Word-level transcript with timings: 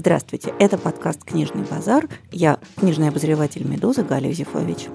Здравствуйте, 0.00 0.54
это 0.58 0.78
подкаст 0.78 1.24
«Книжный 1.24 1.62
базар». 1.70 2.08
Я 2.32 2.58
книжный 2.76 3.08
обозреватель 3.08 3.68
«Медузы» 3.68 4.02
Галя 4.02 4.30
Юзефович. 4.30 4.86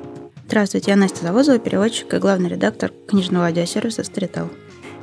Здравствуйте, 0.48 0.90
я 0.90 0.98
Настя 0.98 1.22
Завозова, 1.22 1.60
переводчик 1.60 2.12
и 2.12 2.18
главный 2.18 2.50
редактор 2.50 2.92
книжного 3.08 3.46
аудиосервиса 3.46 4.04
«Стритал». 4.04 4.50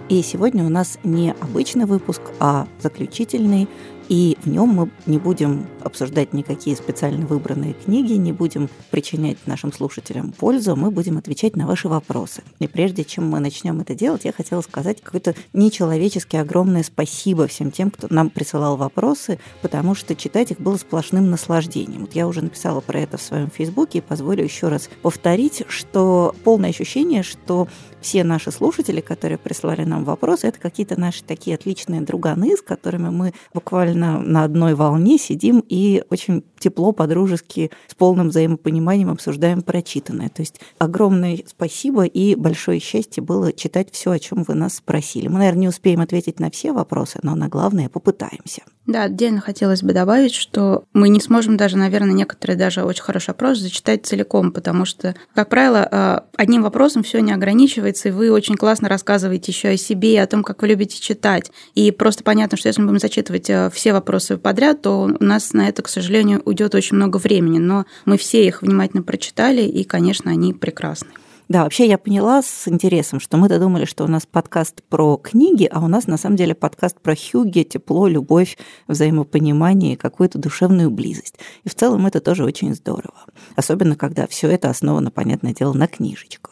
И 0.08 0.20
сегодня 0.22 0.64
у 0.64 0.68
нас 0.68 0.98
не 1.04 1.30
обычный 1.40 1.84
выпуск, 1.84 2.20
а 2.40 2.66
заключительный– 2.82 3.68
и 4.08 4.36
в 4.42 4.48
нем 4.48 4.68
мы 4.68 4.90
не 5.06 5.18
будем 5.18 5.66
обсуждать 5.80 6.32
никакие 6.32 6.76
специально 6.76 7.26
выбранные 7.26 7.74
книги, 7.74 8.12
не 8.14 8.32
будем 8.32 8.68
причинять 8.90 9.38
нашим 9.46 9.72
слушателям 9.72 10.32
пользу, 10.32 10.76
мы 10.76 10.90
будем 10.90 11.18
отвечать 11.18 11.56
на 11.56 11.66
ваши 11.66 11.88
вопросы. 11.88 12.42
И 12.58 12.66
прежде 12.66 13.04
чем 13.04 13.28
мы 13.28 13.40
начнем 13.40 13.80
это 13.80 13.94
делать, 13.94 14.24
я 14.24 14.32
хотела 14.32 14.60
сказать 14.60 15.00
какое-то 15.00 15.34
нечеловечески 15.52 16.36
огромное 16.36 16.82
спасибо 16.82 17.46
всем 17.46 17.70
тем, 17.70 17.90
кто 17.90 18.08
нам 18.10 18.30
присылал 18.30 18.76
вопросы, 18.76 19.38
потому 19.60 19.94
что 19.94 20.14
читать 20.14 20.50
их 20.50 20.60
было 20.60 20.76
сплошным 20.76 21.30
наслаждением. 21.30 22.02
Вот 22.02 22.14
я 22.14 22.26
уже 22.26 22.42
написала 22.42 22.80
про 22.80 23.00
это 23.00 23.16
в 23.16 23.22
своем 23.22 23.50
фейсбуке 23.50 23.98
и 23.98 24.02
позволю 24.02 24.44
еще 24.44 24.68
раз 24.68 24.88
повторить, 25.02 25.64
что 25.68 26.34
полное 26.44 26.70
ощущение, 26.70 27.22
что 27.22 27.68
все 28.00 28.24
наши 28.24 28.50
слушатели, 28.50 29.00
которые 29.00 29.38
прислали 29.38 29.84
нам 29.84 30.04
вопросы, 30.04 30.48
это 30.48 30.58
какие-то 30.58 30.98
наши 31.00 31.22
такие 31.22 31.54
отличные 31.54 32.00
друганы, 32.00 32.56
с 32.56 32.62
которыми 32.62 33.10
мы 33.10 33.32
буквально 33.54 33.91
на 33.94 34.44
одной 34.44 34.74
волне 34.74 35.18
сидим 35.18 35.64
и 35.68 36.02
очень 36.10 36.44
тепло, 36.62 36.92
по-дружески, 36.92 37.70
с 37.88 37.94
полным 37.94 38.28
взаимопониманием 38.28 39.10
обсуждаем 39.10 39.62
прочитанное. 39.62 40.28
То 40.28 40.42
есть 40.42 40.60
огромное 40.78 41.40
спасибо 41.46 42.04
и 42.04 42.34
большое 42.34 42.78
счастье 42.80 43.22
было 43.22 43.52
читать 43.52 43.88
все, 43.92 44.12
о 44.12 44.18
чем 44.18 44.44
вы 44.44 44.54
нас 44.54 44.76
спросили. 44.76 45.28
Мы, 45.28 45.38
наверное, 45.38 45.62
не 45.62 45.68
успеем 45.68 46.00
ответить 46.00 46.40
на 46.40 46.50
все 46.50 46.72
вопросы, 46.72 47.18
но 47.22 47.34
на 47.34 47.48
главное 47.48 47.88
попытаемся. 47.88 48.62
Да, 48.86 49.04
отдельно 49.04 49.40
хотелось 49.40 49.82
бы 49.82 49.92
добавить, 49.92 50.34
что 50.34 50.84
мы 50.92 51.08
не 51.08 51.20
сможем 51.20 51.56
даже, 51.56 51.76
наверное, 51.76 52.14
некоторые 52.14 52.56
даже 52.56 52.82
очень 52.82 53.04
хороший 53.04 53.30
опрос 53.30 53.58
зачитать 53.58 54.04
целиком, 54.04 54.50
потому 54.50 54.84
что, 54.86 55.14
как 55.34 55.48
правило, 55.50 55.88
э, 55.88 56.20
одним 56.36 56.62
вопросом 56.62 57.04
все 57.04 57.20
не 57.20 57.32
ограничивается, 57.32 58.08
и 58.08 58.12
вы 58.12 58.32
очень 58.32 58.56
классно 58.56 58.88
рассказываете 58.88 59.52
еще 59.52 59.68
о 59.68 59.76
себе 59.76 60.14
и 60.14 60.16
о 60.16 60.26
том, 60.26 60.42
как 60.42 60.62
вы 60.62 60.68
любите 60.68 61.00
читать. 61.00 61.52
И 61.76 61.92
просто 61.92 62.24
понятно, 62.24 62.56
что 62.56 62.68
если 62.68 62.80
мы 62.80 62.88
будем 62.88 62.98
зачитывать 62.98 63.48
э, 63.50 63.70
все 63.72 63.92
вопросы 63.92 64.36
подряд, 64.36 64.82
то 64.82 65.02
у 65.02 65.24
нас 65.24 65.52
на 65.52 65.68
это, 65.68 65.82
к 65.82 65.88
сожалению, 65.88 66.42
уйдет 66.52 66.74
очень 66.74 66.96
много 66.96 67.16
времени. 67.16 67.58
Но 67.58 67.86
мы 68.04 68.16
все 68.16 68.46
их 68.46 68.62
внимательно 68.62 69.02
прочитали, 69.02 69.62
и, 69.62 69.84
конечно, 69.84 70.30
они 70.30 70.52
прекрасны. 70.52 71.08
Да, 71.48 71.64
вообще 71.64 71.86
я 71.86 71.98
поняла 71.98 72.40
с 72.40 72.68
интересом, 72.68 73.20
что 73.20 73.36
мы-то 73.36 73.58
думали, 73.58 73.84
что 73.84 74.04
у 74.04 74.08
нас 74.08 74.24
подкаст 74.24 74.82
про 74.88 75.16
книги, 75.16 75.68
а 75.70 75.84
у 75.84 75.88
нас 75.88 76.06
на 76.06 76.16
самом 76.16 76.36
деле 76.36 76.54
подкаст 76.54 76.98
про 77.00 77.14
хюги, 77.14 77.62
тепло, 77.62 78.06
любовь, 78.06 78.56
взаимопонимание 78.86 79.94
и 79.94 79.96
какую-то 79.96 80.38
душевную 80.38 80.90
близость. 80.90 81.34
И 81.64 81.68
в 81.68 81.74
целом 81.74 82.06
это 82.06 82.20
тоже 82.20 82.44
очень 82.44 82.74
здорово. 82.74 83.26
Особенно, 83.56 83.96
когда 83.96 84.26
все 84.26 84.48
это 84.48 84.70
основано, 84.70 85.10
понятное 85.10 85.52
дело, 85.52 85.72
на 85.74 85.88
книжечках. 85.88 86.51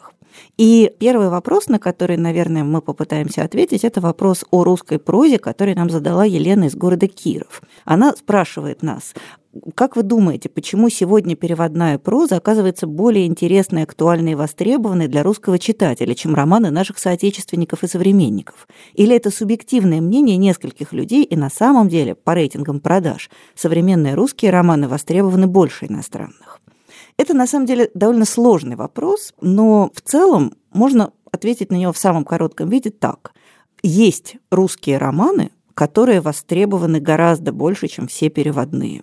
И 0.57 0.93
первый 0.99 1.29
вопрос, 1.29 1.69
на 1.69 1.79
который, 1.79 2.17
наверное, 2.17 2.65
мы 2.65 2.83
попытаемся 2.83 3.45
ответить, 3.45 3.85
это 3.85 4.01
вопрос 4.01 4.45
о 4.51 4.65
русской 4.65 4.99
прозе, 4.99 5.39
который 5.39 5.75
нам 5.75 5.91
задала 5.91 6.25
Елена 6.25 6.65
из 6.65 6.75
города 6.75 7.09
Киров. 7.09 7.63
Она 7.85 8.15
спрашивает 8.15 8.83
нас, 8.83 9.15
как 9.75 9.97
вы 9.97 10.05
думаете, 10.05 10.49
почему 10.49 10.89
сегодня 10.91 11.35
переводная 11.35 11.99
проза 11.99 12.37
оказывается 12.37 12.87
более 12.87 13.27
интересной, 13.27 13.83
актуальной 13.83 14.33
и 14.33 14.37
востребованной 14.37 15.09
для 15.09 15.25
русского 15.25 15.59
читателя, 15.59 16.15
чем 16.15 16.37
романы 16.37 16.71
наших 16.71 16.99
соотечественников 16.99 17.83
и 17.83 17.89
современников? 17.89 18.69
Или 18.95 19.17
это 19.17 19.31
субъективное 19.31 20.01
мнение 20.01 20.37
нескольких 20.37 20.93
людей, 20.93 21.25
и 21.25 21.37
на 21.37 21.51
самом 21.51 21.89
деле, 21.89 22.15
по 22.15 22.35
рейтингам 22.35 22.79
продаж, 22.79 23.29
современные 23.57 24.15
русские 24.15 24.53
романы 24.53 24.87
востребованы 24.87 25.49
больше 25.49 25.87
иностранных? 25.87 26.61
Это 27.17 27.35
на 27.35 27.47
самом 27.47 27.67
деле 27.67 27.91
довольно 27.95 28.25
сложный 28.25 28.77
вопрос, 28.77 29.35
но 29.41 29.91
в 29.95 30.01
целом 30.01 30.55
можно 30.73 31.13
ответить 31.31 31.71
на 31.71 31.77
него 31.77 31.93
в 31.93 31.99
самом 31.99 32.25
коротком 32.25 32.69
виде 32.69 32.91
так. 32.91 33.33
Есть 33.83 34.37
русские 34.51 34.99
романы, 34.99 35.51
которые 35.75 36.21
востребованы 36.21 37.01
гораздо 37.01 37.53
больше, 37.53 37.89
чем 37.89 38.09
все 38.09 38.29
переводные. 38.29 39.03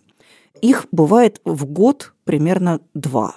Их 0.62 0.86
бывает 0.92 1.42
в 1.46 1.66
год 1.66 2.14
примерно 2.24 2.80
два. 2.94 3.36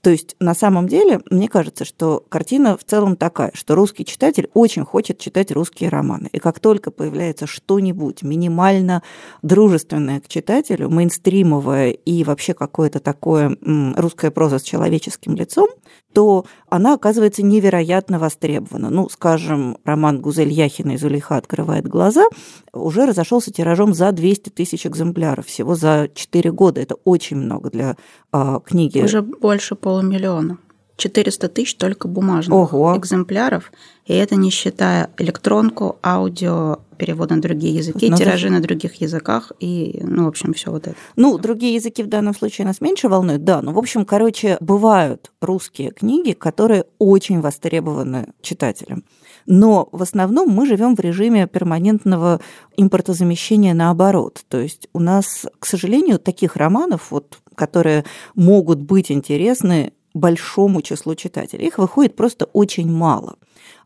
То 0.00 0.10
есть 0.10 0.36
на 0.40 0.54
самом 0.54 0.88
деле, 0.88 1.20
мне 1.30 1.48
кажется, 1.48 1.84
что 1.84 2.24
картина 2.28 2.76
в 2.76 2.84
целом 2.84 3.16
такая, 3.16 3.50
что 3.54 3.74
русский 3.74 4.04
читатель 4.04 4.48
очень 4.54 4.84
хочет 4.84 5.18
читать 5.18 5.52
русские 5.52 5.90
романы. 5.90 6.28
И 6.32 6.38
как 6.38 6.60
только 6.60 6.90
появляется 6.90 7.46
что-нибудь 7.46 8.22
минимально 8.22 9.02
дружественное 9.42 10.20
к 10.20 10.28
читателю, 10.28 10.88
мейнстримовое 10.88 11.90
и 11.90 12.24
вообще 12.24 12.54
какое-то 12.54 13.00
такое 13.00 13.56
русская 13.96 14.30
проза 14.30 14.58
с 14.58 14.62
человеческим 14.62 15.34
лицом, 15.34 15.68
то 16.12 16.44
она 16.68 16.94
оказывается 16.94 17.42
невероятно 17.42 18.18
востребована. 18.18 18.90
Ну, 18.90 19.08
скажем, 19.08 19.78
роман 19.84 20.20
Гузель 20.20 20.52
Яхина 20.52 20.92
и 20.92 20.96
Зулейха 20.96 21.36
открывает 21.36 21.86
глаза, 21.86 22.24
уже 22.72 23.06
разошелся 23.06 23.52
тиражом 23.52 23.94
за 23.94 24.12
200 24.12 24.50
тысяч 24.50 24.86
экземпляров 24.86 25.46
всего 25.46 25.74
за 25.74 26.08
4 26.12 26.52
года. 26.52 26.80
Это 26.80 26.96
очень 27.04 27.36
много 27.36 27.70
для 27.70 27.96
а, 28.32 28.60
книги. 28.60 29.00
Уже 29.00 29.22
больше 29.22 29.69
полумиллиона. 29.76 30.58
400 31.00 31.48
тысяч 31.48 31.74
только 31.76 32.08
бумажных 32.08 32.54
Ого. 32.54 32.96
экземпляров, 32.96 33.72
и 34.04 34.12
это 34.12 34.36
не 34.36 34.50
считая 34.50 35.10
электронку, 35.16 35.98
аудио, 36.02 36.80
перевод 36.98 37.30
на 37.30 37.40
другие 37.40 37.74
языки, 37.74 38.10
Но 38.10 38.16
тиражи 38.16 38.50
на 38.50 38.60
других 38.60 38.96
языках 38.96 39.52
и, 39.58 40.00
ну, 40.02 40.24
в 40.24 40.28
общем, 40.28 40.52
все 40.52 40.70
вот 40.70 40.86
это. 40.86 40.96
Ну, 41.16 41.38
другие 41.38 41.74
языки 41.74 42.02
в 42.02 42.08
данном 42.08 42.34
случае 42.34 42.66
нас 42.66 42.82
меньше 42.82 43.08
волнуют, 43.08 43.44
да. 43.44 43.62
Но, 43.62 43.72
в 43.72 43.78
общем, 43.78 44.04
короче, 44.04 44.58
бывают 44.60 45.32
русские 45.40 45.90
книги, 45.90 46.32
которые 46.32 46.84
очень 46.98 47.40
востребованы 47.40 48.28
читателям. 48.42 49.04
Но 49.50 49.88
в 49.90 50.00
основном 50.00 50.48
мы 50.48 50.64
живем 50.64 50.94
в 50.94 51.00
режиме 51.00 51.48
перманентного 51.48 52.40
импортозамещения 52.76 53.74
наоборот. 53.74 54.44
То 54.48 54.60
есть 54.60 54.88
у 54.92 55.00
нас, 55.00 55.44
к 55.58 55.66
сожалению, 55.66 56.20
таких 56.20 56.54
романов, 56.54 57.10
вот, 57.10 57.38
которые 57.56 58.04
могут 58.36 58.80
быть 58.80 59.10
интересны 59.10 59.92
большому 60.14 60.82
числу 60.82 61.16
читателей. 61.16 61.66
Их 61.66 61.78
выходит 61.78 62.14
просто 62.14 62.44
очень 62.44 62.88
мало. 62.88 63.38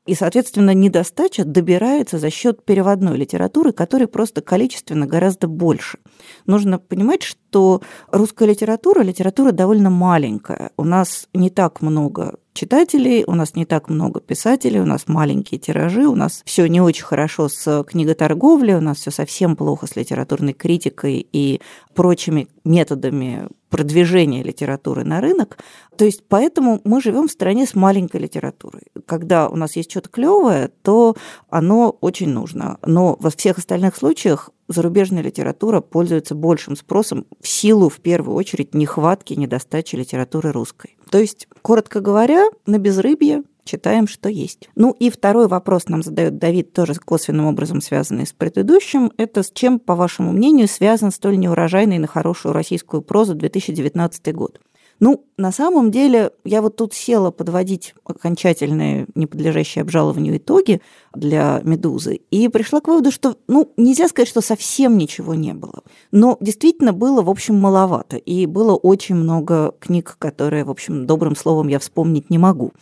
И, 0.04 0.14
соответственно, 0.14 0.74
недостача 0.74 1.46
добирается 1.46 2.18
за 2.18 2.28
счет 2.28 2.62
переводной 2.62 3.16
литературы, 3.16 3.72
которой 3.72 4.06
просто 4.06 4.42
количественно 4.42 5.06
гораздо 5.06 5.48
больше. 5.48 5.96
Нужно 6.44 6.78
понимать, 6.78 7.22
что 7.22 7.40
русская 8.10 8.48
литература– 8.48 9.02
литература 9.02 9.52
довольно 9.52 9.90
маленькая. 9.90 10.70
У 10.76 10.84
нас 10.84 11.28
не 11.34 11.50
так 11.50 11.82
много 11.82 12.36
читателей, 12.54 13.24
у 13.26 13.34
нас 13.34 13.54
не 13.56 13.66
так 13.66 13.88
много 13.88 14.20
писателей, 14.20 14.80
у 14.80 14.86
нас 14.86 15.08
маленькие 15.08 15.58
тиражи, 15.58 16.06
у 16.06 16.14
нас 16.14 16.42
все 16.44 16.66
не 16.66 16.80
очень 16.80 17.04
хорошо 17.04 17.48
с 17.48 17.84
книготорговлей, 17.84 18.74
у 18.74 18.80
нас 18.80 18.98
все 18.98 19.10
совсем 19.10 19.56
плохо 19.56 19.86
с 19.86 19.96
литературной 19.96 20.52
критикой 20.52 21.26
и 21.32 21.60
прочими 21.94 22.48
методами 22.64 23.48
продвижения 23.70 24.44
литературы 24.44 25.02
на 25.02 25.20
рынок. 25.20 25.58
То 25.96 26.04
есть 26.04 26.22
поэтому 26.28 26.80
мы 26.84 27.00
живем 27.00 27.26
в 27.26 27.32
стране 27.32 27.66
с 27.66 27.74
маленькой 27.74 28.20
литературой. 28.20 28.82
Когда 29.04 29.48
у 29.48 29.56
нас 29.56 29.74
есть 29.74 29.90
что-то 29.90 30.08
клевое, 30.08 30.70
то 30.82 31.16
оно 31.50 31.90
очень 32.00 32.28
нужно. 32.28 32.78
Но 32.86 33.16
во 33.18 33.30
всех 33.30 33.58
остальных 33.58 33.96
случаях 33.96 34.50
зарубежная 34.68 35.22
литература 35.22 35.80
пользуется 35.80 36.34
большим 36.34 36.76
спросом 36.76 37.26
в 37.40 37.48
силу, 37.48 37.88
в 37.88 38.00
первую 38.00 38.36
очередь, 38.36 38.74
нехватки, 38.74 39.34
недостачи 39.34 39.96
литературы 39.96 40.52
русской. 40.52 40.96
То 41.10 41.18
есть, 41.18 41.48
коротко 41.62 42.00
говоря, 42.00 42.48
на 42.66 42.78
безрыбье 42.78 43.42
читаем, 43.64 44.06
что 44.06 44.28
есть. 44.28 44.68
Ну 44.74 44.94
и 44.98 45.10
второй 45.10 45.48
вопрос 45.48 45.88
нам 45.88 46.02
задает 46.02 46.38
Давид, 46.38 46.72
тоже 46.72 46.94
косвенным 46.94 47.46
образом 47.46 47.80
связанный 47.80 48.26
с 48.26 48.32
предыдущим. 48.32 49.12
Это 49.16 49.42
с 49.42 49.50
чем, 49.50 49.78
по 49.78 49.94
вашему 49.94 50.32
мнению, 50.32 50.68
связан 50.68 51.10
столь 51.10 51.38
неурожайный 51.38 51.98
на 51.98 52.06
хорошую 52.06 52.52
российскую 52.52 53.02
прозу 53.02 53.34
2019 53.34 54.34
год? 54.34 54.60
Ну, 55.00 55.24
на 55.36 55.52
самом 55.52 55.90
деле, 55.90 56.30
я 56.44 56.62
вот 56.62 56.76
тут 56.76 56.94
села 56.94 57.30
подводить 57.30 57.94
окончательные, 58.04 59.06
не 59.14 59.26
подлежащие 59.26 59.82
обжалованию 59.82 60.36
итоги 60.36 60.80
для 61.14 61.60
«Медузы» 61.64 62.20
и 62.30 62.48
пришла 62.48 62.80
к 62.80 62.88
выводу, 62.88 63.10
что, 63.10 63.36
ну, 63.48 63.72
нельзя 63.76 64.08
сказать, 64.08 64.28
что 64.28 64.40
совсем 64.40 64.96
ничего 64.96 65.34
не 65.34 65.52
было. 65.52 65.82
Но 66.12 66.36
действительно 66.40 66.92
было, 66.92 67.22
в 67.22 67.30
общем, 67.30 67.56
маловато. 67.56 68.16
И 68.16 68.46
было 68.46 68.74
очень 68.74 69.16
много 69.16 69.74
книг, 69.80 70.16
которые, 70.18 70.64
в 70.64 70.70
общем, 70.70 71.06
добрым 71.06 71.36
словом 71.36 71.68
я 71.68 71.78
вспомнить 71.78 72.30
не 72.30 72.38
могу. 72.38 72.72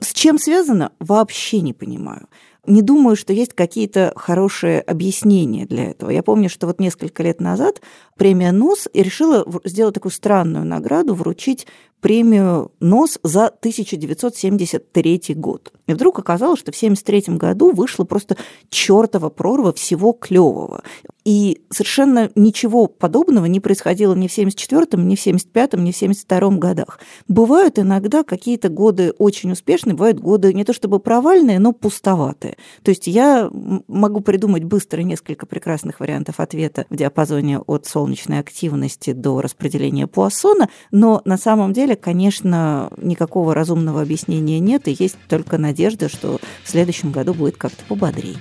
С 0.00 0.14
чем 0.14 0.38
связано, 0.38 0.92
вообще 0.98 1.60
не 1.60 1.74
понимаю 1.74 2.26
не 2.70 2.82
думаю, 2.82 3.16
что 3.16 3.32
есть 3.32 3.52
какие-то 3.52 4.12
хорошие 4.16 4.80
объяснения 4.80 5.66
для 5.66 5.90
этого. 5.90 6.10
Я 6.10 6.22
помню, 6.22 6.48
что 6.48 6.66
вот 6.66 6.80
несколько 6.80 7.22
лет 7.22 7.40
назад 7.40 7.80
премия 8.16 8.52
НОС 8.52 8.88
решила 8.94 9.44
сделать 9.64 9.94
такую 9.94 10.12
странную 10.12 10.64
награду, 10.64 11.14
вручить 11.14 11.66
премию 12.00 12.72
НОС 12.80 13.18
за 13.22 13.46
1973 13.46 15.22
год. 15.36 15.72
И 15.86 15.92
вдруг 15.92 16.18
оказалось, 16.18 16.60
что 16.60 16.72
в 16.72 16.76
1973 16.76 17.36
году 17.36 17.72
вышла 17.72 18.04
просто 18.04 18.36
чертова 18.68 19.28
прорва 19.28 19.72
всего 19.72 20.12
клевого. 20.12 20.82
И 21.24 21.62
совершенно 21.70 22.30
ничего 22.34 22.86
подобного 22.86 23.46
не 23.46 23.60
происходило 23.60 24.14
ни 24.14 24.26
в 24.26 24.36
74-м, 24.36 25.06
ни 25.06 25.16
в 25.16 25.26
75-м, 25.26 25.84
ни 25.84 25.92
в 25.92 26.00
72-м 26.00 26.58
годах. 26.58 26.98
Бывают 27.28 27.78
иногда 27.78 28.22
какие-то 28.22 28.68
годы 28.68 29.12
очень 29.18 29.52
успешные, 29.52 29.94
бывают 29.94 30.18
годы 30.18 30.54
не 30.54 30.64
то 30.64 30.72
чтобы 30.72 30.98
провальные, 30.98 31.58
но 31.58 31.72
пустоватые. 31.72 32.56
То 32.82 32.90
есть 32.90 33.06
я 33.06 33.50
могу 33.52 34.20
придумать 34.20 34.64
быстро 34.64 35.02
несколько 35.02 35.44
прекрасных 35.44 36.00
вариантов 36.00 36.40
ответа 36.40 36.86
в 36.88 36.96
диапазоне 36.96 37.58
от 37.60 37.86
солнечной 37.86 38.38
активности 38.38 39.12
до 39.12 39.40
распределения 39.42 40.06
Пуассона, 40.06 40.70
но 40.90 41.20
на 41.24 41.36
самом 41.36 41.72
деле, 41.72 41.89
конечно, 41.96 42.90
никакого 42.96 43.54
разумного 43.54 44.02
объяснения 44.02 44.60
нет, 44.60 44.88
и 44.88 44.96
есть 44.98 45.16
только 45.28 45.58
надежда, 45.58 46.08
что 46.08 46.38
в 46.64 46.70
следующем 46.70 47.12
году 47.12 47.34
будет 47.34 47.56
как-то 47.56 47.84
пободрее. 47.84 48.36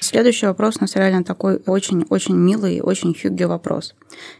Следующий 0.00 0.46
вопрос 0.46 0.76
у 0.78 0.80
нас 0.80 0.96
реально 0.96 1.22
такой 1.22 1.62
очень-очень 1.66 2.34
милый, 2.34 2.80
очень 2.80 3.14
хюгги 3.14 3.44
вопрос. 3.44 3.94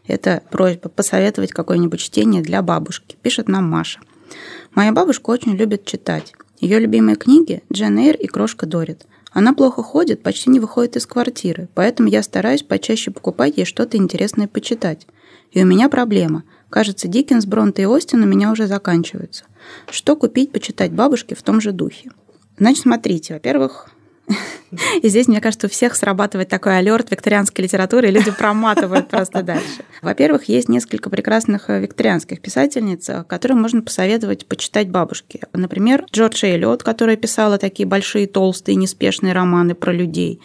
Это 0.06 0.42
просьба 0.50 0.88
посоветовать 0.88 1.52
какое-нибудь 1.52 2.00
чтение 2.00 2.42
для 2.42 2.60
бабушки. 2.60 3.16
Пишет 3.22 3.46
нам 3.46 3.70
Маша. 3.70 4.00
Моя 4.74 4.90
бабушка 4.90 5.30
очень 5.30 5.54
любит 5.54 5.84
читать. 5.84 6.32
Ее 6.58 6.78
любимые 6.78 7.16
книги 7.16 7.62
«Джен 7.72 7.98
Эйр» 7.98 8.16
и 8.16 8.26
«Крошка 8.26 8.66
Дорит». 8.66 9.06
Она 9.32 9.54
плохо 9.54 9.82
ходит, 9.82 10.22
почти 10.22 10.50
не 10.50 10.58
выходит 10.58 10.96
из 10.96 11.06
квартиры, 11.06 11.68
поэтому 11.74 12.08
я 12.08 12.22
стараюсь 12.22 12.62
почаще 12.62 13.12
покупать 13.12 13.56
ей 13.56 13.64
что-то 13.64 13.96
интересное 13.96 14.48
почитать. 14.48 15.06
И 15.52 15.62
у 15.62 15.66
меня 15.66 15.88
проблема. 15.88 16.42
Кажется, 16.70 17.08
Диккенс, 17.08 17.46
Бронте 17.46 17.82
и 17.82 17.86
Остин 17.86 18.22
у 18.22 18.26
меня 18.26 18.52
уже 18.52 18.66
заканчиваются. 18.66 19.44
Что 19.90 20.16
купить, 20.16 20.52
почитать 20.52 20.92
бабушке 20.92 21.34
в 21.34 21.42
том 21.42 21.60
же 21.60 21.72
духе? 21.72 22.10
Значит, 22.58 22.82
смотрите, 22.82 23.34
во-первых, 23.34 23.90
и 25.02 25.08
здесь, 25.08 25.28
мне 25.28 25.40
кажется, 25.40 25.66
у 25.66 25.70
всех 25.70 25.96
срабатывает 25.96 26.48
такой 26.48 26.78
алерт 26.78 27.10
викторианской 27.10 27.64
литературы, 27.64 28.08
и 28.08 28.12
люди 28.12 28.30
проматывают 28.30 29.08
просто 29.08 29.42
дальше. 29.42 29.84
Во-первых, 30.02 30.44
есть 30.44 30.68
несколько 30.68 31.10
прекрасных 31.10 31.68
э, 31.68 31.80
викторианских 31.80 32.40
писательниц, 32.40 33.08
э, 33.08 33.24
которым 33.24 33.60
можно 33.60 33.82
посоветовать 33.82 34.46
почитать 34.46 34.88
бабушки. 34.88 35.40
Например, 35.52 36.06
Джордж 36.12 36.44
Эллиот, 36.44 36.82
которая 36.82 37.16
писала 37.16 37.58
такие 37.58 37.86
большие, 37.86 38.26
толстые, 38.26 38.76
неспешные 38.76 39.32
романы 39.32 39.74
про 39.74 39.92
людей 39.92 40.40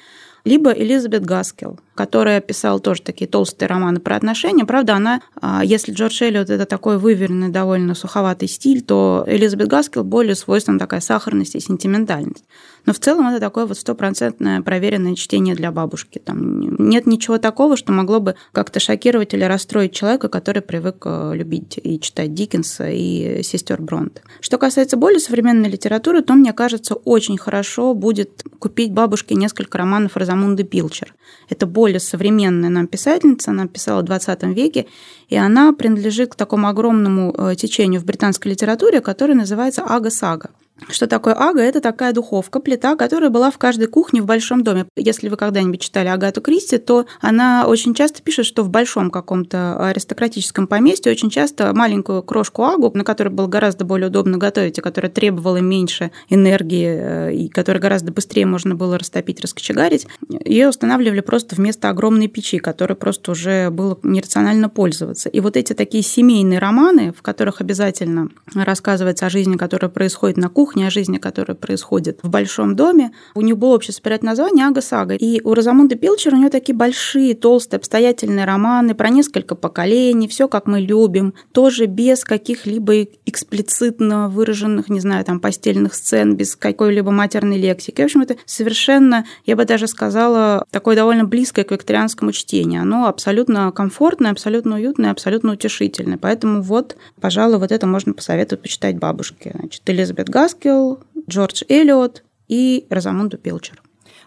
либо 0.46 0.72
Элизабет 0.72 1.26
Гаскел, 1.26 1.80
которая 1.96 2.40
писала 2.40 2.80
тоже 2.80 3.02
такие 3.02 3.28
толстые 3.28 3.68
романы 3.68 4.00
про 4.00 4.16
отношения. 4.16 4.64
Правда, 4.64 4.94
она, 4.94 5.22
а, 5.42 5.66
если 5.66 5.92
Джордж 5.92 6.24
Эллиот 6.24 6.52
это 6.52 6.66
такой 6.66 7.00
выверенный, 7.00 7.50
довольно 7.50 7.96
суховатый 7.96 8.48
стиль, 8.48 8.84
то 8.84 9.26
Элизабет 9.28 9.68
Гаскел 9.68 10.04
более 10.04 10.36
свойственна 10.36 10.80
такая 10.80 11.02
сахарность 11.02 11.56
и 11.56 11.60
сентиментальность. 11.60 12.46
Но 12.86 12.94
в 12.94 13.00
целом 13.00 13.28
это 13.28 13.40
такое 13.40 13.66
вот 13.66 13.78
стопроцентное 13.78 14.62
проверенное 14.62 15.16
чтение 15.16 15.56
для 15.56 15.72
бабушки. 15.72 16.20
Там 16.20 16.60
нет 16.60 17.06
ничего 17.06 17.38
такого, 17.38 17.78
что 17.78 17.92
могло 17.92 18.20
бы 18.20 18.36
как-то 18.52 18.80
шокировать 18.80 19.34
или 19.34 19.44
расстроить 19.44 19.94
человека, 19.94 20.30
который 20.30 20.62
привык 20.62 21.04
э, 21.06 21.32
любить 21.34 21.80
и 21.82 22.00
читать 22.00 22.34
Диккенса 22.34 22.90
и 22.90 23.42
сестер 23.44 23.82
Бронте. 23.82 24.22
Что 24.40 24.58
касается 24.58 24.98
более 24.98 25.20
современной 25.20 25.70
литературы, 25.70 26.22
то, 26.22 26.34
мне 26.34 26.54
кажется, 26.54 26.96
очень 26.96 27.38
хорошо 27.38 27.94
будет 27.94 28.44
купить 28.60 28.92
бабушке 28.92 29.36
несколько 29.36 29.78
романов 29.78 30.16
Розамунды 30.16 30.64
Пилчер. 30.64 31.14
Это 31.50 31.66
более 31.66 32.00
современная 32.00 32.70
нам 32.70 32.88
писательница, 32.88 33.52
она 33.52 33.68
писала 33.68 34.02
в 34.02 34.06
20 34.06 34.44
веке, 34.44 34.88
и 35.30 35.36
она 35.36 35.74
принадлежит 35.74 36.34
к 36.34 36.36
такому 36.36 36.68
огромному 36.68 37.34
э, 37.38 37.56
течению 37.56 38.02
в 38.02 38.06
британской 38.06 38.52
литературе, 38.52 39.02
которое 39.02 39.34
называется 39.34 39.84
ага-сага. 39.84 40.52
Что 40.90 41.08
такое 41.08 41.34
ага? 41.34 41.62
Это 41.62 41.80
такая 41.80 42.12
духовка, 42.12 42.60
плита, 42.60 42.96
которая 42.96 43.30
была 43.30 43.50
в 43.50 43.58
каждой 43.58 43.88
кухне 43.88 44.22
в 44.22 44.26
большом 44.26 44.62
доме. 44.62 44.86
Если 44.98 45.30
вы 45.30 45.38
когда-нибудь 45.38 45.80
читали 45.80 46.10
Агату 46.10 46.42
Кристи, 46.42 46.78
то 46.78 47.06
она 47.22 47.66
очень 47.66 47.94
часто 47.94 48.22
пишет, 48.22 48.46
что 48.46 48.62
в 48.64 48.70
большом 48.70 49.10
каком-то 49.10 49.78
аристократическом 49.88 50.68
поместье 50.68 51.12
очень 51.12 51.30
часто 51.30 51.74
маленькую 51.74 52.24
крошку 52.24 52.64
агу, 52.66 52.92
на 52.94 53.06
которой 53.06 53.30
было 53.30 53.48
гораздо 53.48 53.86
более 53.86 54.10
удобно 54.10 54.38
готовить, 54.38 54.78
и 54.78 54.82
которая 54.82 55.10
требовала 55.10 55.58
меньше 55.58 56.12
энергии, 56.30 56.88
э, 56.88 57.34
и 57.34 57.48
которая 57.48 57.82
гораздо 57.82 58.12
быстрее 58.12 58.46
можно 58.46 58.76
было 58.76 59.00
растопить, 59.00 59.42
раскочегарить, 59.42 60.08
ее 60.44 60.68
устанавливали 60.68 61.22
просто 61.22 61.56
вместо 61.56 61.90
огромной 61.90 62.28
печи, 62.28 62.60
которой 62.60 62.96
просто 62.96 63.32
уже 63.32 63.70
было 63.70 63.98
нерационально 64.04 64.68
пользоваться. 64.68 65.30
И 65.30 65.40
вот 65.40 65.56
эти 65.56 65.72
такие 65.72 66.04
семейные 66.04 66.60
романы, 66.60 67.14
в 67.14 67.22
которых 67.22 67.62
обязательно 67.62 68.30
рассказывается 68.54 69.26
о 69.26 69.30
жизни, 69.30 69.56
которая 69.56 69.90
происходит 69.90 70.38
на 70.38 70.50
кухне, 70.50 70.65
кухня, 70.66 70.88
о 70.88 70.90
жизни, 70.90 71.20
которая 71.20 71.56
происходит 71.56 72.22
в 72.24 72.30
большом 72.30 72.76
доме. 72.76 73.12
У 73.36 73.42
нее 73.42 73.54
было 73.54 73.76
общее 73.76 73.94
спирать 73.94 74.24
название 74.24 74.66
Ага 74.66 74.82
Сага. 74.82 75.14
И 75.14 75.40
у 75.44 75.54
Розамунды 75.54 75.96
Пилчер 75.96 76.34
у 76.34 76.38
нее 76.38 76.50
такие 76.50 76.76
большие, 76.76 77.36
толстые, 77.36 77.78
обстоятельные 77.78 78.46
романы 78.46 78.96
про 78.96 79.10
несколько 79.10 79.54
поколений, 79.54 80.28
все 80.28 80.48
как 80.48 80.66
мы 80.66 80.80
любим, 80.80 81.36
тоже 81.52 81.86
без 81.86 82.24
каких-либо 82.24 83.04
эксплицитно 83.28 84.28
выраженных, 84.28 84.90
не 84.90 85.00
знаю, 85.00 85.24
там, 85.24 85.40
постельных 85.40 85.94
сцен, 85.94 86.36
без 86.36 86.56
какой-либо 86.56 87.12
матерной 87.12 87.60
лексики. 87.60 88.02
В 88.02 88.06
общем, 88.06 88.22
это 88.22 88.36
совершенно, 88.48 89.28
я 89.46 89.56
бы 89.56 89.66
даже 89.66 89.88
сказала, 89.88 90.66
такое 90.72 90.96
довольно 90.96 91.26
близкое 91.26 91.64
к 91.64 91.70
викторианскому 91.70 92.32
чтению. 92.32 92.82
Оно 92.82 93.06
абсолютно 93.06 93.72
комфортное, 93.72 94.32
абсолютно 94.32 94.78
уютное, 94.78 95.12
абсолютно 95.12 95.54
утешительное. 95.54 96.18
Поэтому 96.18 96.64
вот, 96.64 96.98
пожалуй, 97.22 97.60
вот 97.60 97.72
это 97.72 97.86
можно 97.86 98.14
посоветовать 98.14 98.64
почитать 98.64 98.98
бабушке. 98.98 99.52
Значит, 99.60 99.84
Элизабет 99.86 100.28
Гасс 100.28 100.55
Хаскел, 100.56 101.00
Джордж 101.30 101.64
Эллиот 101.68 102.24
и 102.48 102.88
Розамунду 102.90 103.38
Пилчер. 103.38 103.82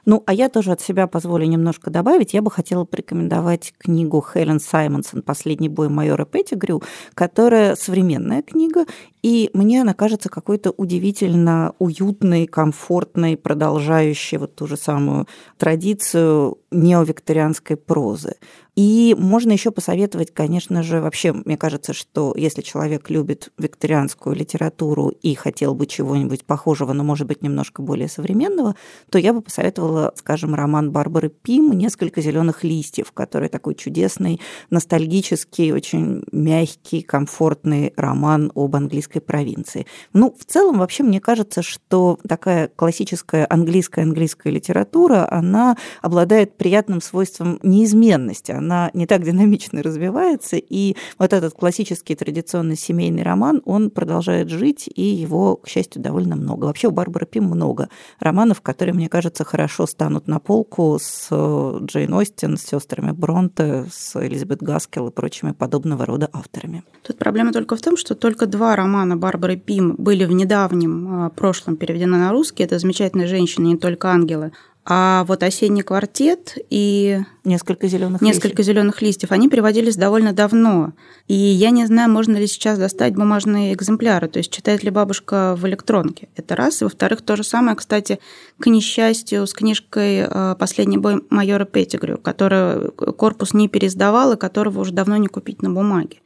Ну, 0.05 0.23
а 0.27 0.33
я 0.33 0.49
тоже 0.49 0.73
от 0.73 0.81
себя 0.81 1.07
позволю 1.07 1.47
немножко 1.47 1.91
добавить. 1.91 2.33
Я 2.33 2.41
бы 2.43 2.51
хотела 2.51 2.85
порекомендовать 2.85 3.75
книгу 3.79 4.23
Хелен 4.23 4.61
Саймонсон 4.61 5.23
«Последний 5.23 5.69
бой 5.69 5.89
майора 5.89 6.25
Петтигрю», 6.25 6.83
которая 7.15 7.77
современная 7.77 8.43
книга, 8.43 8.87
и 9.23 9.51
мне 9.53 9.83
она 9.83 9.95
кажется 9.95 10.29
какой-то 10.29 10.71
удивительно 10.71 11.75
уютной, 11.79 12.47
комфортной, 12.47 13.37
продолжающей 13.37 14.39
вот 14.39 14.55
ту 14.55 14.67
же 14.67 14.77
самую 14.77 15.27
традицию 15.57 16.59
неовикторианской 16.71 17.77
прозы. 17.77 18.35
И 18.79 19.17
можно 19.19 19.51
еще 19.51 19.73
посоветовать, 19.73 20.33
конечно 20.33 20.85
же, 20.85 21.01
вообще, 21.01 21.33
мне 21.33 21.57
кажется, 21.57 21.93
что 21.93 22.33
если 22.37 22.63
человек 22.63 23.11
любит 23.11 23.51
викторианскую 23.59 24.37
литературу 24.37 25.09
и 25.09 25.35
хотел 25.35 25.75
бы 25.75 25.89
чего-нибудь 25.89 26.45
похожего, 26.45 26.93
но, 26.93 27.03
может 27.03 27.27
быть, 27.27 27.43
немножко 27.43 27.83
более 27.83 28.07
современного, 28.07 28.77
то 29.11 29.19
я 29.19 29.33
бы 29.33 29.43
посоветовала, 29.43 30.13
скажем, 30.15 30.55
роман 30.55 30.93
Барбары 30.93 31.29
Пим 31.29 31.73
«Несколько 31.73 32.21
зеленых 32.21 32.63
листьев», 32.63 33.11
который 33.11 33.49
такой 33.49 33.75
чудесный, 33.75 34.41
ностальгический, 34.71 35.73
очень 35.73 36.23
мягкий, 36.31 37.03
комфортный 37.03 37.93
роман 37.97 38.53
об 38.55 38.77
английской 39.09 39.21
провинции. 39.21 39.87
Ну, 40.13 40.35
в 40.39 40.45
целом, 40.45 40.79
вообще, 40.79 41.03
мне 41.03 41.21
кажется, 41.21 41.63
что 41.63 42.19
такая 42.29 42.69
классическая 42.69 43.47
английская 43.49 44.03
английская 44.03 44.51
литература, 44.51 45.27
она 45.31 45.77
обладает 46.03 46.57
приятным 46.57 47.01
свойством 47.01 47.59
неизменности. 47.63 48.53
Она 48.53 48.91
не 48.95 49.07
так 49.07 49.23
динамично 49.23 49.83
развивается, 49.83 50.57
и 50.57 50.97
вот 51.19 51.33
этот 51.33 51.55
классический 51.55 52.15
традиционный 52.15 52.77
семейный 52.77 53.23
роман, 53.23 53.63
он 53.65 53.91
продолжает 53.91 54.49
жить, 54.49 54.89
и 54.95 55.03
его, 55.03 55.57
к 55.57 55.69
счастью, 55.69 56.03
довольно 56.03 56.37
много. 56.37 56.67
Вообще 56.67 56.89
у 56.89 56.91
Барбары 56.91 57.27
Пим 57.27 57.45
много 57.45 57.89
романов, 58.21 58.61
которые, 58.61 58.95
мне 58.95 59.09
кажется, 59.09 59.45
хорошо 59.45 59.87
станут 59.87 60.29
на 60.29 60.39
полку 60.39 60.99
с 61.01 61.29
э, 61.31 61.79
Джейн 61.85 62.13
Остин, 62.15 62.57
с 62.57 62.63
сестрами 62.63 63.13
Бронте, 63.13 63.87
с 63.91 64.17
Элизабет 64.17 64.63
Гаскел 64.63 65.09
и 65.09 65.11
прочими 65.11 65.53
подобного 65.53 66.07
рода 66.07 66.29
авторами. 66.33 66.83
Тут 67.03 67.19
проблема 67.19 67.53
только 67.53 67.77
в 67.77 67.81
том, 67.81 67.97
что 67.97 68.15
только 68.15 68.47
два 68.47 68.77
романа 68.77 68.98
Барбары 69.07 69.57
Пим 69.57 69.95
были 69.97 70.25
в 70.25 70.33
недавнем 70.33 71.27
э, 71.27 71.31
прошлом 71.31 71.77
переведены 71.77 72.19
на 72.19 72.31
русский. 72.31 72.63
Это 72.63 72.79
«Замечательная 72.79 73.27
женщина, 73.27 73.67
не 73.67 73.77
только 73.77 74.09
ангелы». 74.09 74.53
А 74.91 75.25
вот 75.25 75.43
осенний 75.43 75.83
квартет 75.83 76.57
и 76.71 77.21
несколько 77.45 77.89
зеленых 77.89 78.23
несколько 78.23 78.63
зеленых 78.63 79.03
листьев, 79.03 79.33
они 79.33 79.51
переводились 79.51 79.97
довольно 79.97 80.33
давно. 80.33 80.95
И 81.27 81.35
я 81.35 81.69
не 81.69 81.85
знаю, 81.85 82.11
можно 82.11 82.39
ли 82.39 82.47
сейчас 82.47 82.79
достать 82.79 83.15
бумажные 83.15 83.75
экземпляры, 83.75 84.29
то 84.29 84.39
есть 84.39 84.51
читает 84.51 84.83
ли 84.83 84.89
бабушка 84.89 85.55
в 85.59 85.67
электронке. 85.67 86.31
Это 86.37 86.57
раз. 86.57 86.81
И 86.81 86.85
во-вторых, 86.85 87.21
то 87.21 87.37
же 87.37 87.45
самое, 87.45 87.77
кстати, 87.77 88.19
к 88.59 88.67
несчастью, 88.69 89.47
с 89.47 89.53
книжкой 89.53 90.21
э, 90.21 90.57
«Последний 90.59 90.97
бой 90.97 91.23
майора 91.29 91.67
Петтигрю», 91.67 92.17
которую 92.17 92.93
корпус 92.93 93.53
не 93.53 93.69
переиздавал 93.69 94.33
и 94.33 94.37
которого 94.39 94.81
уже 94.81 94.93
давно 94.93 95.19
не 95.19 95.29
купить 95.29 95.61
на 95.61 95.69
бумаге. 95.69 96.17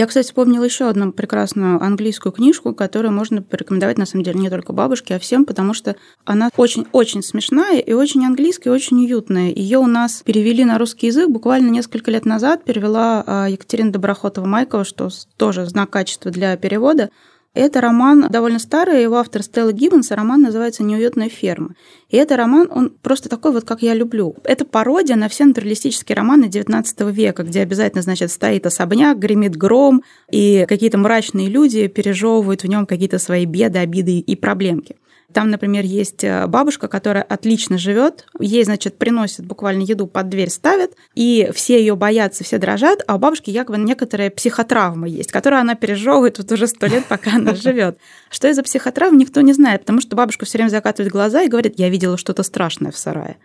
Я, 0.00 0.06
кстати, 0.06 0.28
вспомнила 0.28 0.64
еще 0.64 0.88
одну 0.88 1.12
прекрасную 1.12 1.78
английскую 1.78 2.32
книжку, 2.32 2.72
которую 2.74 3.12
можно 3.12 3.42
порекомендовать, 3.42 3.98
на 3.98 4.06
самом 4.06 4.24
деле, 4.24 4.40
не 4.40 4.48
только 4.48 4.72
бабушке, 4.72 5.16
а 5.16 5.18
всем, 5.18 5.44
потому 5.44 5.74
что 5.74 5.94
она 6.24 6.48
очень-очень 6.56 7.22
смешная 7.22 7.80
и 7.80 7.92
очень 7.92 8.24
английская, 8.24 8.70
и 8.70 8.72
очень 8.72 9.04
уютная. 9.04 9.52
Ее 9.54 9.76
у 9.76 9.86
нас 9.86 10.22
перевели 10.24 10.64
на 10.64 10.78
русский 10.78 11.08
язык 11.08 11.28
буквально 11.28 11.68
несколько 11.68 12.10
лет 12.10 12.24
назад, 12.24 12.64
перевела 12.64 13.22
а, 13.26 13.48
Екатерина 13.50 13.92
Доброхотова-Майкова, 13.92 14.84
что 14.84 15.10
тоже 15.36 15.66
знак 15.66 15.90
качества 15.90 16.30
для 16.30 16.56
перевода. 16.56 17.10
Это 17.52 17.80
роман 17.80 18.28
довольно 18.30 18.60
старый, 18.60 19.02
его 19.02 19.16
автор 19.16 19.42
Стелла 19.42 19.72
Гиббонс, 19.72 20.12
а 20.12 20.16
роман 20.16 20.40
называется 20.40 20.84
«Неуютная 20.84 21.28
ферма». 21.28 21.74
И 22.08 22.16
это 22.16 22.36
роман, 22.36 22.68
он 22.70 22.90
просто 22.90 23.28
такой 23.28 23.50
вот, 23.50 23.64
как 23.64 23.82
я 23.82 23.92
люблю. 23.92 24.36
Это 24.44 24.64
пародия 24.64 25.16
на 25.16 25.28
все 25.28 25.44
натуралистические 25.46 26.14
романы 26.14 26.44
XIX 26.44 27.10
века, 27.10 27.42
где 27.42 27.62
обязательно, 27.62 28.02
значит, 28.02 28.30
стоит 28.30 28.66
особняк, 28.66 29.18
гремит 29.18 29.56
гром, 29.56 30.04
и 30.30 30.64
какие-то 30.68 30.98
мрачные 30.98 31.48
люди 31.48 31.88
пережевывают 31.88 32.62
в 32.62 32.68
нем 32.68 32.86
какие-то 32.86 33.18
свои 33.18 33.46
беды, 33.46 33.80
обиды 33.80 34.20
и 34.20 34.36
проблемки. 34.36 34.94
Там, 35.32 35.50
например, 35.50 35.84
есть 35.84 36.24
э, 36.24 36.46
бабушка, 36.46 36.88
которая 36.88 37.22
отлично 37.22 37.78
живет, 37.78 38.26
ей, 38.38 38.64
значит, 38.64 38.98
приносят 38.98 39.46
буквально 39.46 39.82
еду 39.82 40.06
под 40.06 40.28
дверь 40.28 40.50
ставят, 40.50 40.92
и 41.14 41.50
все 41.54 41.78
ее 41.78 41.94
боятся, 41.94 42.44
все 42.44 42.58
дрожат, 42.58 43.02
а 43.06 43.16
у 43.16 43.18
бабушки 43.18 43.50
якобы 43.50 43.78
некоторая 43.78 44.30
психотравма 44.30 45.08
есть, 45.08 45.30
которую 45.30 45.60
она 45.60 45.74
пережевывает 45.74 46.38
вот 46.38 46.50
уже 46.50 46.66
сто 46.66 46.86
лет, 46.86 47.06
пока 47.06 47.36
она 47.36 47.54
живет. 47.56 47.98
Что 48.30 48.48
из-за 48.48 48.62
психотравм, 48.62 49.16
никто 49.16 49.40
не 49.40 49.52
знает, 49.52 49.82
потому 49.82 50.00
что 50.00 50.16
бабушка 50.16 50.44
все 50.46 50.58
время 50.58 50.70
закатывает 50.70 51.12
глаза 51.12 51.42
и 51.42 51.48
говорит, 51.48 51.78
я 51.78 51.88
видела 51.88 52.16
что-то 52.16 52.42
страшное 52.42 52.90
в 52.90 52.98
сарае. 52.98 53.36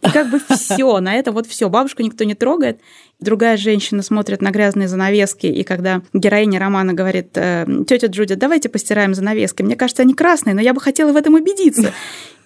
И 0.00 0.10
как 0.10 0.30
бы 0.30 0.40
все, 0.48 1.00
на 1.00 1.14
это 1.14 1.32
вот 1.32 1.46
все. 1.46 1.68
Бабушку 1.68 2.02
никто 2.02 2.24
не 2.24 2.34
трогает. 2.34 2.80
Другая 3.20 3.56
женщина 3.56 4.02
смотрит 4.02 4.42
на 4.42 4.50
грязные 4.50 4.88
занавески, 4.88 5.46
и 5.46 5.62
когда 5.62 6.02
героиня 6.12 6.58
романа 6.58 6.92
говорит, 6.92 7.28
«Э, 7.36 7.66
тетя 7.86 8.08
Джудит, 8.08 8.38
давайте 8.38 8.68
постираем 8.68 9.14
занавески. 9.14 9.62
Мне 9.62 9.76
кажется, 9.76 10.02
они 10.02 10.14
красные, 10.14 10.54
но 10.54 10.60
я 10.60 10.74
бы 10.74 10.80
хотела 10.80 11.12
в 11.12 11.16
этом 11.16 11.31
убедиться. 11.34 11.92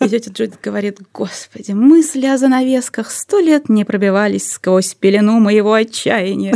И 0.00 0.08
тетя 0.08 0.30
Джудит 0.30 0.60
говорит, 0.62 0.98
господи, 1.12 1.72
мысли 1.72 2.26
о 2.26 2.36
занавесках 2.36 3.10
сто 3.10 3.38
лет 3.40 3.68
не 3.68 3.84
пробивались 3.84 4.52
сквозь 4.52 4.94
пелену 4.94 5.40
моего 5.40 5.72
отчаяния. 5.72 6.54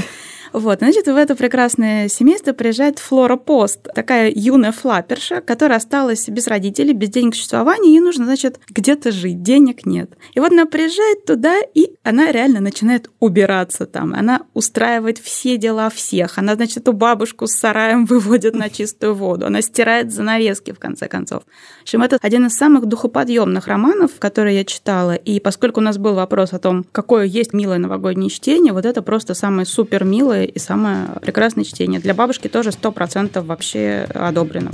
Вот, 0.52 0.78
значит, 0.80 1.06
в 1.06 1.16
это 1.16 1.36
прекрасное 1.36 2.08
семейство 2.08 2.52
приезжает 2.52 2.98
Флора 2.98 3.36
Пост, 3.36 3.88
такая 3.94 4.32
юная 4.34 4.72
флаперша, 4.72 5.40
которая 5.40 5.78
осталась 5.78 6.28
без 6.28 6.46
родителей, 6.46 6.92
без 6.92 7.10
денег 7.10 7.34
существования, 7.34 7.90
ей 7.90 8.00
нужно, 8.00 8.24
значит, 8.24 8.58
где-то 8.68 9.12
жить, 9.12 9.42
денег 9.42 9.86
нет. 9.86 10.10
И 10.34 10.40
вот 10.40 10.52
она 10.52 10.66
приезжает 10.66 11.24
туда, 11.24 11.56
и 11.74 11.92
она 12.02 12.32
реально 12.32 12.60
начинает 12.60 13.10
убираться 13.20 13.86
там. 13.86 14.14
Она 14.14 14.42
устраивает 14.54 15.18
все 15.18 15.56
дела 15.56 15.90
всех. 15.90 16.38
Она, 16.38 16.56
значит, 16.56 16.78
эту 16.78 16.92
бабушку 16.92 17.46
с 17.46 17.52
сараем 17.52 18.04
выводит 18.04 18.54
на 18.54 18.70
чистую 18.70 19.14
воду. 19.14 19.46
Она 19.46 19.62
стирает 19.62 20.12
занавески, 20.12 20.72
в 20.72 20.78
конце 20.78 21.08
концов. 21.08 21.42
В 21.78 21.82
общем, 21.82 22.02
это 22.02 22.18
один 22.20 22.46
из 22.46 22.56
самых 22.56 22.86
духоподъемных 22.86 23.66
романов, 23.66 24.12
которые 24.18 24.58
я 24.58 24.64
читала. 24.64 25.14
И 25.14 25.40
поскольку 25.40 25.80
у 25.80 25.82
нас 25.82 25.98
был 25.98 26.14
вопрос 26.14 26.52
о 26.52 26.58
том, 26.58 26.84
какое 26.90 27.24
есть 27.24 27.52
милое 27.52 27.78
новогоднее 27.78 28.30
чтение, 28.30 28.72
вот 28.72 28.86
это 28.86 29.02
просто 29.02 29.34
самое 29.34 29.66
супер 29.66 30.04
милое 30.04 30.39
и 30.44 30.58
самое 30.58 31.06
прекрасное 31.20 31.64
чтение. 31.64 32.00
Для 32.00 32.14
бабушки 32.14 32.48
тоже 32.48 32.70
100% 32.70 33.40
вообще 33.42 34.06
одобрено. 34.14 34.70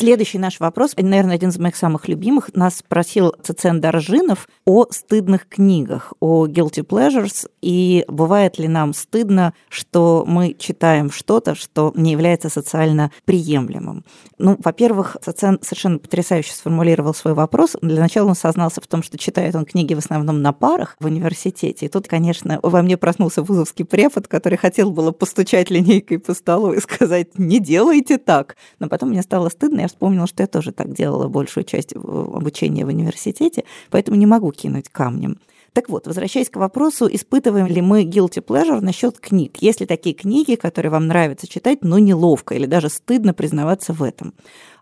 Следующий 0.00 0.38
наш 0.38 0.60
вопрос, 0.60 0.94
наверное, 0.96 1.34
один 1.34 1.50
из 1.50 1.58
моих 1.58 1.76
самых 1.76 2.08
любимых. 2.08 2.48
Нас 2.54 2.76
спросил 2.76 3.34
Цицен 3.42 3.82
Доржинов 3.82 4.48
о 4.64 4.86
стыдных 4.90 5.46
книгах, 5.46 6.14
о 6.20 6.46
guilty 6.46 6.82
pleasures, 6.82 7.46
и 7.60 8.06
бывает 8.08 8.58
ли 8.58 8.66
нам 8.66 8.94
стыдно, 8.94 9.52
что 9.68 10.24
мы 10.26 10.56
читаем 10.58 11.10
что-то, 11.10 11.54
что 11.54 11.92
не 11.94 12.12
является 12.12 12.48
социально 12.48 13.10
приемлемым. 13.26 14.06
Ну, 14.38 14.56
во-первых, 14.64 15.18
Цицен 15.22 15.58
совершенно 15.60 15.98
потрясающе 15.98 16.54
сформулировал 16.54 17.12
свой 17.12 17.34
вопрос. 17.34 17.76
Для 17.82 18.00
начала 18.00 18.28
он 18.28 18.36
сознался 18.36 18.80
в 18.80 18.86
том, 18.86 19.02
что 19.02 19.18
читает 19.18 19.54
он 19.54 19.66
книги 19.66 19.92
в 19.92 19.98
основном 19.98 20.40
на 20.40 20.54
парах 20.54 20.96
в 20.98 21.04
университете. 21.04 21.84
И 21.84 21.88
тут, 21.90 22.08
конечно, 22.08 22.58
во 22.62 22.80
мне 22.80 22.96
проснулся 22.96 23.42
вузовский 23.42 23.84
препод, 23.84 24.28
который 24.28 24.56
хотел 24.56 24.92
было 24.92 25.12
постучать 25.12 25.68
линейкой 25.68 26.20
по 26.20 26.32
столу 26.32 26.72
и 26.72 26.80
сказать 26.80 27.38
«не 27.38 27.60
делайте 27.60 28.16
так». 28.16 28.56
Но 28.78 28.88
потом 28.88 29.10
мне 29.10 29.20
стало 29.20 29.50
стыдно, 29.50 29.80
я 29.80 29.89
вспомнила, 29.90 30.26
что 30.26 30.42
я 30.42 30.46
тоже 30.46 30.72
так 30.72 30.92
делала 30.92 31.28
большую 31.28 31.64
часть 31.64 31.94
обучения 31.94 32.84
в 32.84 32.88
университете, 32.88 33.64
поэтому 33.90 34.16
не 34.16 34.26
могу 34.26 34.50
кинуть 34.52 34.88
камнем. 34.88 35.38
Так 35.72 35.88
вот, 35.88 36.06
возвращаясь 36.06 36.50
к 36.50 36.56
вопросу, 36.56 37.08
испытываем 37.10 37.66
ли 37.66 37.80
мы 37.80 38.02
guilty 38.04 38.44
pleasure 38.44 38.80
насчет 38.80 39.20
книг? 39.20 39.58
Есть 39.60 39.80
ли 39.80 39.86
такие 39.86 40.14
книги, 40.14 40.56
которые 40.56 40.90
вам 40.90 41.06
нравится 41.06 41.46
читать, 41.46 41.78
но 41.82 41.98
неловко 41.98 42.54
или 42.54 42.66
даже 42.66 42.88
стыдно 42.88 43.34
признаваться 43.34 43.92
в 43.92 44.02
этом? 44.02 44.34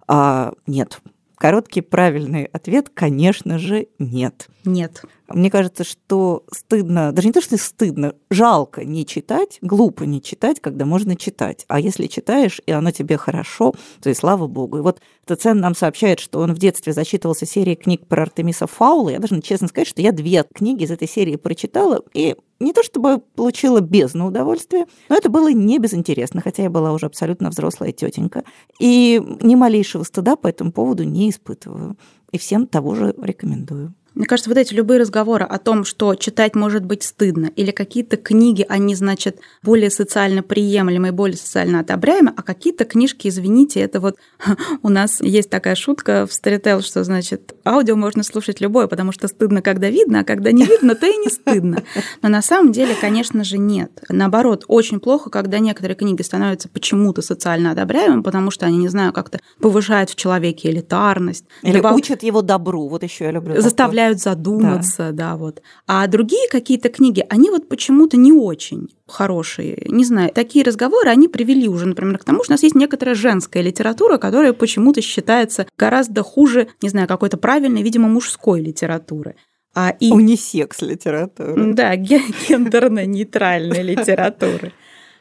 А, 0.06 0.52
нет. 0.66 1.00
Короткий 1.36 1.82
правильный 1.82 2.44
ответ, 2.44 2.90
конечно 2.92 3.58
же, 3.58 3.88
нет. 3.98 4.48
Нет. 4.64 5.04
Мне 5.28 5.50
кажется, 5.50 5.84
что 5.84 6.44
стыдно, 6.50 7.12
даже 7.12 7.28
не 7.28 7.32
то, 7.32 7.42
что 7.42 7.58
стыдно, 7.58 8.14
жалко 8.30 8.84
не 8.84 9.04
читать, 9.04 9.58
глупо 9.60 10.04
не 10.04 10.22
читать, 10.22 10.58
когда 10.60 10.86
можно 10.86 11.16
читать. 11.16 11.66
А 11.68 11.80
если 11.80 12.06
читаешь, 12.06 12.62
и 12.64 12.72
оно 12.72 12.92
тебе 12.92 13.18
хорошо, 13.18 13.74
то 14.00 14.08
и 14.08 14.14
слава 14.14 14.46
богу. 14.46 14.78
И 14.78 14.80
вот 14.80 15.02
Тецен 15.26 15.60
нам 15.60 15.74
сообщает, 15.74 16.18
что 16.18 16.40
он 16.40 16.54
в 16.54 16.58
детстве 16.58 16.94
зачитывался 16.94 17.44
серией 17.44 17.76
книг 17.76 18.06
про 18.06 18.22
Артемиса 18.22 18.66
Фаула. 18.66 19.10
Я 19.10 19.18
должна 19.18 19.42
честно 19.42 19.68
сказать, 19.68 19.88
что 19.88 20.00
я 20.00 20.12
две 20.12 20.44
книги 20.44 20.84
из 20.84 20.90
этой 20.90 21.06
серии 21.06 21.36
прочитала, 21.36 22.02
и 22.14 22.34
не 22.58 22.72
то 22.72 22.82
чтобы 22.82 23.18
получила 23.18 23.80
бездну 23.80 24.28
удовольствия, 24.28 24.86
но 25.10 25.16
это 25.16 25.28
было 25.28 25.52
не 25.52 25.78
безинтересно, 25.78 26.40
хотя 26.40 26.62
я 26.62 26.70
была 26.70 26.92
уже 26.92 27.04
абсолютно 27.04 27.50
взрослая 27.50 27.92
тетенька. 27.92 28.44
И 28.80 29.22
ни 29.42 29.54
малейшего 29.54 30.04
стыда 30.04 30.36
по 30.36 30.46
этому 30.46 30.72
поводу 30.72 31.04
не 31.04 31.28
испытываю. 31.28 31.98
И 32.32 32.38
всем 32.38 32.66
того 32.66 32.94
же 32.94 33.14
рекомендую. 33.20 33.94
Мне 34.18 34.26
кажется, 34.26 34.50
вот 34.50 34.58
эти 34.58 34.74
любые 34.74 34.98
разговоры 34.98 35.44
о 35.44 35.58
том, 35.58 35.84
что 35.84 36.16
читать 36.16 36.56
может 36.56 36.84
быть 36.84 37.04
стыдно, 37.04 37.52
или 37.54 37.70
какие-то 37.70 38.16
книги, 38.16 38.66
они, 38.68 38.96
значит, 38.96 39.38
более 39.62 39.90
социально 39.90 40.42
приемлемые, 40.42 41.12
более 41.12 41.36
социально 41.36 41.78
одобряемые, 41.78 42.34
а 42.36 42.42
какие-то 42.42 42.84
книжки, 42.84 43.28
извините, 43.28 43.78
это 43.78 44.00
вот 44.00 44.16
у 44.82 44.88
нас 44.88 45.20
есть 45.20 45.50
такая 45.50 45.76
шутка 45.76 46.26
в 46.26 46.30
Storytel, 46.30 46.82
что, 46.82 47.04
значит, 47.04 47.54
аудио 47.64 47.94
можно 47.94 48.24
слушать 48.24 48.60
любое, 48.60 48.88
потому 48.88 49.12
что 49.12 49.28
стыдно, 49.28 49.62
когда 49.62 49.88
видно, 49.88 50.20
а 50.20 50.24
когда 50.24 50.50
не 50.50 50.64
видно, 50.64 50.96
то 50.96 51.06
и 51.06 51.16
не 51.16 51.28
стыдно. 51.28 51.84
Но 52.20 52.28
на 52.28 52.42
самом 52.42 52.72
деле, 52.72 52.96
конечно 53.00 53.44
же, 53.44 53.56
нет. 53.56 54.02
Наоборот, 54.08 54.64
очень 54.66 54.98
плохо, 54.98 55.30
когда 55.30 55.60
некоторые 55.60 55.94
книги 55.94 56.22
становятся 56.22 56.68
почему-то 56.68 57.22
социально 57.22 57.70
одобряемыми, 57.70 58.22
потому 58.22 58.50
что 58.50 58.66
они, 58.66 58.78
не 58.78 58.88
знаю, 58.88 59.12
как-то 59.12 59.38
повышают 59.60 60.10
в 60.10 60.16
человеке 60.16 60.70
элитарность. 60.70 61.44
Или 61.62 61.74
добав... 61.74 61.94
учат 61.94 62.24
его 62.24 62.42
добру, 62.42 62.88
вот 62.88 63.04
еще 63.04 63.26
я 63.26 63.30
люблю. 63.30 63.60
Заставляют 63.60 64.07
заставляют 64.16 64.20
задуматься, 64.20 65.12
да. 65.12 65.30
да, 65.30 65.36
вот. 65.36 65.62
А 65.86 66.06
другие 66.06 66.48
какие-то 66.48 66.88
книги, 66.88 67.24
они 67.28 67.50
вот 67.50 67.68
почему-то 67.68 68.16
не 68.16 68.32
очень 68.32 68.88
хорошие. 69.06 69.84
Не 69.86 70.04
знаю, 70.04 70.30
такие 70.32 70.64
разговоры, 70.64 71.10
они 71.10 71.28
привели 71.28 71.68
уже, 71.68 71.86
например, 71.86 72.18
к 72.18 72.24
тому, 72.24 72.44
что 72.44 72.52
у 72.52 72.54
нас 72.54 72.62
есть 72.62 72.74
некоторая 72.74 73.14
женская 73.14 73.62
литература, 73.62 74.18
которая 74.18 74.52
почему-то 74.52 75.00
считается 75.02 75.66
гораздо 75.76 76.22
хуже, 76.22 76.68
не 76.82 76.88
знаю, 76.88 77.08
какой-то 77.08 77.36
правильной, 77.36 77.82
видимо, 77.82 78.08
мужской 78.08 78.60
литературы. 78.60 79.34
А 79.74 79.90
и... 79.90 80.10
Унисекс 80.10 80.82
литературы. 80.82 81.74
Да, 81.74 81.94
гендерно-нейтральной 81.96 83.82
литературы. 83.82 84.72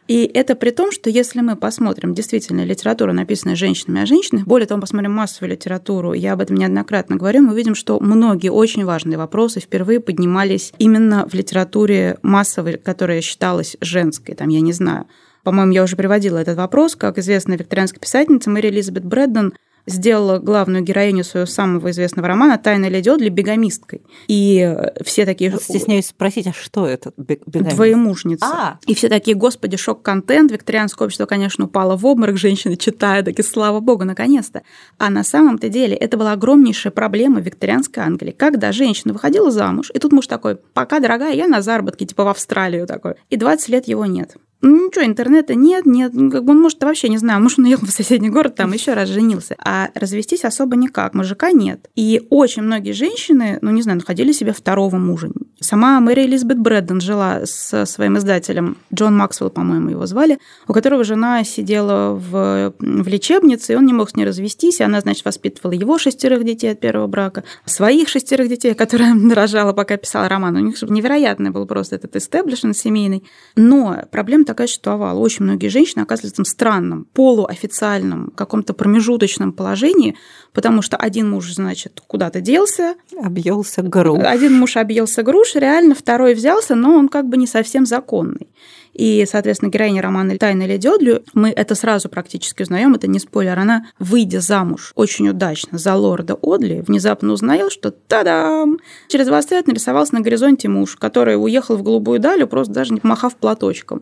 И 0.07 0.23
это 0.33 0.55
при 0.55 0.69
том, 0.69 0.91
что 0.91 1.09
если 1.09 1.41
мы 1.41 1.55
посмотрим 1.55 2.13
действительно 2.13 2.63
литературу, 2.63 3.13
написанную 3.13 3.57
женщинами 3.57 4.01
о 4.01 4.05
женщинах, 4.05 4.45
более 4.45 4.65
того, 4.65 4.79
посмотрим 4.79 5.11
массовую 5.11 5.51
литературу, 5.51 6.13
я 6.13 6.33
об 6.33 6.41
этом 6.41 6.55
неоднократно 6.55 7.17
говорю, 7.17 7.41
мы 7.41 7.51
увидим, 7.51 7.75
что 7.75 7.99
многие 7.99 8.49
очень 8.49 8.85
важные 8.85 9.17
вопросы 9.17 9.59
впервые 9.59 9.99
поднимались 9.99 10.71
именно 10.77 11.27
в 11.27 11.33
литературе 11.33 12.17
массовой, 12.21 12.77
которая 12.77 13.21
считалась 13.21 13.75
женской, 13.81 14.35
там, 14.35 14.47
я 14.49 14.61
не 14.61 14.71
знаю, 14.71 15.07
по-моему, 15.43 15.71
я 15.71 15.83
уже 15.83 15.95
приводила 15.95 16.37
этот 16.37 16.57
вопрос, 16.57 16.97
как 16.97 17.17
известная 17.17 17.57
викторианская 17.57 18.01
писательница 18.01 18.49
Мэри 18.49 18.67
Элизабет 18.67 19.05
Брэддон 19.05 19.53
сделала 19.87 20.37
главную 20.37 20.83
героиню 20.83 21.23
своего 21.23 21.47
самого 21.47 21.89
известного 21.91 22.27
романа 22.27 22.57
«Тайна 22.57 22.87
леди 22.89 23.09
Одли» 23.09 23.29
бегомисткой. 23.29 24.01
И 24.27 24.75
все 25.03 25.25
такие... 25.25 25.51
Стесняюсь 25.57 26.07
спросить, 26.07 26.47
а 26.47 26.53
что 26.53 26.85
это 26.85 27.11
бегомист? 27.17 27.75
Двоемужница. 27.75 28.45
А. 28.45 28.79
И 28.85 28.93
все 28.93 29.09
такие, 29.09 29.35
господи, 29.35 29.77
шок-контент, 29.77 30.51
викторианское 30.51 31.05
общество, 31.05 31.25
конечно, 31.25 31.65
упало 31.65 31.95
в 31.95 32.05
обморок, 32.05 32.37
женщины 32.47 32.75
читают, 32.75 33.25
такие, 33.25 33.43
слава 33.43 33.79
богу, 33.79 34.03
наконец-то. 34.03 34.61
А 34.97 35.09
на 35.09 35.23
самом-то 35.23 35.69
деле 35.69 35.95
это 35.95 36.17
была 36.17 36.33
огромнейшая 36.33 36.91
проблема 36.91 37.39
викторианской 37.39 38.03
Англии, 38.03 38.31
когда 38.31 38.71
женщина 38.71 39.13
выходила 39.13 39.51
замуж, 39.51 39.89
и 39.93 39.99
тут 39.99 40.11
муж 40.11 40.27
такой, 40.27 40.57
пока, 40.57 40.99
дорогая, 40.99 41.33
я 41.33 41.47
на 41.47 41.61
заработке, 41.61 42.05
типа 42.05 42.25
в 42.25 42.27
Австралию 42.27 42.85
такой. 42.85 43.15
И 43.29 43.37
20 43.37 43.69
лет 43.69 43.87
его 43.87 44.05
нет. 44.05 44.35
Ну, 44.61 44.87
ничего, 44.87 45.05
интернета 45.05 45.53
нет, 45.53 45.85
нет, 45.85 46.13
ну, 46.13 46.31
как 46.31 46.43
бы 46.43 46.51
он, 46.51 46.61
может, 46.61 46.83
вообще, 46.83 47.09
не 47.09 47.17
знаю, 47.17 47.41
может, 47.41 47.59
он 47.59 47.65
уехал 47.65 47.85
в 47.85 47.91
соседний 47.91 48.29
город, 48.29 48.55
там 48.55 48.73
еще 48.73 48.93
раз 48.93 49.09
женился. 49.09 49.55
А 49.63 49.89
развестись 49.93 50.45
особо 50.45 50.75
никак, 50.75 51.13
мужика 51.13 51.51
нет. 51.51 51.89
И 51.95 52.25
очень 52.31 52.63
многие 52.63 52.93
женщины, 52.93 53.59
ну, 53.61 53.69
не 53.69 53.83
знаю, 53.83 53.99
находили 53.99 54.31
себе 54.31 54.53
второго 54.53 54.97
мужа. 54.97 55.29
Сама 55.59 55.99
Мэри 55.99 56.27
Элизабет 56.27 56.59
Брэдден 56.59 57.01
жила 57.01 57.41
со 57.45 57.85
своим 57.85 58.17
издателем, 58.17 58.77
Джон 58.93 59.17
Максвелл, 59.17 59.49
по-моему, 59.49 59.89
его 59.89 60.05
звали, 60.05 60.37
у 60.67 60.73
которого 60.73 61.03
жена 61.03 61.43
сидела 61.43 62.13
в, 62.13 62.73
в 62.77 63.07
лечебнице, 63.07 63.73
и 63.73 63.75
он 63.75 63.87
не 63.87 63.93
мог 63.93 64.11
с 64.11 64.15
ней 64.15 64.25
развестись, 64.25 64.79
и 64.79 64.83
она, 64.83 65.01
значит, 65.01 65.25
воспитывала 65.25 65.71
его 65.71 65.97
шестерых 65.97 66.43
детей 66.45 66.73
от 66.73 66.79
первого 66.79 67.07
брака, 67.07 67.43
своих 67.65 68.07
шестерых 68.07 68.49
детей, 68.49 68.73
которые 68.75 69.13
рожала, 69.33 69.73
пока 69.73 69.97
писала 69.97 70.29
роман. 70.29 70.55
У 70.57 70.59
них 70.59 70.79
невероятный 70.83 71.49
был 71.49 71.65
просто 71.65 71.95
этот 71.95 72.15
истеблишмент 72.15 72.77
семейный. 72.77 73.23
Но 73.55 74.03
проблема 74.11 74.45
такая 74.45 74.67
существовала. 74.67 75.19
Очень 75.19 75.45
многие 75.45 75.69
женщины 75.69 76.03
оказывались 76.03 76.37
в 76.37 76.43
странном, 76.45 77.05
полуофициальном, 77.13 78.31
каком-то 78.35 78.75
промежуточном 78.75 79.53
положении, 79.53 80.15
потому 80.57 80.81
что 80.81 80.97
один 80.97 81.29
муж, 81.29 81.53
значит, 81.53 82.01
куда-то 82.07 82.41
делся. 82.41 82.95
Объелся 83.23 83.83
груш. 83.83 84.23
Один 84.23 84.57
муж 84.57 84.75
объелся 84.75 85.21
груш, 85.21 85.53
реально, 85.53 85.93
второй 85.93 86.33
взялся, 86.33 86.73
но 86.73 86.97
он 86.97 87.09
как 87.09 87.29
бы 87.29 87.37
не 87.37 87.45
совсем 87.45 87.85
законный. 87.85 88.47
И, 88.95 89.23
соответственно, 89.29 89.69
героиня 89.69 90.01
романа 90.01 90.35
«Тайна 90.39 90.65
леди 90.65 90.87
Одли», 90.87 91.21
мы 91.35 91.51
это 91.51 91.75
сразу 91.75 92.09
практически 92.09 92.63
узнаем, 92.63 92.95
это 92.95 93.05
не 93.05 93.19
спойлер, 93.19 93.59
она, 93.59 93.85
выйдя 93.99 94.39
замуж 94.39 94.93
очень 94.95 95.29
удачно 95.29 95.77
за 95.77 95.93
лорда 95.93 96.35
Одли, 96.41 96.81
внезапно 96.81 97.33
узнает, 97.33 97.71
что 97.71 97.91
та-дам! 97.91 98.79
Через 99.09 99.27
20 99.27 99.51
лет 99.51 99.67
нарисовался 99.67 100.15
на 100.15 100.21
горизонте 100.21 100.69
муж, 100.69 100.95
который 100.95 101.39
уехал 101.39 101.77
в 101.77 101.83
голубую 101.83 102.19
далю, 102.19 102.47
просто 102.47 102.73
даже 102.73 102.95
не 102.95 102.99
помахав 102.99 103.35
платочком. 103.35 104.01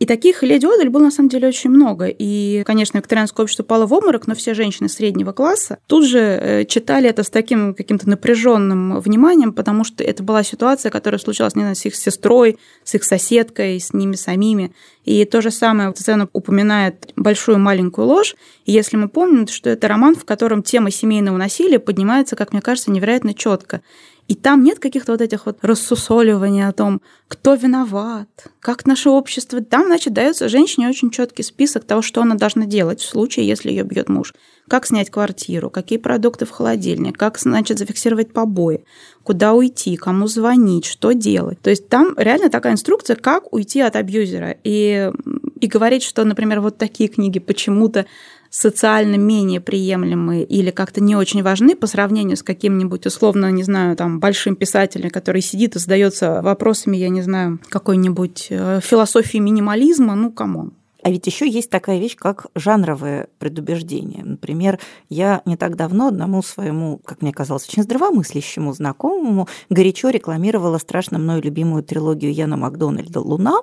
И 0.00 0.06
таких 0.06 0.42
леди 0.42 0.64
Одель 0.64 0.88
было 0.88 1.02
на 1.02 1.10
самом 1.10 1.28
деле 1.28 1.48
очень 1.48 1.68
много. 1.68 2.06
И, 2.06 2.62
конечно, 2.64 2.96
викторианское 2.96 3.44
общество 3.44 3.64
пало 3.64 3.84
в 3.84 3.92
обморок, 3.92 4.26
но 4.26 4.34
все 4.34 4.54
женщины 4.54 4.88
среднего 4.88 5.32
класса 5.32 5.78
тут 5.86 6.06
же 6.06 6.18
э, 6.18 6.64
читали 6.64 7.06
это 7.06 7.22
с 7.22 7.28
таким 7.28 7.74
каким-то 7.74 8.08
напряженным 8.08 8.98
вниманием, 8.98 9.52
потому 9.52 9.84
что 9.84 10.02
это 10.02 10.22
была 10.22 10.42
ситуация, 10.42 10.90
которая 10.90 11.18
случилась 11.18 11.54
не 11.54 11.60
знаю, 11.60 11.76
с 11.76 11.84
их 11.84 11.94
сестрой, 11.94 12.58
с 12.82 12.94
их 12.94 13.04
соседкой, 13.04 13.78
с 13.78 13.92
ними 13.92 14.14
самими. 14.14 14.72
И 15.04 15.22
то 15.26 15.42
же 15.42 15.50
самое 15.50 15.94
сцена 15.94 16.30
упоминает 16.32 17.12
большую 17.16 17.58
маленькую 17.58 18.06
ложь. 18.06 18.36
Если 18.64 18.96
мы 18.96 19.10
помним, 19.10 19.48
что 19.48 19.68
это 19.68 19.86
роман, 19.86 20.14
в 20.14 20.24
котором 20.24 20.62
тема 20.62 20.90
семейного 20.90 21.36
насилия 21.36 21.78
поднимается, 21.78 22.36
как 22.36 22.54
мне 22.54 22.62
кажется, 22.62 22.90
невероятно 22.90 23.34
четко. 23.34 23.82
И 24.30 24.36
там 24.36 24.62
нет 24.62 24.78
каких-то 24.78 25.10
вот 25.10 25.20
этих 25.22 25.46
вот 25.46 25.58
рассусоливаний 25.60 26.64
о 26.64 26.70
том, 26.70 27.02
кто 27.26 27.54
виноват, 27.54 28.28
как 28.60 28.86
наше 28.86 29.10
общество. 29.10 29.60
Там, 29.60 29.86
значит, 29.86 30.12
дается 30.12 30.48
женщине 30.48 30.88
очень 30.88 31.10
четкий 31.10 31.42
список 31.42 31.82
того, 31.82 32.00
что 32.00 32.22
она 32.22 32.36
должна 32.36 32.64
делать 32.64 33.00
в 33.00 33.08
случае, 33.08 33.48
если 33.48 33.70
ее 33.70 33.82
бьет 33.82 34.08
муж. 34.08 34.32
Как 34.68 34.86
снять 34.86 35.10
квартиру, 35.10 35.68
какие 35.68 35.98
продукты 35.98 36.46
в 36.46 36.50
холодильник, 36.50 37.18
как, 37.18 37.40
значит, 37.40 37.80
зафиксировать 37.80 38.32
побои, 38.32 38.84
куда 39.24 39.52
уйти, 39.52 39.96
кому 39.96 40.28
звонить, 40.28 40.84
что 40.84 41.10
делать. 41.10 41.60
То 41.60 41.70
есть 41.70 41.88
там 41.88 42.14
реально 42.16 42.50
такая 42.50 42.74
инструкция, 42.74 43.16
как 43.16 43.52
уйти 43.52 43.80
от 43.80 43.96
абьюзера. 43.96 44.56
И, 44.62 45.10
и 45.60 45.66
говорить, 45.66 46.02
что, 46.02 46.24
например, 46.24 46.60
вот 46.60 46.78
такие 46.78 47.08
книги 47.08 47.38
почему-то 47.38 48.06
социально 48.50 49.14
менее 49.14 49.60
приемлемы 49.60 50.42
или 50.42 50.70
как-то 50.70 51.00
не 51.00 51.14
очень 51.14 51.42
важны 51.42 51.76
по 51.76 51.86
сравнению 51.86 52.36
с 52.36 52.42
каким-нибудь 52.42 53.06
условно, 53.06 53.50
не 53.50 53.62
знаю, 53.62 53.96
там 53.96 54.18
большим 54.18 54.56
писателем, 54.56 55.10
который 55.10 55.40
сидит 55.40 55.76
и 55.76 55.78
задается 55.78 56.42
вопросами, 56.42 56.96
я 56.96 57.08
не 57.08 57.22
знаю, 57.22 57.60
какой-нибудь 57.68 58.48
э, 58.50 58.80
философии 58.82 59.38
минимализма, 59.38 60.16
ну, 60.16 60.32
come 60.32 60.55
on. 60.55 60.72
А 61.02 61.10
ведь 61.10 61.26
еще 61.26 61.48
есть 61.48 61.70
такая 61.70 61.98
вещь, 61.98 62.16
как 62.16 62.48
жанровое 62.54 63.28
предубеждение. 63.38 64.22
Например, 64.22 64.78
я 65.08 65.40
не 65.46 65.56
так 65.56 65.76
давно 65.76 66.08
одному 66.08 66.42
своему, 66.42 66.98
как 66.98 67.22
мне 67.22 67.32
казалось, 67.32 67.66
очень 67.68 67.84
здравомыслящему 67.84 68.72
знакомому 68.72 69.48
горячо 69.70 70.10
рекламировала 70.10 70.78
страшно 70.78 71.18
мною 71.18 71.42
любимую 71.42 71.82
трилогию 71.82 72.34
Яна 72.34 72.56
Макдональда 72.56 73.20
«Луна», 73.20 73.62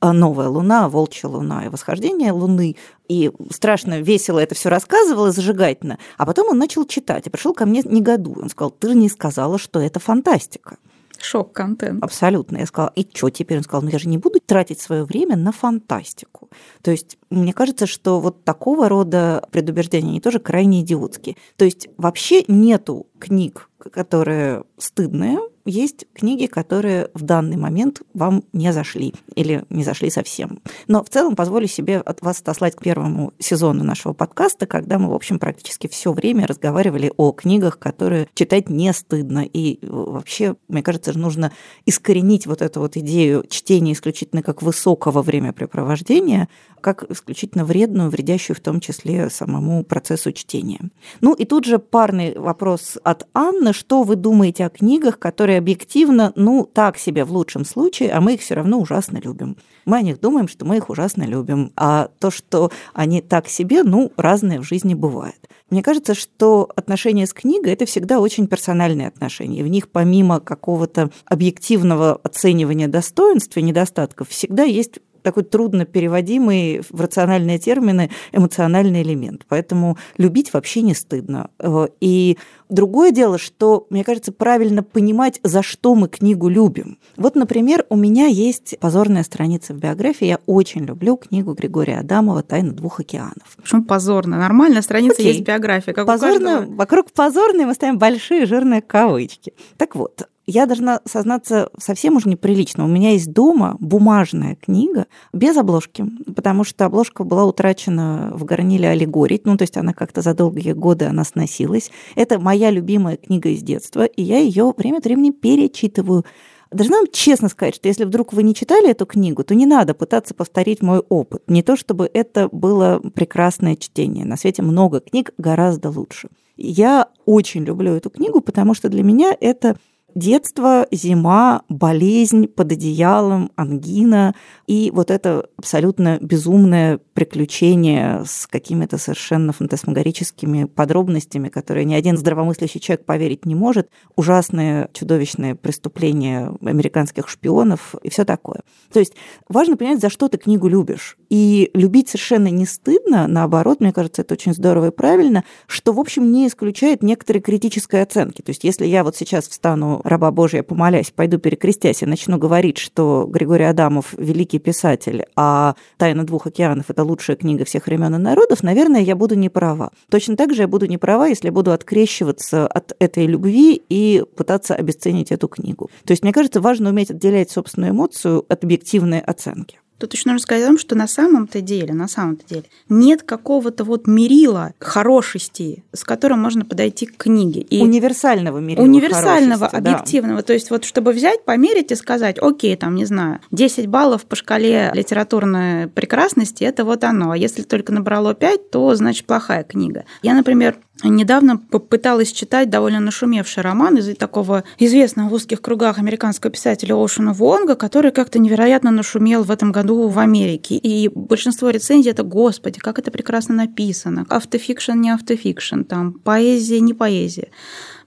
новая 0.00 0.48
луна, 0.48 0.88
волчья 0.88 1.28
луна 1.28 1.66
и 1.66 1.68
восхождение 1.68 2.32
луны. 2.32 2.76
И 3.08 3.30
страшно 3.50 4.00
весело 4.00 4.38
это 4.38 4.54
все 4.54 4.68
рассказывала, 4.68 5.32
зажигательно. 5.32 5.98
А 6.16 6.26
потом 6.26 6.48
он 6.48 6.58
начал 6.58 6.84
читать 6.84 7.26
и 7.26 7.30
пришел 7.30 7.54
ко 7.54 7.66
мне 7.66 7.82
негодуя. 7.84 8.42
Он 8.42 8.50
сказал, 8.50 8.70
ты 8.70 8.88
же 8.88 8.94
не 8.94 9.08
сказала, 9.08 9.58
что 9.58 9.80
это 9.80 9.98
фантастика. 9.98 10.78
Шок-контент. 11.20 12.02
Абсолютно. 12.02 12.58
Я 12.58 12.66
сказала, 12.66 12.92
и 12.94 13.06
что 13.12 13.28
теперь? 13.30 13.58
Он 13.58 13.64
сказал, 13.64 13.82
ну 13.82 13.90
я 13.90 13.98
же 13.98 14.08
не 14.08 14.18
буду 14.18 14.38
тратить 14.40 14.80
свое 14.80 15.04
время 15.04 15.36
на 15.36 15.50
фантастику. 15.50 16.48
То 16.82 16.92
есть 16.92 17.18
мне 17.28 17.52
кажется, 17.52 17.86
что 17.86 18.20
вот 18.20 18.44
такого 18.44 18.88
рода 18.88 19.46
предубеждения, 19.50 20.10
они 20.10 20.20
тоже 20.20 20.38
крайне 20.38 20.80
идиотские. 20.82 21.36
То 21.56 21.64
есть 21.64 21.88
вообще 21.96 22.44
нету 22.46 23.08
книг, 23.18 23.67
которые 23.78 24.64
стыдные, 24.76 25.38
есть 25.68 26.06
книги, 26.14 26.46
которые 26.46 27.10
в 27.12 27.22
данный 27.22 27.56
момент 27.56 28.00
вам 28.14 28.42
не 28.52 28.72
зашли 28.72 29.14
или 29.34 29.64
не 29.68 29.84
зашли 29.84 30.08
совсем. 30.08 30.60
Но 30.86 31.04
в 31.04 31.10
целом 31.10 31.36
позволю 31.36 31.66
себе 31.66 31.98
от 31.98 32.22
вас 32.22 32.40
отослать 32.40 32.74
к 32.74 32.82
первому 32.82 33.34
сезону 33.38 33.84
нашего 33.84 34.14
подкаста, 34.14 34.66
когда 34.66 34.98
мы, 34.98 35.10
в 35.10 35.14
общем, 35.14 35.38
практически 35.38 35.86
все 35.86 36.12
время 36.12 36.46
разговаривали 36.46 37.12
о 37.16 37.32
книгах, 37.32 37.78
которые 37.78 38.28
читать 38.34 38.70
не 38.70 38.92
стыдно. 38.94 39.40
И 39.40 39.78
вообще, 39.82 40.56
мне 40.68 40.82
кажется, 40.82 41.16
нужно 41.16 41.52
искоренить 41.84 42.46
вот 42.46 42.62
эту 42.62 42.80
вот 42.80 42.96
идею 42.96 43.44
чтения 43.48 43.92
исключительно 43.92 44.42
как 44.42 44.62
высокого 44.62 45.20
времяпрепровождения, 45.20 46.48
как 46.80 47.04
исключительно 47.10 47.64
вредную, 47.64 48.08
вредящую 48.08 48.56
в 48.56 48.60
том 48.60 48.80
числе 48.80 49.28
самому 49.28 49.84
процессу 49.84 50.32
чтения. 50.32 50.90
Ну 51.20 51.34
и 51.34 51.44
тут 51.44 51.66
же 51.66 51.78
парный 51.78 52.38
вопрос 52.38 52.96
от 53.04 53.26
Анны. 53.34 53.67
Что 53.72 54.02
вы 54.02 54.16
думаете 54.16 54.66
о 54.66 54.70
книгах, 54.70 55.18
которые 55.18 55.58
объективно, 55.58 56.32
ну, 56.36 56.68
так 56.70 56.98
себе 56.98 57.24
в 57.24 57.32
лучшем 57.32 57.64
случае, 57.64 58.10
а 58.12 58.20
мы 58.20 58.34
их 58.34 58.40
все 58.40 58.54
равно 58.54 58.78
ужасно 58.78 59.18
любим? 59.18 59.56
Мы 59.84 59.98
о 59.98 60.02
них 60.02 60.20
думаем, 60.20 60.48
что 60.48 60.64
мы 60.64 60.76
их 60.76 60.90
ужасно 60.90 61.22
любим. 61.22 61.72
А 61.76 62.10
то, 62.18 62.30
что 62.30 62.70
они 62.92 63.22
так 63.22 63.48
себе, 63.48 63.82
ну, 63.82 64.12
разное 64.16 64.60
в 64.60 64.64
жизни 64.64 64.94
бывает. 64.94 65.48
Мне 65.70 65.82
кажется, 65.82 66.14
что 66.14 66.68
отношения 66.76 67.26
с 67.26 67.32
книгой– 67.32 67.72
это 67.74 67.84
всегда 67.84 68.20
очень 68.20 68.46
персональные 68.46 69.08
отношения. 69.08 69.62
В 69.62 69.68
них 69.68 69.90
помимо 69.90 70.40
какого-то 70.40 71.10
объективного 71.26 72.14
оценивания 72.22 72.88
достоинств 72.88 73.56
и 73.56 73.62
недостатков 73.62 74.28
всегда 74.30 74.64
есть 74.64 75.00
такой 75.28 75.42
трудно 75.42 75.84
переводимый 75.84 76.80
в 76.88 77.00
рациональные 77.02 77.58
термины 77.58 78.10
эмоциональный 78.32 79.02
элемент. 79.02 79.44
Поэтому 79.46 79.98
любить 80.16 80.54
вообще 80.54 80.80
не 80.80 80.94
стыдно. 80.94 81.50
Э, 81.58 81.88
и 82.00 82.38
другое 82.70 83.10
дело, 83.10 83.36
что, 83.36 83.86
мне 83.90 84.04
кажется, 84.04 84.32
правильно 84.32 84.82
понимать, 84.82 85.38
за 85.42 85.62
что 85.62 85.94
мы 85.94 86.08
книгу 86.08 86.48
любим. 86.48 86.98
Вот, 87.18 87.34
например, 87.34 87.84
у 87.90 87.96
меня 87.96 88.24
есть 88.24 88.78
позорная 88.80 89.22
страница 89.22 89.74
в 89.74 89.76
биографии. 89.76 90.26
Я 90.26 90.38
очень 90.46 90.86
люблю 90.86 91.16
книгу 91.16 91.52
Григория 91.52 91.98
Адамова 91.98 92.42
«Тайна 92.42 92.72
двух 92.72 93.00
океанов». 93.00 93.58
Почему 93.60 93.84
позорно? 93.84 94.38
Нормальная 94.38 94.80
страница 94.80 95.16
Окей. 95.16 95.34
есть 95.34 95.44
биография. 95.44 95.92
Как 95.92 96.06
позорно, 96.06 96.66
вокруг 96.66 97.10
позорной 97.12 97.66
мы 97.66 97.74
ставим 97.74 97.98
большие 97.98 98.46
жирные 98.46 98.80
кавычки. 98.80 99.52
Так 99.76 99.94
вот, 99.94 100.26
я 100.48 100.64
должна 100.64 101.02
сознаться 101.04 101.68
совсем 101.78 102.16
уже 102.16 102.30
неприлично. 102.30 102.86
У 102.86 102.88
меня 102.88 103.10
есть 103.10 103.32
дома 103.32 103.76
бумажная 103.80 104.56
книга 104.56 105.06
без 105.34 105.54
обложки, 105.58 106.06
потому 106.34 106.64
что 106.64 106.86
обложка 106.86 107.22
была 107.22 107.44
утрачена 107.44 108.32
в 108.34 108.44
горниле 108.44 108.88
аллегорий, 108.88 109.42
ну, 109.44 109.58
то 109.58 109.62
есть 109.62 109.76
она 109.76 109.92
как-то 109.92 110.22
за 110.22 110.32
долгие 110.32 110.72
годы 110.72 111.04
она 111.04 111.24
сносилась. 111.24 111.90
Это 112.16 112.40
моя 112.40 112.70
любимая 112.70 113.18
книга 113.18 113.50
из 113.50 113.62
детства, 113.62 114.06
и 114.06 114.22
я 114.22 114.38
ее 114.38 114.72
время 114.74 114.98
от 114.98 115.04
времени 115.04 115.32
перечитываю. 115.32 116.24
Должна 116.70 116.96
вам 116.96 117.06
честно 117.12 117.50
сказать, 117.50 117.74
что 117.74 117.88
если 117.88 118.04
вдруг 118.04 118.32
вы 118.32 118.42
не 118.42 118.54
читали 118.54 118.90
эту 118.90 119.04
книгу, 119.04 119.44
то 119.44 119.54
не 119.54 119.66
надо 119.66 119.92
пытаться 119.92 120.34
повторить 120.34 120.80
мой 120.80 121.00
опыт. 121.10 121.42
Не 121.46 121.62
то, 121.62 121.76
чтобы 121.76 122.10
это 122.12 122.48
было 122.50 123.00
прекрасное 123.14 123.76
чтение. 123.76 124.24
На 124.24 124.38
свете 124.38 124.62
много 124.62 125.00
книг 125.00 125.32
гораздо 125.36 125.90
лучше. 125.90 126.30
Я 126.56 127.08
очень 127.24 127.64
люблю 127.64 127.92
эту 127.92 128.10
книгу, 128.10 128.40
потому 128.40 128.74
что 128.74 128.88
для 128.88 129.02
меня 129.02 129.36
это 129.40 129.76
Детство, 130.14 130.86
зима, 130.90 131.62
болезнь 131.68 132.48
под 132.48 132.72
одеялом, 132.72 133.52
ангина 133.56 134.34
и 134.66 134.90
вот 134.92 135.10
это 135.10 135.46
абсолютно 135.58 136.18
безумное 136.20 136.98
приключение 137.12 138.24
с 138.24 138.46
какими-то 138.46 138.96
совершенно 138.96 139.52
фантасмагорическими 139.52 140.64
подробностями, 140.64 141.50
которые 141.50 141.84
ни 141.84 141.94
один 141.94 142.16
здравомыслящий 142.16 142.80
человек 142.80 143.04
поверить 143.04 143.44
не 143.44 143.54
может, 143.54 143.90
ужасные 144.16 144.88
чудовищные 144.94 145.54
преступления 145.54 146.52
американских 146.62 147.28
шпионов 147.28 147.94
и 148.02 148.08
все 148.08 148.24
такое. 148.24 148.62
То 148.90 149.00
есть 149.00 149.12
важно 149.46 149.76
понять, 149.76 150.00
за 150.00 150.08
что 150.08 150.28
ты 150.28 150.38
книгу 150.38 150.68
любишь. 150.68 151.18
И 151.28 151.70
любить 151.74 152.08
совершенно 152.08 152.48
не 152.48 152.64
стыдно, 152.64 153.26
наоборот, 153.26 153.80
мне 153.80 153.92
кажется, 153.92 154.22
это 154.22 154.34
очень 154.34 154.54
здорово 154.54 154.86
и 154.86 154.90
правильно, 154.90 155.44
что, 155.66 155.92
в 155.92 156.00
общем, 156.00 156.32
не 156.32 156.46
исключает 156.46 157.02
некоторые 157.02 157.42
критической 157.42 158.02
оценки. 158.02 158.40
То 158.40 158.50
есть 158.50 158.64
если 158.64 158.86
я 158.86 159.04
вот 159.04 159.14
сейчас 159.14 159.46
встану 159.48 159.97
стану 159.98 160.02
раба 160.04 160.30
Божия, 160.30 160.62
помолясь, 160.62 161.10
пойду 161.10 161.38
перекрестясь 161.38 162.02
и 162.02 162.06
начну 162.06 162.38
говорить, 162.38 162.78
что 162.78 163.26
Григорий 163.28 163.64
Адамов 163.64 164.14
великий 164.16 164.58
писатель, 164.58 165.24
а 165.36 165.74
«Тайна 165.96 166.24
двух 166.24 166.46
океанов»— 166.46 166.86
это 166.88 167.04
лучшая 167.04 167.36
книга 167.36 167.64
всех 167.64 167.86
времен 167.86 168.14
и 168.14 168.18
народов, 168.18 168.62
наверное, 168.62 169.00
я 169.00 169.16
буду 169.16 169.34
не 169.34 169.48
права. 169.48 169.90
Точно 170.10 170.36
так 170.36 170.54
же 170.54 170.62
я 170.62 170.68
буду 170.68 170.86
не 170.86 170.98
права, 170.98 171.28
если 171.28 171.50
буду 171.50 171.72
открещиваться 171.72 172.66
от 172.66 172.92
этой 172.98 173.26
любви 173.26 173.80
и 173.88 174.24
пытаться 174.36 174.74
обесценить 174.74 175.32
эту 175.32 175.48
книгу. 175.48 175.90
То 176.04 176.12
есть, 176.12 176.22
мне 176.22 176.32
кажется, 176.32 176.60
важно 176.60 176.90
уметь 176.90 177.10
отделять 177.10 177.50
собственную 177.50 177.92
эмоцию 177.92 178.44
от 178.48 178.64
объективной 178.64 179.20
оценки. 179.20 179.78
Тут 179.98 180.14
еще 180.14 180.28
нужно 180.28 180.40
сказать 180.40 180.64
о 180.64 180.68
том, 180.68 180.78
что 180.78 180.94
на 180.94 181.08
самом-то 181.08 181.60
деле, 181.60 181.92
на 181.92 182.08
самом-то 182.08 182.46
деле, 182.46 182.64
нет 182.88 183.22
какого-то 183.22 183.84
вот 183.84 184.06
мерила 184.06 184.72
хорошести, 184.78 185.84
с 185.92 186.04
которым 186.04 186.40
можно 186.40 186.64
подойти 186.64 187.06
к 187.06 187.16
книге. 187.16 187.62
И 187.62 187.80
универсального 187.82 188.58
мерила 188.58 188.84
Универсального, 188.84 189.66
объективного. 189.66 190.36
Да. 190.36 190.42
То 190.42 190.52
есть 190.52 190.70
вот 190.70 190.84
чтобы 190.84 191.12
взять, 191.12 191.44
померить 191.44 191.90
и 191.90 191.96
сказать, 191.96 192.38
окей, 192.38 192.76
там, 192.76 192.94
не 192.94 193.04
знаю, 193.04 193.40
10 193.50 193.86
баллов 193.88 194.24
по 194.24 194.36
шкале 194.36 194.90
литературной 194.94 195.88
прекрасности, 195.88 196.64
это 196.64 196.84
вот 196.84 197.04
оно. 197.04 197.32
А 197.32 197.36
если 197.36 197.62
только 197.62 197.92
набрало 197.92 198.34
5, 198.34 198.70
то, 198.70 198.94
значит, 198.94 199.26
плохая 199.26 199.64
книга. 199.64 200.04
Я, 200.22 200.34
например, 200.34 200.78
Недавно 201.04 201.58
попыталась 201.58 202.32
читать 202.32 202.70
довольно 202.70 202.98
нашумевший 202.98 203.62
роман 203.62 203.98
из 203.98 204.16
такого 204.16 204.64
известного 204.78 205.28
в 205.28 205.32
узких 205.32 205.60
кругах 205.60 205.98
американского 205.98 206.50
писателя 206.50 206.94
Оушена 206.94 207.32
Вонга, 207.32 207.76
который 207.76 208.10
как-то 208.10 208.40
невероятно 208.40 208.90
нашумел 208.90 209.44
в 209.44 209.50
этом 209.50 209.70
году 209.70 210.08
в 210.08 210.18
Америке. 210.18 210.74
И 210.74 211.08
большинство 211.08 211.70
рецензий 211.70 212.10
это 212.10 212.24
«Господи, 212.24 212.80
как 212.80 212.98
это 212.98 213.12
прекрасно 213.12 213.54
написано!» 213.54 214.26
Автофикшн, 214.28 214.92
не 214.92 215.10
автофикшн, 215.10 215.82
там, 215.82 216.14
поэзия, 216.14 216.80
не 216.80 216.94
поэзия 216.94 217.48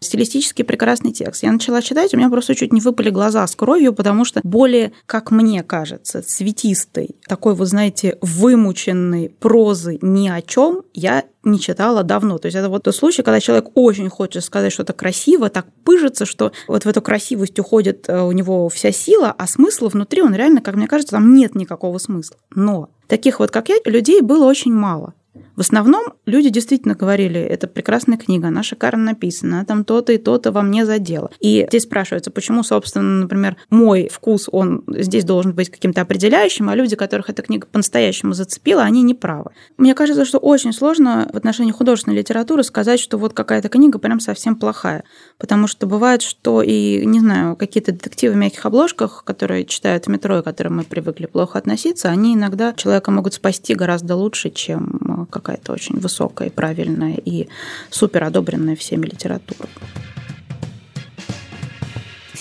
стилистически 0.01 0.63
прекрасный 0.63 1.11
текст. 1.11 1.43
Я 1.43 1.51
начала 1.51 1.81
читать, 1.81 2.13
у 2.13 2.17
меня 2.17 2.29
просто 2.29 2.55
чуть 2.55 2.73
не 2.73 2.81
выпали 2.81 3.11
глаза 3.11 3.45
с 3.45 3.55
кровью, 3.55 3.93
потому 3.93 4.25
что 4.25 4.41
более, 4.43 4.93
как 5.05 5.29
мне 5.29 5.61
кажется, 5.63 6.23
цветистой, 6.23 7.15
такой, 7.27 7.53
вы 7.53 7.67
знаете, 7.67 8.17
вымученной 8.21 9.29
прозы 9.29 9.99
ни 10.01 10.27
о 10.27 10.41
чем 10.41 10.81
я 10.93 11.25
не 11.43 11.59
читала 11.59 12.03
давно. 12.03 12.39
То 12.39 12.47
есть 12.47 12.55
это 12.55 12.69
вот 12.69 12.83
тот 12.83 12.95
случай, 12.95 13.21
когда 13.21 13.39
человек 13.39 13.69
очень 13.75 14.09
хочет 14.09 14.43
сказать 14.43 14.73
что-то 14.73 14.93
красиво, 14.93 15.49
так 15.49 15.67
пыжится, 15.83 16.25
что 16.25 16.51
вот 16.67 16.85
в 16.85 16.87
эту 16.87 17.01
красивость 17.01 17.59
уходит 17.59 18.09
э, 18.09 18.21
у 18.21 18.31
него 18.31 18.69
вся 18.69 18.91
сила, 18.91 19.33
а 19.37 19.47
смысла 19.47 19.89
внутри 19.89 20.23
он 20.23 20.33
реально, 20.33 20.61
как 20.61 20.75
мне 20.75 20.87
кажется, 20.87 21.15
там 21.15 21.35
нет 21.35 21.53
никакого 21.55 21.99
смысла. 21.99 22.37
Но 22.53 22.89
таких 23.07 23.39
вот, 23.39 23.51
как 23.51 23.69
я, 23.69 23.75
людей 23.85 24.21
было 24.21 24.45
очень 24.45 24.73
мало. 24.73 25.13
В 25.55 25.61
основном 25.61 26.13
люди 26.25 26.49
действительно 26.49 26.95
говорили, 26.95 27.39
это 27.39 27.67
прекрасная 27.67 28.17
книга, 28.17 28.47
она 28.47 28.63
шикарно 28.63 29.03
написана, 29.03 29.65
там 29.65 29.83
то-то 29.83 30.13
и 30.13 30.17
то-то 30.17 30.51
во 30.51 30.61
мне 30.61 30.85
задело. 30.85 31.31
И 31.39 31.65
здесь 31.67 31.83
спрашивается, 31.83 32.31
почему, 32.31 32.63
собственно, 32.63 33.21
например, 33.21 33.57
мой 33.69 34.09
вкус, 34.11 34.47
он 34.51 34.83
здесь 34.87 35.23
должен 35.23 35.53
быть 35.53 35.69
каким-то 35.69 36.01
определяющим, 36.01 36.69
а 36.69 36.75
люди, 36.75 36.95
которых 36.95 37.29
эта 37.29 37.41
книга 37.41 37.67
по-настоящему 37.67 38.33
зацепила, 38.33 38.83
они 38.83 39.01
не 39.01 39.13
правы. 39.13 39.51
Мне 39.77 39.93
кажется, 39.93 40.25
что 40.25 40.37
очень 40.37 40.73
сложно 40.73 41.29
в 41.31 41.37
отношении 41.37 41.71
художественной 41.71 42.17
литературы 42.17 42.63
сказать, 42.63 42.99
что 42.99 43.17
вот 43.17 43.33
какая-то 43.33 43.69
книга 43.69 43.99
прям 43.99 44.19
совсем 44.19 44.55
плохая. 44.55 45.03
Потому 45.37 45.67
что 45.67 45.87
бывает, 45.87 46.21
что 46.21 46.61
и, 46.61 47.05
не 47.05 47.19
знаю, 47.19 47.55
какие-то 47.55 47.91
детективы 47.91 48.33
в 48.33 48.37
мягких 48.37 48.65
обложках, 48.65 49.23
которые 49.25 49.65
читают 49.65 50.05
в 50.05 50.09
метро 50.09 50.37
и 50.37 50.41
к 50.41 50.45
которым 50.45 50.77
мы 50.77 50.83
привыкли 50.83 51.25
плохо 51.25 51.57
относиться, 51.57 52.09
они 52.09 52.35
иногда 52.35 52.73
человека 52.73 53.11
могут 53.11 53.33
спасти 53.33 53.75
гораздо 53.75 54.15
лучше, 54.15 54.49
чем 54.49 55.27
какая-то 55.41 55.73
очень 55.73 55.99
высокая, 55.99 56.49
правильная 56.49 57.15
и 57.25 57.47
супер 57.89 58.23
одобренная 58.23 58.75
всеми 58.75 59.05
литература. 59.05 59.67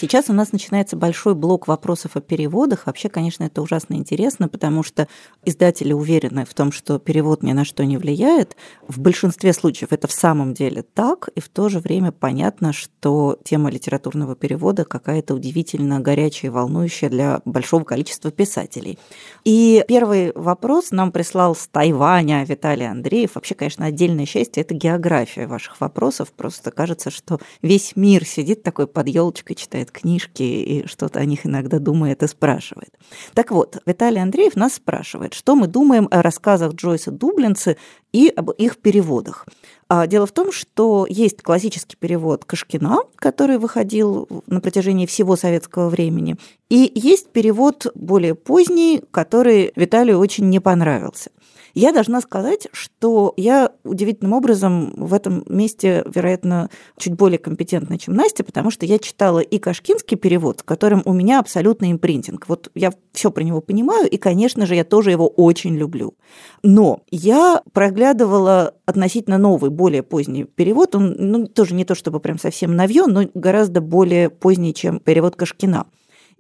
Сейчас 0.01 0.31
у 0.31 0.33
нас 0.33 0.53
начинается 0.53 0.97
большой 0.97 1.35
блок 1.35 1.69
вопросов 1.69 2.17
о 2.17 2.23
переводах. 2.23 2.87
Вообще, 2.87 3.11
конечно, 3.11 3.45
это 3.45 3.61
ужасно 3.61 3.97
интересно, 3.97 4.49
потому 4.49 4.83
что 4.83 5.09
издатели 5.45 5.93
уверены 5.93 6.47
в 6.47 6.55
том, 6.55 6.73
что 6.73 6.99
перевод 6.99 7.43
ни 7.43 7.53
на 7.53 7.67
что 7.67 7.85
не 7.85 7.99
влияет. 7.99 8.57
В 8.89 8.99
большинстве 8.99 9.53
случаев 9.53 9.93
это 9.93 10.09
в 10.09 10.13
самом 10.13 10.55
деле 10.55 10.81
так, 10.81 11.29
и 11.35 11.41
в 11.41 11.51
то 11.51 11.69
же 11.69 11.81
время 11.81 12.13
понятно, 12.13 12.73
что 12.73 13.39
тема 13.45 13.71
литературного 13.71 14.35
перевода 14.35 14.87
какая-то 14.87 15.35
удивительно 15.35 16.01
горячая 16.01 16.51
и 16.51 16.55
волнующая 16.55 17.11
для 17.11 17.43
большого 17.45 17.85
количества 17.85 18.31
писателей. 18.31 18.99
И 19.45 19.85
первый 19.87 20.33
вопрос 20.35 20.93
нам 20.93 21.13
прислал 21.13 21.55
с 21.55 21.67
Тайваня 21.67 22.43
Виталий 22.45 22.89
Андреев. 22.89 23.35
Вообще, 23.35 23.55
конечно, 23.55 23.85
отдельное 23.85 24.25
счастье– 24.25 24.63
это 24.63 24.73
география 24.73 25.47
ваших 25.47 25.79
вопросов. 25.79 26.33
Просто 26.33 26.71
кажется, 26.71 27.11
что 27.11 27.39
весь 27.61 27.97
мир 27.97 28.25
сидит 28.25 28.63
такой 28.63 28.87
под 28.87 29.07
елочкой, 29.07 29.57
читает 29.57 29.90
книжки 29.91 30.43
и 30.43 30.87
что-то 30.87 31.21
о 31.21 31.25
них 31.25 31.47
иногда 31.47 31.79
думает 31.79 32.23
и 32.23 32.29
спрашивает. 32.29 32.91
Так 33.35 33.51
вот, 33.51 33.79
Виталий 33.87 34.23
Андреев 34.23 34.57
нас 34.57 34.75
спрашивает, 34.75 35.35
что 35.35 35.55
мы 35.55 35.67
думаем 35.67 36.09
о 36.11 36.23
рассказах 36.23 36.75
Джойса 36.75 37.11
Дублинцы 37.11 37.77
и 38.13 38.29
об 38.35 38.51
их 38.51 38.79
переводах. 38.79 39.47
А 39.89 40.07
дело 40.07 40.27
в 40.27 40.33
том, 40.33 40.53
что 40.53 41.07
есть 41.09 41.43
классический 41.43 41.97
перевод 41.97 42.45
Кашкина, 42.45 42.99
который 43.17 43.59
выходил 43.59 44.29
на 44.47 44.61
протяжении 44.61 45.07
всего 45.07 45.37
советского 45.37 45.89
времени, 45.89 46.37
и 46.69 46.91
есть 46.95 47.31
перевод 47.31 47.87
более 47.95 48.35
поздний, 48.35 49.03
который 49.11 49.73
Виталию 49.75 50.19
очень 50.19 50.49
не 50.49 50.61
понравился. 50.61 51.31
Я 51.75 51.93
должна 51.93 52.21
сказать, 52.21 52.69
что 52.73 53.35
я 53.37 53.73
удивительным 53.85 54.33
образом 54.33 54.93
в 54.97 55.15
этом 55.15 55.45
месте, 55.49 56.05
вероятно, 56.07 56.71
чуть 56.97 57.15
более 57.15 57.39
компетентна, 57.39 57.99
чем 57.99 58.15
Настя, 58.15 58.45
потому 58.45 58.71
что 58.71 58.87
я 58.87 58.99
читала 58.99 59.41
и 59.41 59.59
кашкинский 59.59 60.17
перевод, 60.17 60.61
в 60.61 60.65
котором 60.65 61.03
у 61.05 61.13
меня 61.13 61.39
абсолютный 61.41 61.93
импринтинг. 61.93 62.49
Вот 62.49 62.71
я 62.75 62.93
все 63.13 63.31
про 63.31 63.43
него 63.43 63.61
понимаю, 63.61 64.09
и, 64.09 64.17
конечно 64.17 64.67
же, 64.67 64.75
я 64.75 64.85
тоже 64.85 65.11
его 65.11 65.29
очень 65.29 65.77
люблю. 65.77 66.15
Но 66.63 67.01
я 67.11 67.63
проглядывала 67.73 68.75
относительно 68.87 69.39
новый, 69.39 69.71
более 69.71 70.03
поздний 70.03 70.45
перевод. 70.45 70.95
Он 70.95 71.15
ну, 71.19 71.47
тоже 71.47 71.75
не 71.75 71.85
то 71.85 71.95
чтобы 71.95 72.21
прям 72.21 72.39
совсем 72.39 72.75
новье, 72.75 73.07
но 73.07 73.23
гораздо 73.35 73.81
более 73.81 74.31
поздний, 74.31 74.75
чем 74.75 75.01
перевод 75.01 75.37
Кашкина. 75.37 75.87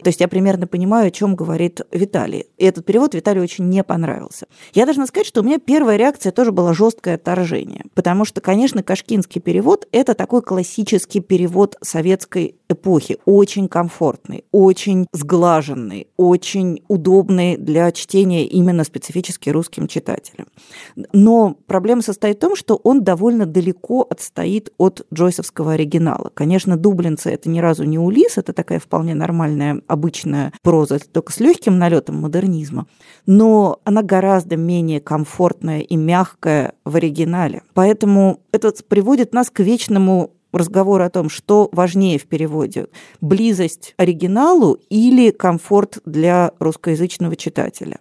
То 0.03 0.09
есть 0.09 0.21
я 0.21 0.29
примерно 0.29 0.67
понимаю, 0.67 1.09
о 1.09 1.11
чем 1.11 1.35
говорит 1.35 1.81
Виталий. 1.93 2.47
И 2.59 2.65
этот 2.65 2.85
перевод 2.85 3.15
Виталию 3.15 3.43
очень 3.43 3.69
не 3.69 3.85
понравился. 3.85 4.47
Я 4.73 4.85
должна 4.85 5.07
сказать, 5.07 5.27
что 5.27 5.41
у 5.41 5.45
меня 5.45 5.59
первая 5.59 5.97
реакция 5.97 6.33
тоже 6.33 6.53
была 6.53 6.73
жесткое 6.73 7.17
отторжение. 7.17 7.85
Потому 7.95 8.25
что, 8.25 8.41
конечно, 8.41 8.83
кашкинский 8.83 9.41
перевод– 9.41 9.87
это 9.93 10.15
такой 10.15 10.43
классический 10.43 11.21
перевод 11.21 11.77
советской 11.83 12.57
эпохи. 12.69 13.19
Очень 13.25 13.69
комфортный, 13.69 14.45
очень 14.53 15.07
сглаженный, 15.13 16.09
очень 16.17 16.83
удобный 16.89 17.57
для 17.57 17.91
чтения 17.93 18.47
именно 18.47 18.85
специфически 18.85 19.51
русским 19.51 19.89
читателям. 19.89 20.47
Но 21.13 21.57
проблема 21.67 22.03
состоит 22.03 22.37
в 22.37 22.41
том, 22.41 22.57
что 22.57 22.77
он 22.77 23.03
довольно 23.03 23.47
далеко 23.47 24.07
отстоит 24.09 24.73
от 24.79 25.07
джойсовского 25.13 25.73
оригинала. 25.73 26.31
Конечно, 26.35 26.77
дублинцы– 26.77 27.31
это 27.33 27.49
ни 27.49 27.59
разу 27.61 27.85
не 27.85 27.99
Улис, 27.99 28.39
это 28.39 28.53
такая 28.53 28.79
вполне 28.79 29.15
нормальная 29.15 29.83
обычная 29.91 30.53
проза, 30.63 30.99
только 30.99 31.33
с 31.33 31.41
легким 31.41 31.79
налетом 31.79 32.17
модернизма, 32.21 32.87
но 33.27 33.81
она 33.85 34.03
гораздо 34.03 34.57
менее 34.57 35.01
комфортная 35.01 35.81
и 35.81 35.97
мягкая 35.97 36.75
в 36.85 36.97
оригинале. 36.97 37.63
Поэтому 37.75 38.41
это 38.53 38.73
приводит 38.89 39.33
нас 39.33 39.51
к 39.51 39.61
вечному 39.61 40.31
разговору 40.53 41.05
о 41.05 41.11
том, 41.11 41.29
что 41.29 41.69
важнее 41.73 42.19
в 42.19 42.27
переводе– 42.27 42.87
близость 43.21 43.95
оригиналу 43.97 44.79
или 44.89 45.31
комфорт 45.31 45.99
для 46.05 46.53
русскоязычного 46.59 47.37
читателя. 47.37 47.99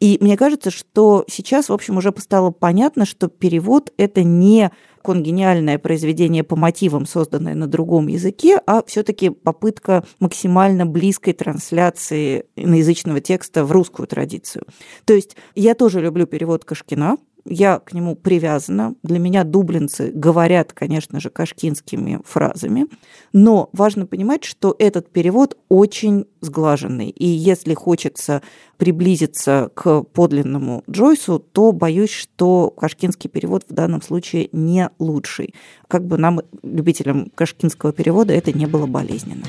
И 0.00 0.16
мне 0.20 0.36
кажется, 0.36 0.70
что 0.70 1.24
сейчас, 1.28 1.68
в 1.68 1.72
общем, 1.72 1.98
уже 1.98 2.12
стало 2.18 2.50
понятно, 2.50 3.04
что 3.04 3.28
перевод– 3.28 3.92
это 3.98 4.22
не 4.24 4.70
конгениальное 5.02 5.78
произведение 5.78 6.44
по 6.44 6.56
мотивам, 6.56 7.06
созданное 7.06 7.54
на 7.54 7.66
другом 7.66 8.08
языке, 8.08 8.60
а 8.66 8.82
все-таки 8.86 9.30
попытка 9.30 10.04
максимально 10.18 10.86
близкой 10.86 11.32
трансляции 11.32 12.44
иноязычного 12.56 13.20
текста 13.20 13.64
в 13.64 13.72
русскую 13.72 14.06
традицию. 14.06 14.64
То 15.04 15.14
есть 15.14 15.36
я 15.54 15.74
тоже 15.74 16.00
люблю 16.00 16.26
перевод 16.26 16.64
Кашкина, 16.64 17.16
я 17.44 17.78
к 17.78 17.92
нему 17.92 18.16
привязана. 18.16 18.94
Для 19.02 19.18
меня 19.18 19.44
дублинцы 19.44 20.10
говорят, 20.14 20.72
конечно 20.72 21.20
же, 21.20 21.30
кашкинскими 21.30 22.20
фразами, 22.24 22.86
но 23.32 23.70
важно 23.72 24.06
понимать, 24.06 24.44
что 24.44 24.74
этот 24.78 25.10
перевод 25.10 25.56
очень 25.68 26.26
сглаженный. 26.40 27.10
И 27.10 27.26
если 27.26 27.74
хочется 27.74 28.42
приблизиться 28.76 29.70
к 29.74 30.02
подлинному 30.02 30.82
Джойсу, 30.88 31.38
то 31.38 31.72
боюсь, 31.72 32.12
что 32.12 32.70
кашкинский 32.70 33.28
перевод 33.28 33.64
в 33.68 33.72
данном 33.72 34.02
случае 34.02 34.48
не 34.52 34.90
лучший. 34.98 35.54
Как 35.88 36.06
бы 36.06 36.18
нам, 36.18 36.40
любителям 36.62 37.30
кашкинского 37.34 37.92
перевода, 37.92 38.32
это 38.32 38.52
не 38.52 38.66
было 38.66 38.86
болезненно. 38.86 39.44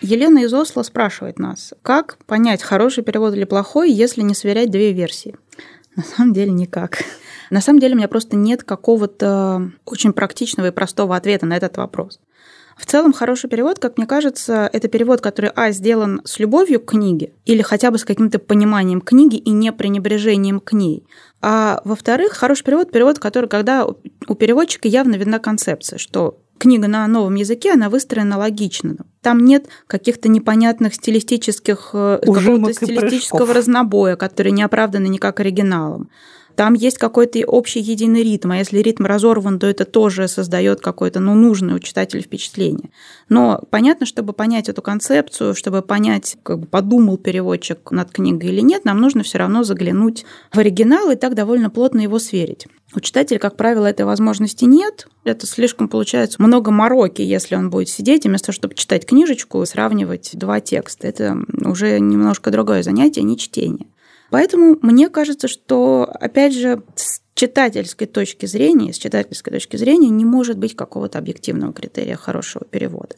Елена 0.00 0.38
из 0.38 0.54
Осло 0.54 0.82
спрашивает 0.82 1.38
нас, 1.38 1.74
как 1.82 2.18
понять, 2.24 2.62
хороший 2.62 3.04
перевод 3.04 3.34
или 3.34 3.44
плохой, 3.44 3.92
если 3.92 4.22
не 4.22 4.34
сверять 4.34 4.70
две 4.70 4.92
версии? 4.92 5.36
На 5.96 6.02
самом 6.04 6.32
деле 6.32 6.52
никак. 6.52 7.02
На 7.50 7.60
самом 7.60 7.80
деле 7.80 7.94
у 7.94 7.96
меня 7.98 8.08
просто 8.08 8.36
нет 8.36 8.62
какого-то 8.62 9.72
очень 9.84 10.12
практичного 10.12 10.68
и 10.68 10.72
простого 10.72 11.16
ответа 11.16 11.46
на 11.46 11.56
этот 11.56 11.76
вопрос. 11.76 12.20
В 12.76 12.86
целом, 12.86 13.12
хороший 13.12 13.50
перевод, 13.50 13.78
как 13.78 13.98
мне 13.98 14.06
кажется, 14.06 14.70
это 14.72 14.88
перевод, 14.88 15.20
который, 15.20 15.50
а, 15.54 15.70
сделан 15.70 16.22
с 16.24 16.38
любовью 16.38 16.80
к 16.80 16.90
книге 16.92 17.34
или 17.44 17.60
хотя 17.60 17.90
бы 17.90 17.98
с 17.98 18.06
каким-то 18.06 18.38
пониманием 18.38 19.02
книги 19.02 19.36
и 19.36 19.50
не 19.50 19.70
пренебрежением 19.70 20.60
к 20.60 20.72
ней. 20.72 21.06
А 21.42 21.82
во-вторых, 21.84 22.32
хороший 22.32 22.64
перевод– 22.64 22.90
перевод, 22.92 23.18
который, 23.18 23.50
когда 23.50 23.84
у 23.84 24.34
переводчика 24.34 24.88
явно 24.88 25.16
видна 25.16 25.38
концепция, 25.38 25.98
что 25.98 26.38
книга 26.60 26.86
на 26.86 27.06
новом 27.08 27.34
языке, 27.34 27.72
она 27.72 27.88
выстроена 27.88 28.38
логично. 28.38 28.96
Там 29.22 29.44
нет 29.44 29.66
каких-то 29.88 30.28
непонятных 30.28 30.94
стилистических, 30.94 31.90
э, 31.94 32.20
какого-то 32.24 32.72
стилистического 32.72 33.52
разнобоя, 33.52 34.14
который 34.14 34.52
не 34.52 34.62
оправданы 34.62 35.08
никак 35.08 35.40
оригиналом. 35.40 36.10
Там 36.56 36.74
есть 36.74 36.98
какой-то 36.98 37.40
общий 37.46 37.80
единый 37.80 38.22
ритм, 38.22 38.52
а 38.52 38.58
если 38.58 38.78
ритм 38.78 39.04
разорван, 39.04 39.58
то 39.58 39.66
это 39.66 39.84
тоже 39.84 40.28
создает 40.28 40.80
какое-то 40.80 41.20
ну, 41.20 41.34
нужное 41.34 41.74
у 41.74 41.78
читателя 41.78 42.22
впечатление. 42.22 42.90
Но 43.28 43.62
понятно, 43.70 44.06
чтобы 44.06 44.32
понять 44.32 44.68
эту 44.68 44.82
концепцию, 44.82 45.54
чтобы 45.54 45.82
понять, 45.82 46.36
как 46.42 46.60
бы 46.60 46.66
подумал 46.66 47.16
переводчик 47.16 47.90
над 47.90 48.10
книгой 48.10 48.50
или 48.50 48.60
нет, 48.60 48.84
нам 48.84 49.00
нужно 49.00 49.22
все 49.22 49.38
равно 49.38 49.62
заглянуть 49.62 50.24
в 50.52 50.58
оригинал 50.58 51.10
и 51.10 51.16
так 51.16 51.34
довольно 51.34 51.70
плотно 51.70 52.00
его 52.00 52.18
сверить. 52.18 52.66
У 52.94 52.98
читателя, 52.98 53.38
как 53.38 53.56
правило, 53.56 53.86
этой 53.86 54.04
возможности 54.04 54.64
нет. 54.64 55.06
Это 55.22 55.46
слишком 55.46 55.88
получается 55.88 56.42
много 56.42 56.72
мороки, 56.72 57.22
если 57.22 57.54
он 57.54 57.70
будет 57.70 57.88
сидеть, 57.88 58.24
вместо 58.24 58.46
того, 58.46 58.54
чтобы 58.54 58.74
читать 58.74 59.06
книжечку 59.06 59.64
сравнивать 59.64 60.30
два 60.34 60.60
текста. 60.60 61.06
Это 61.06 61.38
уже 61.64 62.00
немножко 62.00 62.50
другое 62.50 62.82
занятие, 62.82 63.22
не 63.22 63.38
чтение. 63.38 63.86
Поэтому 64.30 64.78
мне 64.80 65.08
кажется, 65.08 65.48
что, 65.48 66.08
опять 66.20 66.54
же, 66.54 66.82
с 66.94 67.20
читательской 67.34 68.06
точки 68.06 68.46
зрения, 68.46 68.92
с 68.92 68.98
читательской 68.98 69.52
точки 69.52 69.76
зрения 69.76 70.08
не 70.08 70.24
может 70.24 70.58
быть 70.58 70.76
какого-то 70.76 71.18
объективного 71.18 71.72
критерия 71.72 72.16
хорошего 72.16 72.64
перевода. 72.64 73.16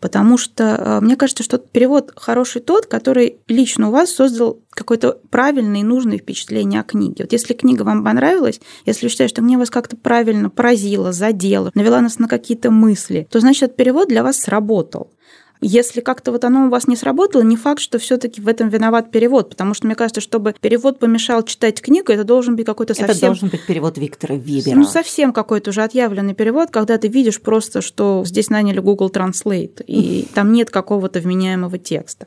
Потому 0.00 0.36
что 0.36 0.64
э, 0.64 1.00
мне 1.00 1.16
кажется, 1.16 1.42
что 1.42 1.56
перевод 1.56 2.12
хороший 2.14 2.60
тот, 2.60 2.86
который 2.86 3.38
лично 3.48 3.88
у 3.88 3.90
вас 3.90 4.10
создал 4.10 4.60
какое-то 4.70 5.18
правильное 5.30 5.80
и 5.80 5.84
нужное 5.84 6.18
впечатление 6.18 6.80
о 6.80 6.84
книге. 6.84 7.24
Вот 7.24 7.32
если 7.32 7.54
книга 7.54 7.84
вам 7.84 8.04
понравилась, 8.04 8.60
если 8.84 9.06
вы 9.06 9.10
считаете, 9.10 9.32
что 9.32 9.42
мне 9.42 9.56
вас 9.56 9.70
как-то 9.70 9.96
правильно 9.96 10.50
поразила, 10.50 11.12
задела, 11.12 11.70
навела 11.74 12.00
нас 12.00 12.18
на 12.18 12.28
какие-то 12.28 12.70
мысли, 12.70 13.26
то 13.30 13.40
значит, 13.40 13.62
этот 13.62 13.76
перевод 13.76 14.08
для 14.08 14.22
вас 14.22 14.38
сработал. 14.38 15.10
Если 15.60 16.00
как-то 16.00 16.30
вот 16.32 16.44
оно 16.44 16.66
у 16.66 16.68
вас 16.68 16.86
не 16.86 16.96
сработало, 16.96 17.42
не 17.42 17.56
факт, 17.56 17.80
что 17.80 17.98
все-таки 17.98 18.40
в 18.40 18.48
этом 18.48 18.68
виноват 18.68 19.10
перевод, 19.10 19.50
потому 19.50 19.72
что 19.72 19.86
мне 19.86 19.94
кажется, 19.94 20.20
чтобы 20.20 20.54
перевод 20.60 20.98
помешал 20.98 21.42
читать 21.42 21.80
книгу, 21.80 22.12
это 22.12 22.24
должен 22.24 22.54
быть 22.56 22.66
какой-то 22.66 22.94
совсем... 22.94 23.16
Это 23.16 23.26
должен 23.26 23.48
быть 23.48 23.64
перевод 23.64 23.96
Виктора 23.96 24.34
Вибера. 24.36 24.76
Ну, 24.76 24.84
совсем 24.84 25.32
какой-то 25.32 25.70
уже 25.70 25.82
отъявленный 25.82 26.34
перевод, 26.34 26.70
когда 26.70 26.98
ты 26.98 27.08
видишь 27.08 27.40
просто, 27.40 27.80
что 27.80 28.24
здесь 28.26 28.50
наняли 28.50 28.80
Google 28.80 29.10
Translate, 29.10 29.82
и 29.86 30.28
там 30.34 30.52
нет 30.52 30.70
какого-то 30.70 31.20
вменяемого 31.20 31.78
текста. 31.78 32.26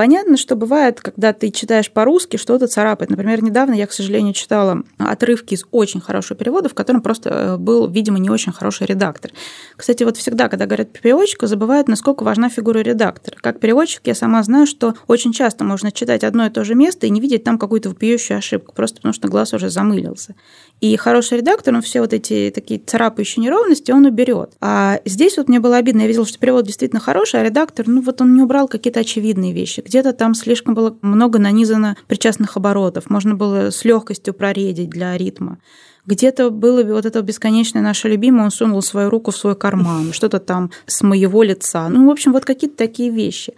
Понятно, 0.00 0.38
что 0.38 0.56
бывает, 0.56 0.98
когда 0.98 1.34
ты 1.34 1.50
читаешь 1.50 1.90
по-русски, 1.90 2.38
что-то 2.38 2.68
царапает. 2.68 3.10
Например, 3.10 3.44
недавно 3.44 3.74
я, 3.74 3.86
к 3.86 3.92
сожалению, 3.92 4.32
читала 4.32 4.82
отрывки 4.96 5.52
из 5.52 5.66
очень 5.72 6.00
хорошего 6.00 6.38
перевода, 6.38 6.70
в 6.70 6.74
котором 6.74 7.02
просто 7.02 7.28
э, 7.28 7.56
был, 7.58 7.86
видимо, 7.86 8.18
не 8.18 8.30
очень 8.30 8.50
хороший 8.50 8.86
редактор. 8.86 9.30
Кстати, 9.76 10.02
вот 10.04 10.16
всегда, 10.16 10.48
когда 10.48 10.64
говорят 10.64 10.90
про 10.90 11.02
переводчика, 11.02 11.46
забывают, 11.46 11.86
насколько 11.86 12.22
важна 12.22 12.48
фигура 12.48 12.78
редактора. 12.78 13.36
Как 13.42 13.60
переводчик 13.60 14.00
я 14.06 14.14
сама 14.14 14.42
знаю, 14.42 14.66
что 14.66 14.94
очень 15.06 15.34
часто 15.34 15.64
можно 15.64 15.92
читать 15.92 16.24
одно 16.24 16.46
и 16.46 16.48
то 16.50 16.64
же 16.64 16.74
место 16.74 17.06
и 17.06 17.10
не 17.10 17.20
видеть 17.20 17.44
там 17.44 17.58
какую-то 17.58 17.90
вопиющую 17.90 18.38
ошибку, 18.38 18.72
просто 18.74 18.96
потому 18.96 19.12
что 19.12 19.28
глаз 19.28 19.52
уже 19.52 19.68
замылился. 19.68 20.34
И 20.80 20.96
хороший 20.96 21.36
редактор, 21.36 21.74
он 21.74 21.82
все 21.82 22.00
вот 22.00 22.14
эти 22.14 22.50
такие 22.54 22.80
царапающие 22.80 23.44
неровности, 23.44 23.90
он 23.90 24.06
уберет. 24.06 24.52
А 24.62 25.00
здесь 25.04 25.36
вот 25.36 25.48
мне 25.48 25.60
было 25.60 25.76
обидно, 25.76 26.00
я 26.00 26.06
видела, 26.06 26.24
что 26.24 26.38
перевод 26.38 26.64
действительно 26.64 27.00
хороший, 27.00 27.40
а 27.40 27.44
редактор, 27.44 27.86
ну 27.86 28.00
вот 28.00 28.22
он 28.22 28.34
не 28.34 28.40
убрал 28.40 28.66
какие-то 28.66 29.00
очевидные 29.00 29.52
вещи. 29.52 29.82
Где-то 29.90 30.12
там 30.12 30.34
слишком 30.34 30.74
было 30.74 30.96
много 31.02 31.40
нанизано 31.40 31.96
причастных 32.06 32.56
оборотов, 32.56 33.10
можно 33.10 33.34
было 33.34 33.70
с 33.72 33.84
легкостью 33.84 34.34
проредить 34.34 34.88
для 34.88 35.16
ритма. 35.16 35.58
Где-то 36.06 36.50
было 36.50 36.84
вот 36.84 37.06
это 37.06 37.20
бесконечное 37.22 37.82
наше 37.82 38.08
любимое, 38.08 38.44
он 38.44 38.50
сунул 38.52 38.82
свою 38.82 39.10
руку 39.10 39.32
в 39.32 39.36
свой 39.36 39.56
карман, 39.56 40.12
что-то 40.12 40.38
там 40.38 40.70
с 40.86 41.02
моего 41.02 41.42
лица. 41.42 41.88
Ну, 41.88 42.06
в 42.06 42.10
общем, 42.12 42.32
вот 42.32 42.44
какие-то 42.44 42.76
такие 42.76 43.10
вещи. 43.10 43.54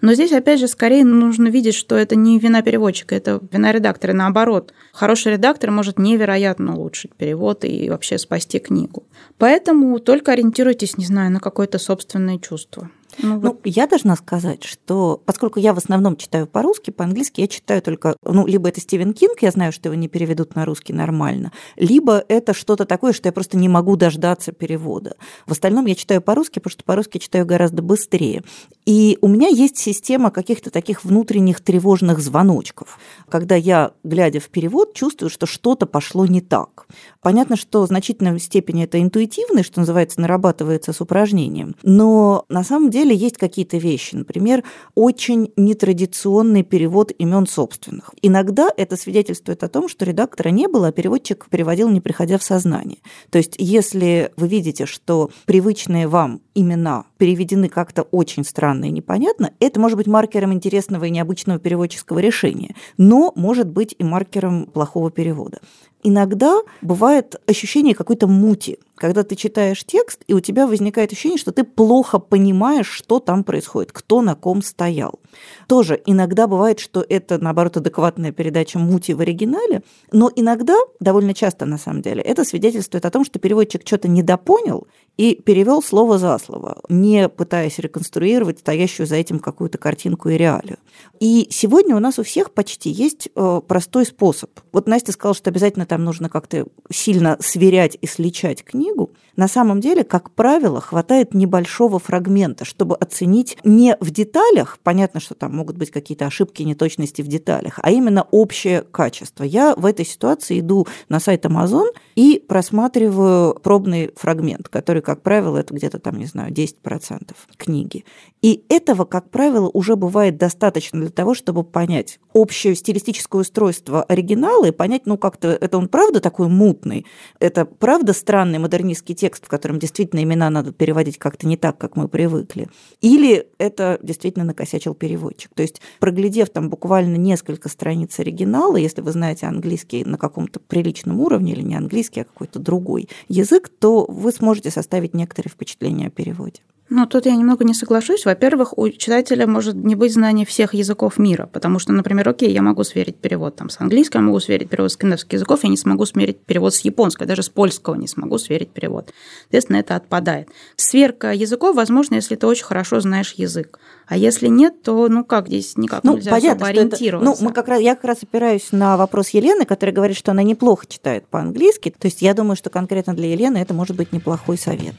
Но 0.00 0.14
здесь, 0.14 0.30
опять 0.30 0.60
же, 0.60 0.68
скорее 0.68 1.04
нужно 1.04 1.48
видеть, 1.48 1.74
что 1.74 1.96
это 1.96 2.14
не 2.14 2.38
вина 2.38 2.62
переводчика, 2.62 3.16
это 3.16 3.40
вина 3.50 3.72
редактора. 3.72 4.12
Наоборот, 4.12 4.72
хороший 4.92 5.32
редактор 5.32 5.72
может 5.72 5.98
невероятно 5.98 6.76
улучшить 6.76 7.12
перевод 7.16 7.64
и 7.64 7.90
вообще 7.90 8.18
спасти 8.18 8.60
книгу. 8.60 9.02
Поэтому 9.36 9.98
только 9.98 10.30
ориентируйтесь, 10.30 10.96
не 10.96 11.06
знаю, 11.06 11.32
на 11.32 11.40
какое-то 11.40 11.80
собственное 11.80 12.38
чувство. 12.38 12.88
Ну, 13.18 13.38
вот. 13.38 13.42
ну, 13.42 13.60
я 13.64 13.86
должна 13.86 14.16
сказать, 14.16 14.64
что 14.64 15.20
поскольку 15.24 15.60
я 15.60 15.74
в 15.74 15.78
основном 15.78 16.16
читаю 16.16 16.46
по-русски, 16.46 16.90
по-английски 16.90 17.40
я 17.40 17.48
читаю 17.48 17.82
только, 17.82 18.16
ну, 18.24 18.46
либо 18.46 18.68
это 18.68 18.80
Стивен 18.80 19.12
Кинг, 19.12 19.42
я 19.42 19.50
знаю, 19.50 19.72
что 19.72 19.88
его 19.88 19.94
не 19.94 20.08
переведут 20.08 20.54
на 20.54 20.64
русский 20.64 20.92
нормально, 20.92 21.52
либо 21.76 22.24
это 22.28 22.54
что-то 22.54 22.84
такое, 22.84 23.12
что 23.12 23.28
я 23.28 23.32
просто 23.32 23.56
не 23.56 23.68
могу 23.68 23.96
дождаться 23.96 24.52
перевода. 24.52 25.16
В 25.46 25.52
остальном 25.52 25.86
я 25.86 25.94
читаю 25.94 26.22
по-русски, 26.22 26.58
потому 26.58 26.72
что 26.72 26.84
по-русски 26.84 27.18
читаю 27.18 27.46
гораздо 27.46 27.82
быстрее. 27.82 28.42
И 28.86 29.18
у 29.20 29.28
меня 29.28 29.48
есть 29.48 29.78
система 29.78 30.30
каких-то 30.30 30.70
таких 30.70 31.04
внутренних 31.04 31.60
тревожных 31.60 32.18
звоночков, 32.18 32.98
когда 33.28 33.54
я, 33.54 33.92
глядя 34.02 34.40
в 34.40 34.48
перевод, 34.48 34.94
чувствую, 34.94 35.30
что 35.30 35.46
что-то 35.46 35.86
пошло 35.86 36.26
не 36.26 36.40
так. 36.40 36.86
Понятно, 37.20 37.56
что 37.56 37.82
в 37.82 37.86
значительной 37.86 38.38
степени 38.40 38.84
это 38.84 39.00
интуитивно, 39.00 39.62
что 39.62 39.80
называется, 39.80 40.20
нарабатывается 40.20 40.92
с 40.92 41.00
упражнением, 41.00 41.76
но 41.82 42.44
на 42.48 42.64
самом 42.64 42.90
деле 42.90 43.01
деле 43.02 43.16
есть 43.16 43.36
какие-то 43.36 43.76
вещи. 43.76 44.14
Например, 44.14 44.62
очень 44.94 45.52
нетрадиционный 45.56 46.62
перевод 46.62 47.12
имен 47.18 47.46
собственных. 47.46 48.14
Иногда 48.22 48.68
это 48.76 48.96
свидетельствует 48.96 49.62
о 49.62 49.68
том, 49.68 49.88
что 49.88 50.04
редактора 50.04 50.50
не 50.50 50.68
было, 50.68 50.88
а 50.88 50.92
переводчик 50.92 51.46
переводил, 51.50 51.88
не 51.88 52.00
приходя 52.00 52.38
в 52.38 52.42
сознание. 52.42 52.98
То 53.30 53.38
есть, 53.38 53.54
если 53.58 54.32
вы 54.36 54.48
видите, 54.48 54.86
что 54.86 55.30
привычные 55.46 56.08
вам 56.08 56.40
имена 56.54 57.04
переведены 57.18 57.68
как-то 57.68 58.02
очень 58.02 58.44
странно 58.44 58.86
и 58.86 58.90
непонятно, 58.90 59.52
это 59.60 59.80
может 59.80 59.96
быть 59.96 60.06
маркером 60.06 60.52
интересного 60.52 61.04
и 61.04 61.10
необычного 61.10 61.58
переводческого 61.58 62.18
решения, 62.18 62.74
но 62.98 63.32
может 63.36 63.68
быть 63.68 63.94
и 63.98 64.04
маркером 64.04 64.66
плохого 64.66 65.10
перевода. 65.10 65.60
Иногда 66.04 66.60
бывает 66.80 67.36
ощущение 67.46 67.94
какой-то 67.94 68.26
мути, 68.26 68.78
когда 68.96 69.22
ты 69.22 69.34
читаешь 69.34 69.84
текст, 69.84 70.22
и 70.26 70.34
у 70.34 70.40
тебя 70.40 70.66
возникает 70.66 71.12
ощущение, 71.12 71.38
что 71.38 71.52
ты 71.52 71.64
плохо 71.64 72.18
понимаешь, 72.18 72.88
что 72.88 73.18
там 73.18 73.44
происходит, 73.44 73.92
кто 73.92 74.22
на 74.22 74.34
ком 74.34 74.62
стоял. 74.62 75.18
Тоже 75.66 76.00
иногда 76.06 76.46
бывает, 76.46 76.78
что 76.78 77.04
это, 77.08 77.38
наоборот, 77.38 77.76
адекватная 77.76 78.32
передача 78.32 78.78
мути 78.78 79.12
в 79.12 79.20
оригинале, 79.20 79.82
но 80.12 80.30
иногда, 80.34 80.76
довольно 81.00 81.34
часто 81.34 81.66
на 81.66 81.78
самом 81.78 82.02
деле, 82.02 82.22
это 82.22 82.44
свидетельствует 82.44 83.04
о 83.06 83.10
том, 83.10 83.24
что 83.24 83.38
переводчик 83.38 83.82
что-то 83.84 84.08
недопонял 84.08 84.86
и 85.16 85.34
перевел 85.34 85.82
слово 85.82 86.18
за 86.18 86.38
слово, 86.38 86.80
не 86.88 87.28
пытаясь 87.28 87.78
реконструировать 87.78 88.60
стоящую 88.60 89.06
за 89.06 89.16
этим 89.16 89.38
какую-то 89.38 89.78
картинку 89.78 90.28
и 90.30 90.36
реалию. 90.36 90.78
И 91.20 91.48
сегодня 91.50 91.96
у 91.96 91.98
нас 91.98 92.18
у 92.18 92.22
всех 92.22 92.52
почти 92.52 92.90
есть 92.90 93.28
э, 93.34 93.60
простой 93.66 94.06
способ. 94.06 94.50
Вот 94.72 94.88
Настя 94.88 95.12
сказала, 95.12 95.34
что 95.34 95.50
обязательно 95.50 95.86
там 95.86 96.04
нужно 96.04 96.28
как-то 96.28 96.66
сильно 96.90 97.36
сверять 97.40 97.98
и 98.00 98.06
сличать 98.06 98.64
книгу. 98.82 99.10
На 99.36 99.48
самом 99.48 99.80
деле, 99.80 100.04
как 100.04 100.30
правило, 100.32 100.80
хватает 100.80 101.34
небольшого 101.34 101.98
фрагмента, 101.98 102.64
чтобы 102.64 102.96
оценить 102.96 103.56
не 103.64 103.96
в 104.00 104.10
деталях, 104.10 104.78
понятно, 104.82 105.20
что 105.20 105.34
там 105.34 105.56
могут 105.56 105.78
быть 105.78 105.90
какие-то 105.90 106.26
ошибки, 106.26 106.62
неточности 106.62 107.22
в 107.22 107.28
деталях, 107.28 107.78
а 107.82 107.90
именно 107.90 108.26
общее 108.30 108.82
качество. 108.82 109.44
Я 109.44 109.74
в 109.74 109.86
этой 109.86 110.04
ситуации 110.04 110.60
иду 110.60 110.86
на 111.08 111.20
сайт 111.20 111.46
Amazon 111.46 111.86
и 112.14 112.44
просматриваю 112.46 113.54
пробный 113.54 114.10
фрагмент, 114.16 114.68
который, 114.68 115.00
как 115.00 115.22
правило, 115.22 115.56
это 115.56 115.72
где-то 115.72 115.98
там, 115.98 116.18
не 116.18 116.26
знаю, 116.26 116.52
10% 116.52 117.34
книги. 117.56 118.04
И 118.42 118.64
этого, 118.68 119.04
как 119.04 119.30
правило, 119.30 119.70
уже 119.72 119.96
бывает 119.96 120.36
достаточно 120.36 121.00
для 121.00 121.10
того, 121.10 121.34
чтобы 121.34 121.64
понять 121.64 122.18
общее 122.32 122.74
стилистическое 122.74 123.42
устройство 123.42 124.02
оригинала 124.02 124.66
и 124.66 124.72
понять, 124.72 125.02
ну 125.06 125.16
как-то 125.16 125.48
это 125.48 125.78
он 125.78 125.88
правда 125.88 126.20
такой 126.20 126.48
мутный, 126.48 127.06
это 127.38 127.64
правда 127.64 128.12
странный 128.12 128.58
модернистский 128.72 129.14
текст, 129.14 129.46
в 129.46 129.48
котором 129.48 129.78
действительно 129.78 130.22
имена 130.22 130.48
надо 130.50 130.72
переводить 130.72 131.18
как-то 131.18 131.46
не 131.46 131.56
так, 131.56 131.78
как 131.78 131.96
мы 131.96 132.08
привыкли, 132.08 132.68
или 133.00 133.46
это 133.58 133.98
действительно 134.02 134.44
накосячил 134.44 134.94
переводчик. 134.94 135.50
То 135.54 135.62
есть, 135.62 135.80
проглядев 136.00 136.48
там 136.50 136.70
буквально 136.70 137.16
несколько 137.16 137.68
страниц 137.68 138.18
оригинала, 138.18 138.76
если 138.76 139.02
вы 139.02 139.12
знаете 139.12 139.46
английский 139.46 140.04
на 140.04 140.16
каком-то 140.16 140.58
приличном 140.60 141.20
уровне 141.20 141.52
или 141.52 141.62
не 141.62 141.74
английский, 141.74 142.20
а 142.20 142.24
какой-то 142.24 142.58
другой 142.58 143.08
язык, 143.28 143.68
то 143.68 144.06
вы 144.08 144.32
сможете 144.32 144.70
составить 144.70 145.14
некоторые 145.14 145.50
впечатления 145.50 146.06
о 146.06 146.10
переводе. 146.10 146.62
Ну, 146.94 147.06
тут 147.06 147.24
я 147.24 147.34
немного 147.34 147.64
не 147.64 147.72
соглашусь. 147.72 148.26
Во-первых, 148.26 148.76
у 148.76 148.86
читателя 148.90 149.46
может 149.46 149.74
не 149.74 149.94
быть 149.94 150.12
знания 150.12 150.44
всех 150.44 150.74
языков 150.74 151.16
мира, 151.16 151.48
потому 151.50 151.78
что, 151.78 151.90
например, 151.94 152.28
окей, 152.28 152.52
я 152.52 152.60
могу 152.60 152.84
сверить 152.84 153.16
перевод 153.16 153.56
там, 153.56 153.70
с 153.70 153.80
английского, 153.80 154.20
я 154.20 154.26
могу 154.26 154.40
сверить 154.40 154.68
перевод 154.68 154.90
с 154.90 154.94
скандинавских 154.94 155.32
языков, 155.32 155.60
я 155.62 155.70
не 155.70 155.78
смогу 155.78 156.04
сверить 156.04 156.40
перевод 156.44 156.74
с 156.74 156.80
японского, 156.82 157.26
даже 157.26 157.42
с 157.42 157.48
польского 157.48 157.94
не 157.94 158.06
смогу 158.06 158.36
сверить 158.36 158.72
перевод. 158.72 159.10
Соответственно, 159.44 159.78
это 159.78 159.96
отпадает. 159.96 160.50
Сверка 160.76 161.32
языков 161.32 161.76
возможно, 161.76 162.16
если 162.16 162.36
ты 162.36 162.46
очень 162.46 162.64
хорошо 162.64 163.00
знаешь 163.00 163.32
язык. 163.38 163.78
А 164.06 164.18
если 164.18 164.48
нет, 164.48 164.82
то 164.82 165.08
ну 165.08 165.24
как 165.24 165.46
здесь 165.46 165.78
никак 165.78 166.04
ну, 166.04 166.16
нельзя 166.16 166.30
понятно, 166.30 166.66
особо 166.66 166.82
ориентироваться. 166.82 167.32
Это, 167.32 167.42
ну, 167.42 167.48
мы 167.48 167.54
как 167.54 167.68
раз, 167.68 167.80
я 167.80 167.94
как 167.94 168.04
раз 168.04 168.18
опираюсь 168.22 168.68
на 168.70 168.98
вопрос 168.98 169.30
Елены, 169.30 169.64
которая 169.64 169.94
говорит, 169.94 170.18
что 170.18 170.32
она 170.32 170.42
неплохо 170.42 170.84
читает 170.86 171.26
по-английски. 171.26 171.94
То 171.98 172.08
есть 172.08 172.20
я 172.20 172.34
думаю, 172.34 172.56
что 172.56 172.68
конкретно 172.68 173.14
для 173.14 173.32
Елены 173.32 173.56
это 173.56 173.72
может 173.72 173.96
быть 173.96 174.12
неплохой 174.12 174.58
совет. 174.58 174.94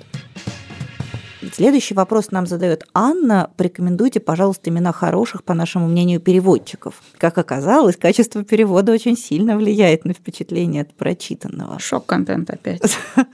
Следующий 1.53 1.93
вопрос 1.93 2.31
нам 2.31 2.47
задает 2.47 2.83
Анна. 2.95 3.51
Порекомендуйте, 3.57 4.19
пожалуйста, 4.19 4.71
имена 4.71 4.91
хороших, 4.91 5.43
по 5.43 5.53
нашему 5.53 5.87
мнению, 5.87 6.19
переводчиков. 6.19 6.95
Как 7.19 7.37
оказалось, 7.37 7.95
качество 7.95 8.43
перевода 8.43 8.91
очень 8.91 9.15
сильно 9.15 9.55
влияет 9.55 10.03
на 10.03 10.13
впечатление 10.13 10.81
от 10.81 10.95
прочитанного. 10.95 11.77
Шок-контент 11.77 12.49
опять. 12.49 12.81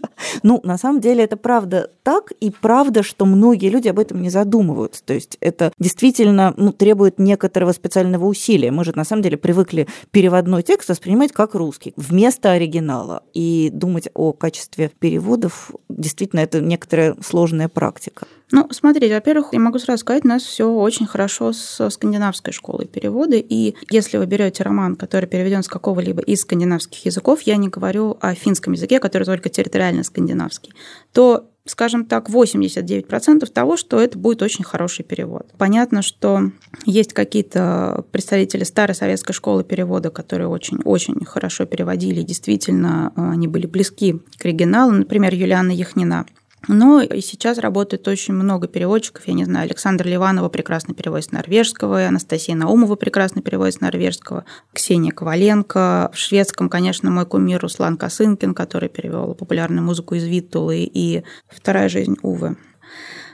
Ну, 0.43 0.60
на 0.63 0.77
самом 0.77 0.99
деле 0.99 1.23
это 1.23 1.38
правда 1.38 1.89
так, 2.03 2.32
и 2.41 2.51
правда, 2.51 3.03
что 3.03 3.25
многие 3.25 3.69
люди 3.69 3.88
об 3.88 3.99
этом 3.99 4.21
не 4.21 4.29
задумываются. 4.29 5.01
То 5.03 5.13
есть 5.13 5.38
это 5.39 5.71
действительно 5.79 6.53
ну, 6.58 6.73
требует 6.73 7.19
некоторого 7.19 7.71
специального 7.71 8.25
усилия. 8.25 8.69
Мы 8.69 8.84
же 8.84 8.91
на 8.95 9.05
самом 9.05 9.23
деле 9.23 9.38
привыкли 9.38 9.88
переводной 10.12 10.62
текст 10.62 10.89
воспринимать 10.89 11.32
как 11.32 11.55
русский 11.55 11.93
вместо 11.95 12.51
оригинала. 12.51 13.23
И 13.34 13.69
думать 13.73 14.10
о 14.13 14.34
качестве 14.34 14.91
переводов 14.99 15.71
действительно 15.88 16.41
это 16.41 16.60
некоторая 16.60 17.15
сложная 17.21 17.69
практика 17.69 18.08
практика? 18.09 18.27
Ну, 18.51 18.67
смотрите, 18.71 19.13
во-первых, 19.13 19.49
я 19.53 19.59
могу 19.59 19.79
сразу 19.79 20.01
сказать, 20.01 20.25
у 20.25 20.27
нас 20.27 20.43
все 20.43 20.69
очень 20.69 21.05
хорошо 21.05 21.53
с 21.53 21.89
скандинавской 21.89 22.51
школой 22.51 22.87
перевода. 22.87 23.35
И 23.37 23.75
если 23.91 24.17
вы 24.17 24.25
берете 24.25 24.63
роман, 24.63 24.95
который 24.95 25.27
переведен 25.27 25.63
с 25.63 25.67
какого-либо 25.67 26.21
из 26.21 26.41
скандинавских 26.41 27.05
языков, 27.05 27.41
я 27.43 27.57
не 27.57 27.69
говорю 27.69 28.17
о 28.19 28.33
финском 28.33 28.73
языке, 28.73 28.99
который 28.99 29.23
только 29.23 29.49
территориально 29.49 30.03
скандинавский, 30.03 30.73
то 31.13 31.45
скажем 31.65 32.05
так, 32.05 32.29
89% 32.29 33.45
того, 33.45 33.77
что 33.77 33.99
это 33.99 34.17
будет 34.17 34.41
очень 34.41 34.63
хороший 34.63 35.03
перевод. 35.03 35.51
Понятно, 35.59 36.01
что 36.01 36.51
есть 36.85 37.13
какие-то 37.13 38.05
представители 38.11 38.63
старой 38.63 38.95
советской 38.95 39.33
школы 39.33 39.63
перевода, 39.63 40.09
которые 40.09 40.47
очень-очень 40.47 41.23
хорошо 41.25 41.65
переводили, 41.65 42.23
действительно, 42.23 43.13
они 43.15 43.47
были 43.47 43.67
близки 43.67 44.19
к 44.39 44.45
оригиналу. 44.45 44.93
Например, 44.93 45.31
Юлиана 45.31 45.69
Яхнина. 45.69 46.25
Но 46.67 47.01
и 47.01 47.21
сейчас 47.21 47.57
работает 47.57 48.07
очень 48.07 48.33
много 48.33 48.67
переводчиков. 48.67 49.27
Я 49.27 49.33
не 49.33 49.45
знаю, 49.45 49.65
Александр 49.65 50.07
Ливанова 50.07 50.49
прекрасно 50.49 50.93
переводит 50.93 51.25
с 51.25 51.31
норвежского, 51.31 52.05
Анастасия 52.05 52.55
Наумова 52.55 52.95
прекрасно 52.95 53.41
переводит 53.41 53.75
с 53.75 53.81
норвежского, 53.81 54.45
Ксения 54.73 55.11
Коваленко. 55.11 56.11
В 56.13 56.17
шведском, 56.17 56.69
конечно, 56.69 57.09
мой 57.09 57.25
кумир 57.25 57.61
Руслан 57.61 57.97
Косынкин, 57.97 58.53
который 58.53 58.89
перевел 58.89 59.33
популярную 59.35 59.83
музыку 59.83 60.15
из 60.15 60.25
Виттулы 60.25 60.79
и 60.83 61.23
«Вторая 61.47 61.89
жизнь 61.89 62.17
Увы». 62.21 62.57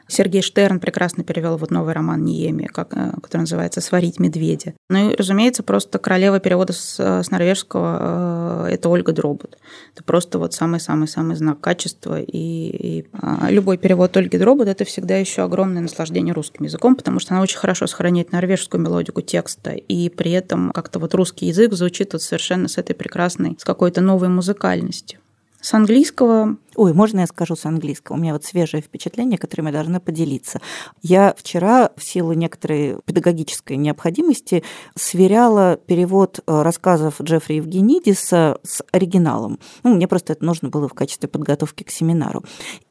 Сергей 0.08 0.42
Штерн 0.42 0.80
прекрасно 0.80 1.24
перевел 1.24 1.58
вот 1.58 1.72
новый 1.72 1.94
роман 1.94 2.24
Ниеми, 2.24 2.66
как, 2.66 2.96
э, 2.96 3.12
который 3.22 3.42
называется 3.42 3.82
«Сварить 3.82 4.20
медведя». 4.20 4.74
Ну 4.90 5.12
и, 5.12 5.16
разумеется, 5.16 5.64
просто 5.64 5.98
королева 5.98 6.40
перевода 6.40 6.74
с, 6.74 7.00
с 7.00 7.32
норвежского 7.32 8.68
э,– 8.68 8.70
это 8.74 8.90
Ольга 8.90 9.14
Дробот. 9.14 9.58
Это 9.94 10.04
просто 10.04 10.38
вот 10.38 10.54
самый-самый-самый 10.54 11.36
знак 11.36 11.60
качества. 11.60 12.22
И, 12.22 12.28
и 12.38 13.08
а, 13.14 13.50
любой 13.50 13.78
перевод 13.78 14.16
Ольги 14.18 14.38
Дробот– 14.38 14.68
это 14.70 14.86
всегда 14.86 15.18
еще 15.18 15.44
огромное 15.44 15.82
наслаждение 15.82 16.34
русским 16.34 16.66
языком, 16.66 16.96
потому 16.96 17.20
что 17.20 17.34
она 17.34 17.42
очень 17.42 17.58
хорошо 17.58 17.88
сохраняет 17.88 18.32
норвежскую 18.32 18.82
мелодику 18.82 19.22
текста, 19.22 19.72
и 19.72 20.10
при 20.10 20.32
этом 20.32 20.72
как-то 20.72 21.00
вот 21.00 21.16
русский 21.16 21.48
язык 21.48 21.74
звучит 21.74 22.14
вот 22.14 22.22
совершенно 22.22 22.68
с 22.68 22.78
этой 22.78 22.94
прекрасной, 22.94 23.58
с 23.60 23.64
какой-то 23.64 24.02
новой 24.02 24.30
музыкальностью. 24.30 25.20
С 25.66 25.74
английского 25.74 26.58
Ой, 26.76 26.94
можно 26.94 27.22
я 27.22 27.28
скажу 27.28 27.56
с 27.56 27.66
английского? 27.66 28.16
У 28.16 28.20
меня 28.20 28.34
вот 28.34 28.44
свежее 28.44 28.82
впечатление, 28.82 29.38
которым 29.38 29.68
я 29.68 29.74
должна 29.74 30.00
поделиться. 30.00 30.60
Я 31.02 31.34
вчера 31.38 31.92
в 31.96 32.04
силу 32.04 32.34
некоторой 32.34 32.98
педагогической 33.06 33.78
необходимости 33.78 34.64
сверяла 34.96 35.78
перевод 35.78 36.40
э, 36.46 36.62
рассказов 36.62 37.22
Джеффри 37.22 37.56
Евгенидиса 37.56 38.60
с 38.64 38.84
оригиналом. 38.92 39.60
Ну, 39.84 39.96
мне 39.96 40.08
просто 40.08 40.34
это 40.34 40.44
нужно 40.44 40.70
было 40.70 40.88
в 40.88 40.94
качестве 40.94 41.30
подготовки 41.30 41.84
к 41.84 41.92
семинару. 41.92 42.44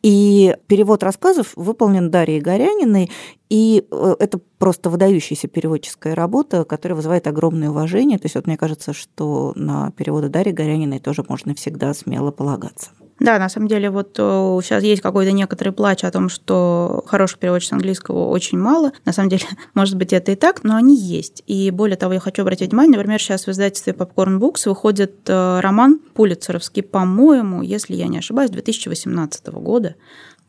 И 0.03 0.57
перевод 0.67 1.03
рассказов 1.03 1.53
выполнен 1.57 2.11
Дарьей 2.11 2.41
Горяниной, 2.41 3.11
и 3.51 3.87
э, 3.91 4.17
это 4.19 4.41
просто 4.59 4.89
выдающаяся 4.89 5.47
переводческая 5.49 6.15
работа, 6.15 6.65
которая 6.65 6.97
вызывает 6.97 7.27
огромное 7.27 7.71
уважение. 7.71 8.19
То 8.19 8.27
есть 8.27 8.35
вот 8.35 8.47
мне 8.47 8.57
кажется, 8.57 8.93
что 8.95 9.53
на 9.55 9.91
переводы 9.91 10.29
Дарьи 10.29 10.53
Горяниной 10.53 11.01
тоже 11.01 11.25
можно 11.29 11.55
всегда 11.55 11.93
смело 11.93 12.31
полагаться. 12.31 12.91
Да, 13.21 13.39
на 13.39 13.49
самом 13.49 13.69
деле 13.69 13.91
вот 13.91 14.15
сейчас 14.17 14.83
э, 14.83 14.87
есть 14.87 15.03
какой-то 15.03 15.31
некоторый 15.31 15.71
плач 15.71 16.03
о 16.03 16.11
том, 16.11 16.29
что 16.29 17.05
хороших 17.07 17.39
переводчиков 17.39 17.75
английского 17.75 18.29
очень 18.29 18.59
мало. 18.59 18.93
На 19.05 19.13
самом 19.13 19.29
деле, 19.29 19.45
может 19.75 19.97
быть, 19.97 20.13
это 20.13 20.33
и 20.33 20.35
так, 20.35 20.65
но 20.65 20.77
они 20.77 20.97
есть. 20.97 21.43
И 21.47 21.71
более 21.71 21.97
того, 21.97 22.15
я 22.15 22.21
хочу 22.21 22.43
обратить 22.43 22.71
внимание, 22.71 22.97
например, 22.97 23.21
сейчас 23.21 23.47
в 23.47 23.51
издательстве 23.51 23.93
Popcorn 23.93 24.39
Books 24.41 24.69
выходит 24.69 25.29
э, 25.29 25.61
роман 25.61 26.01
Пулицеровский, 26.15 26.83
по-моему, 26.83 27.63
если 27.63 27.95
я 27.95 28.09
не 28.09 28.19
ошибаюсь, 28.19 28.51
2018 28.51 29.47
года. 29.49 29.95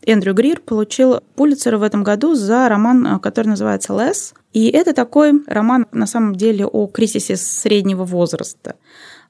Эндрю 0.06 0.34
Грир 0.34 0.60
получил 0.60 1.20
Пулицера 1.36 1.78
в 1.78 1.84
этом 1.84 2.04
году 2.04 2.36
за 2.36 2.68
роман, 2.68 3.06
э, 3.06 3.20
который 3.20 3.48
называется 3.48 3.94
«Less». 3.94 4.34
И 4.54 4.70
это 4.70 4.94
такой 4.94 5.44
роман, 5.48 5.86
на 5.92 6.08
самом 6.08 6.36
деле, 6.36 6.66
о 6.66 6.88
кризисе 6.88 7.36
среднего 7.36 8.06
возраста. 8.06 8.76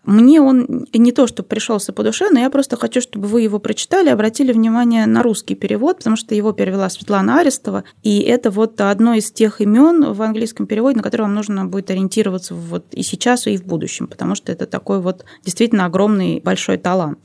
Мне 0.06 0.42
он 0.42 0.88
не 0.94 1.12
то, 1.12 1.28
что 1.28 1.44
пришелся 1.44 1.94
по 1.94 2.04
душе, 2.04 2.30
но 2.32 2.40
я 2.40 2.50
просто 2.50 2.78
хочу, 2.78 3.02
чтобы 3.02 3.28
вы 3.28 3.42
его 3.42 3.60
прочитали, 3.60 4.10
обратили 4.10 4.52
внимание 4.52 5.06
на 5.06 5.24
русский 5.24 5.56
перевод, 5.56 5.98
потому 5.98 6.16
что 6.16 6.36
его 6.36 6.52
перевела 6.52 6.90
Светлана 6.90 7.40
Арестова, 7.40 7.84
и 8.04 8.20
это 8.20 8.52
вот 8.52 8.80
одно 8.82 9.14
из 9.14 9.32
тех 9.32 9.62
имен 9.62 10.14
в 10.14 10.22
английском 10.22 10.68
переводе, 10.68 10.98
на 10.98 11.04
которое 11.04 11.24
вам 11.24 11.36
нужно 11.36 11.66
будет 11.66 11.90
ориентироваться 11.90 12.54
вот 12.54 12.86
и 12.92 13.04
сейчас, 13.04 13.48
и 13.48 13.58
в 13.58 13.66
будущем, 13.66 14.08
потому 14.08 14.36
что 14.36 14.52
это 14.52 14.66
такой 14.66 15.02
вот 15.02 15.26
действительно 15.44 15.86
огромный 15.86 16.40
большой 16.40 16.78
талант. 16.78 17.20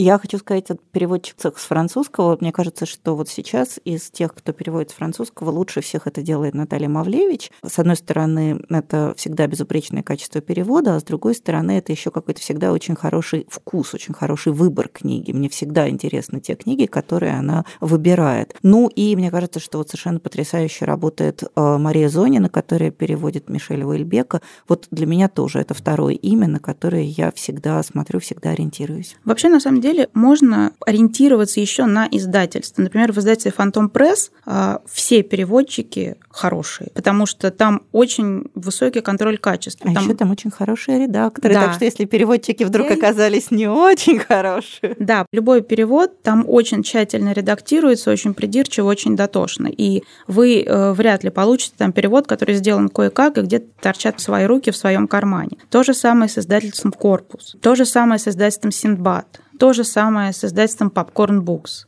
Я 0.00 0.16
хочу 0.20 0.38
сказать 0.38 0.70
от 0.70 0.80
переводчиков 0.92 1.60
с 1.60 1.64
французского. 1.64 2.38
Мне 2.40 2.52
кажется, 2.52 2.86
что 2.86 3.16
вот 3.16 3.28
сейчас 3.28 3.80
из 3.84 4.12
тех, 4.12 4.32
кто 4.32 4.52
переводит 4.52 4.90
с 4.90 4.94
французского, 4.94 5.50
лучше 5.50 5.80
всех 5.80 6.06
это 6.06 6.22
делает 6.22 6.54
Наталья 6.54 6.88
Мавлевич. 6.88 7.50
С 7.66 7.80
одной 7.80 7.96
стороны, 7.96 8.64
это 8.68 9.12
всегда 9.16 9.48
безупречное 9.48 10.04
качество 10.04 10.40
перевода, 10.40 10.94
а 10.94 11.00
с 11.00 11.02
другой 11.02 11.34
стороны, 11.34 11.78
это 11.78 11.90
еще 11.90 12.12
какой-то 12.12 12.40
всегда 12.40 12.70
очень 12.70 12.94
хороший 12.94 13.48
вкус, 13.50 13.92
очень 13.92 14.14
хороший 14.14 14.52
выбор 14.52 14.86
книги. 14.86 15.32
Мне 15.32 15.48
всегда 15.48 15.88
интересны 15.88 16.38
те 16.38 16.54
книги, 16.54 16.86
которые 16.86 17.32
она 17.32 17.64
выбирает. 17.80 18.54
Ну 18.62 18.86
и 18.86 19.16
мне 19.16 19.32
кажется, 19.32 19.58
что 19.58 19.78
вот 19.78 19.88
совершенно 19.88 20.20
потрясающе 20.20 20.84
работает 20.84 21.42
э, 21.42 21.76
Мария 21.76 22.08
Зонина, 22.08 22.48
которая 22.48 22.92
переводит 22.92 23.48
Мишеля 23.48 23.84
Уэльбека. 23.84 24.42
Вот 24.68 24.86
для 24.92 25.06
меня 25.06 25.28
тоже 25.28 25.58
это 25.58 25.74
второе 25.74 26.14
имя, 26.14 26.46
на 26.46 26.60
которое 26.60 27.02
я 27.02 27.32
всегда 27.32 27.82
смотрю, 27.82 28.20
всегда 28.20 28.50
ориентируюсь. 28.50 29.16
Вообще, 29.24 29.48
на 29.48 29.58
самом 29.58 29.80
деле, 29.80 29.87
деле 29.88 30.08
можно 30.14 30.72
ориентироваться 30.84 31.60
еще 31.60 31.86
на 31.86 32.08
издательство. 32.10 32.82
Например, 32.82 33.12
в 33.12 33.18
издательстве 33.18 33.52
Phantom 33.56 33.90
Press 33.90 34.30
а, 34.44 34.80
все 34.86 35.22
переводчики 35.22 36.16
хорошие, 36.30 36.90
потому 36.94 37.26
что 37.26 37.50
там 37.50 37.82
очень 37.92 38.44
высокий 38.54 39.00
контроль 39.00 39.38
качества. 39.38 39.90
А 39.90 39.94
там... 39.94 40.04
еще 40.04 40.14
там 40.14 40.30
очень 40.30 40.50
хорошие 40.50 41.00
редакторы, 41.00 41.54
да. 41.54 41.66
так 41.66 41.74
что 41.74 41.84
если 41.84 42.04
переводчики 42.04 42.64
вдруг 42.64 42.90
оказались 42.90 43.50
не 43.50 43.68
очень 43.68 44.18
хорошие. 44.18 44.96
Да, 44.98 45.26
любой 45.32 45.62
перевод 45.62 46.22
там 46.22 46.44
очень 46.46 46.82
тщательно 46.82 47.32
редактируется, 47.32 48.10
очень 48.10 48.34
придирчиво, 48.34 48.86
очень 48.86 49.16
дотошно. 49.16 49.68
И 49.68 50.02
вы 50.26 50.62
э, 50.62 50.92
вряд 50.92 51.24
ли 51.24 51.30
получите 51.30 51.74
там 51.76 51.92
перевод, 51.92 52.26
который 52.26 52.54
сделан 52.54 52.88
кое-как, 52.88 53.38
и 53.38 53.42
где-то 53.42 53.66
торчат 53.80 54.20
свои 54.20 54.44
руки 54.44 54.70
в 54.70 54.76
своем 54.76 55.08
кармане. 55.08 55.58
То 55.70 55.82
же 55.82 55.94
самое 55.94 56.28
с 56.28 56.38
издательством 56.38 56.92
«Корпус», 56.92 57.56
то 57.60 57.74
же 57.74 57.84
самое 57.84 58.18
с 58.18 58.28
издательством 58.28 58.72
«Синдбад». 58.72 59.40
То 59.58 59.72
же 59.72 59.84
самое 59.84 60.32
с 60.32 60.44
издательством 60.44 60.92
Popcorn 60.94 61.40
Books. 61.40 61.86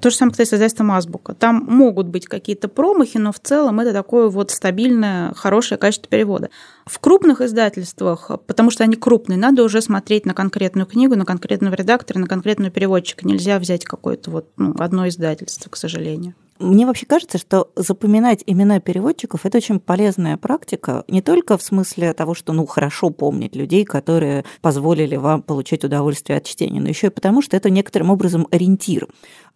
То 0.00 0.10
же 0.10 0.16
самое, 0.16 0.32
кстати, 0.32 0.50
с 0.50 0.52
издательством 0.52 0.92
Азбука. 0.92 1.34
Там 1.34 1.64
могут 1.66 2.08
быть 2.08 2.26
какие-то 2.26 2.68
промахи, 2.68 3.16
но 3.16 3.32
в 3.32 3.40
целом 3.40 3.80
это 3.80 3.94
такое 3.94 4.28
вот 4.28 4.50
стабильное, 4.50 5.32
хорошее 5.32 5.78
качество 5.78 6.10
перевода. 6.10 6.50
В 6.84 6.98
крупных 6.98 7.40
издательствах, 7.40 8.30
потому 8.46 8.70
что 8.70 8.84
они 8.84 8.96
крупные, 8.96 9.38
надо 9.38 9.62
уже 9.62 9.80
смотреть 9.80 10.26
на 10.26 10.34
конкретную 10.34 10.86
книгу, 10.86 11.16
на 11.16 11.24
конкретного 11.24 11.74
редактора, 11.74 12.18
на 12.18 12.26
конкретного 12.26 12.70
переводчика. 12.70 13.26
Нельзя 13.26 13.58
взять 13.58 13.86
какое-то 13.86 14.30
вот 14.30 14.50
ну, 14.58 14.74
одно 14.78 15.08
издательство, 15.08 15.70
к 15.70 15.76
сожалению. 15.76 16.34
Мне 16.58 16.86
вообще 16.86 17.04
кажется, 17.04 17.38
что 17.38 17.70
запоминать 17.76 18.42
имена 18.46 18.80
переводчиков– 18.80 19.40
это 19.44 19.58
очень 19.58 19.78
полезная 19.78 20.36
практика, 20.36 21.04
не 21.08 21.20
только 21.20 21.58
в 21.58 21.62
смысле 21.62 22.14
того, 22.14 22.34
что 22.34 22.52
ну, 22.52 22.64
хорошо 22.66 23.10
помнить 23.10 23.54
людей, 23.54 23.84
которые 23.84 24.44
позволили 24.62 25.16
вам 25.16 25.42
получать 25.42 25.84
удовольствие 25.84 26.38
от 26.38 26.44
чтения, 26.44 26.80
но 26.80 26.88
еще 26.88 27.08
и 27.08 27.10
потому, 27.10 27.42
что 27.42 27.56
это 27.56 27.68
некоторым 27.68 28.10
образом 28.10 28.48
ориентир. 28.50 29.06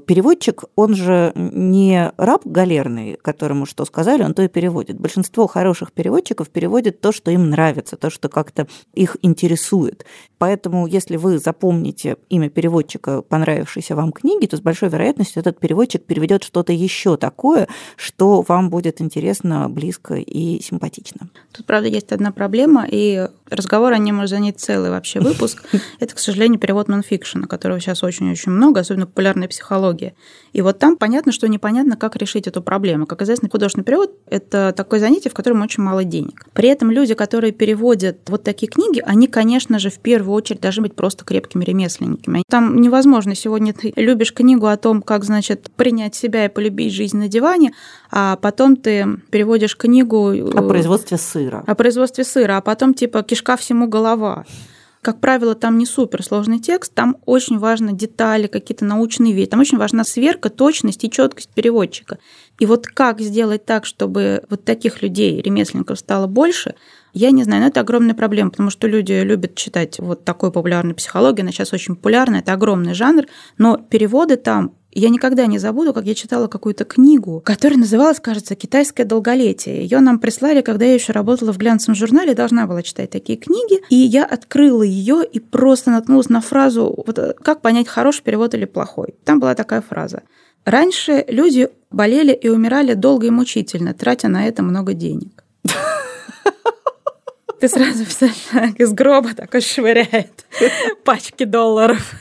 Переводчик, 0.07 0.65
он 0.77 0.95
же 0.95 1.33
не 1.35 2.13
раб 2.17 2.43
галерный, 2.45 3.19
которому 3.21 3.67
что 3.67 3.85
сказали, 3.85 4.23
он 4.23 4.35
то 4.35 4.43
и 4.43 4.49
переводит. 4.49 4.99
Большинство 4.99 5.47
хороших 5.47 5.93
переводчиков 5.93 6.49
переводят 6.49 7.01
то, 7.01 7.13
что 7.13 7.31
им 7.31 7.51
нравится, 7.51 7.97
то, 7.97 8.11
что 8.11 8.29
как-то 8.29 8.67
их 8.95 9.17
интересует. 9.23 10.05
Поэтому, 10.39 10.87
если 10.87 11.17
вы 11.17 11.39
запомните 11.39 12.17
имя 12.31 12.49
переводчика, 12.49 13.21
понравившейся 13.23 13.95
вам 13.95 14.11
книги, 14.11 14.47
то 14.47 14.57
с 14.57 14.61
большой 14.61 14.89
вероятностью 14.89 15.41
этот 15.41 15.61
переводчик 15.61 16.05
переведет 16.05 16.45
что-то 16.45 16.73
еще 16.73 17.17
такое, 17.17 17.69
что 17.97 18.43
вам 18.49 18.71
будет 18.71 19.01
интересно, 19.01 19.69
близко 19.69 20.15
и 20.15 20.61
симпатично. 20.63 21.29
Тут, 21.53 21.67
правда, 21.67 21.89
есть 21.89 22.13
одна 22.13 22.33
проблема, 22.33 22.87
и 22.91 23.29
разговор 23.51 23.93
о 23.93 23.99
нем 23.99 24.17
может 24.17 24.31
занять 24.31 24.59
целый 24.59 24.91
вообще 24.91 25.21
выпуск. 25.21 25.63
Это, 26.01 26.15
к 26.15 26.19
сожалению, 26.19 26.59
перевод 26.59 26.89
нонфикшена, 26.89 27.47
которого 27.47 27.79
сейчас 27.79 28.03
очень-очень 28.03 28.53
много, 28.53 28.81
особенно 28.81 29.07
популярная 29.07 29.49
психология. 29.91 30.15
И 30.53 30.63
вот 30.63 30.79
там 30.79 30.97
понятно, 30.97 31.33
что 31.33 31.49
непонятно, 31.49 31.97
как 31.97 32.17
решить 32.17 32.47
эту 32.47 32.63
проблему. 32.63 33.07
Как 33.07 33.23
известно, 33.23 33.49
художественный 33.49 33.85
перевод– 33.85 34.13
это 34.31 34.73
такое 34.77 35.01
занятие, 35.01 35.31
в 35.31 35.35
котором 35.35 35.63
очень 35.63 35.83
мало 35.83 36.05
денег. 36.05 36.47
При 36.53 36.69
этом 36.69 36.91
люди, 36.91 37.15
которые 37.15 37.53
переводят 37.53 38.19
вот 38.29 38.43
такие 38.43 38.69
книги, 38.69 39.03
они, 39.05 39.27
конечно 39.27 39.79
же, 39.79 39.91
в 39.91 39.99
первую 39.99 40.35
очередь 40.35 40.61
должны 40.61 40.83
быть 40.83 40.95
просто 40.95 41.25
крепкими 41.25 41.65
ремесленниками. 41.65 42.43
Там 42.49 42.81
невозможно 42.81 43.35
сегодня 43.35 43.73
ты 43.73 43.93
любишь 43.97 44.33
книгу 44.33 44.67
о 44.67 44.77
том, 44.77 45.03
как, 45.03 45.25
значит, 45.25 45.71
принять 45.77 46.15
себя 46.15 46.47
и 46.47 46.49
полюбить 46.49 46.93
жизнь 46.93 47.17
на 47.17 47.29
диване, 47.29 47.73
а 48.11 48.37
потом 48.37 48.77
ты 48.77 49.07
переводишь 49.31 49.77
книгу... 49.77 50.33
Э, 50.33 50.51
о 50.51 50.63
производстве 50.63 51.17
сыра. 51.17 51.63
О 51.67 51.75
производстве 51.75 52.25
сыра, 52.25 52.57
а 52.57 52.61
потом 52.61 52.95
типа 52.95 53.23
кишка 53.23 53.57
всему 53.57 53.87
голова. 53.87 54.45
Как 55.03 55.19
правило, 55.21 55.55
там 55.55 55.79
не 55.79 55.87
суперсложный 55.87 56.59
текст, 56.59 56.95
там 56.95 57.17
очень 57.25 57.59
важны 57.59 57.95
детали, 57.95 58.49
какие-то 58.49 58.85
научные 58.85 59.33
вещи, 59.33 59.49
там 59.49 59.61
очень 59.61 59.79
важна 59.79 60.05
сверка, 60.05 60.51
точность 60.51 61.05
и 61.05 61.11
четкость 61.11 61.49
переводчика. 61.55 62.19
И 62.59 62.67
вот 62.67 62.87
как 62.87 63.21
сделать 63.21 63.65
так, 63.65 63.87
чтобы 63.87 64.43
вот 64.51 64.65
таких 64.67 65.01
людей, 65.01 65.41
ремесленников, 65.41 65.99
стало 65.99 66.27
больше, 66.27 66.75
я 67.15 67.31
не 67.31 67.45
знаю, 67.45 67.63
но 67.63 67.69
это 67.69 67.81
огромная 67.81 68.15
проблема, 68.15 68.51
потому 68.51 68.69
что 68.69 68.87
люди 68.87 69.13
любят 69.23 69.55
читать 69.55 69.99
вот 69.99 70.25
такой 70.25 70.53
популярной 70.53 70.95
психологии, 70.95 71.41
она 71.41 71.51
сейчас 71.51 71.73
очень 71.73 71.97
популярна, 71.97 72.37
это 72.37 72.53
огромный 72.53 72.93
жанр, 72.93 73.25
но 73.57 73.79
переводы 73.79 74.37
там 74.37 74.75
я 74.93 75.09
никогда 75.09 75.47
не 75.47 75.59
забуду, 75.59 75.93
как 75.93 76.05
я 76.05 76.15
читала 76.15 76.49
какую-то 76.49 76.85
книгу, 76.85 77.41
которая 77.45 77.79
называлась, 77.79 78.19
кажется, 78.19 78.57
«Китайское 78.57 79.07
долголетие». 79.07 79.83
Ее 79.83 80.01
нам 80.01 80.19
прислали, 80.19 80.63
когда 80.63 80.85
я 80.85 80.95
еще 80.95 81.13
работала 81.13 81.53
в 81.53 81.59
глянцевом 81.59 81.95
журнале, 81.95 82.35
должна 82.35 82.67
была 82.67 82.83
читать 82.83 83.11
такие 83.11 83.39
книги. 83.39 83.81
И 83.89 83.95
я 83.95 84.25
открыла 84.25 84.83
ее 84.83 85.25
и 85.25 85.39
просто 85.39 85.91
наткнулась 85.91 86.29
на 86.29 86.41
фразу 86.41 86.93
вот, 87.07 87.19
«Как 87.43 87.61
понять, 87.61 87.89
хороший 87.89 88.23
перевод 88.23 88.55
или 88.55 88.65
плохой?» 88.65 89.15
Там 89.25 89.39
была 89.39 89.55
такая 89.55 89.81
фраза. 89.81 90.23
Раньше 90.65 91.25
люди 91.29 91.69
болели 91.91 92.33
и 92.33 92.49
умирали 92.49 92.95
долго 92.95 93.27
и 93.27 93.31
мучительно, 93.31 93.95
тратя 93.95 94.29
на 94.29 94.47
это 94.47 94.63
много 94.63 94.93
денег. 94.93 95.45
Ты 97.61 97.69
сразу 97.69 98.05
из 98.79 98.93
гроба 98.93 99.35
такой 99.35 99.61
швыряет 99.61 100.47
пачки 101.05 101.45
долларов 101.45 102.15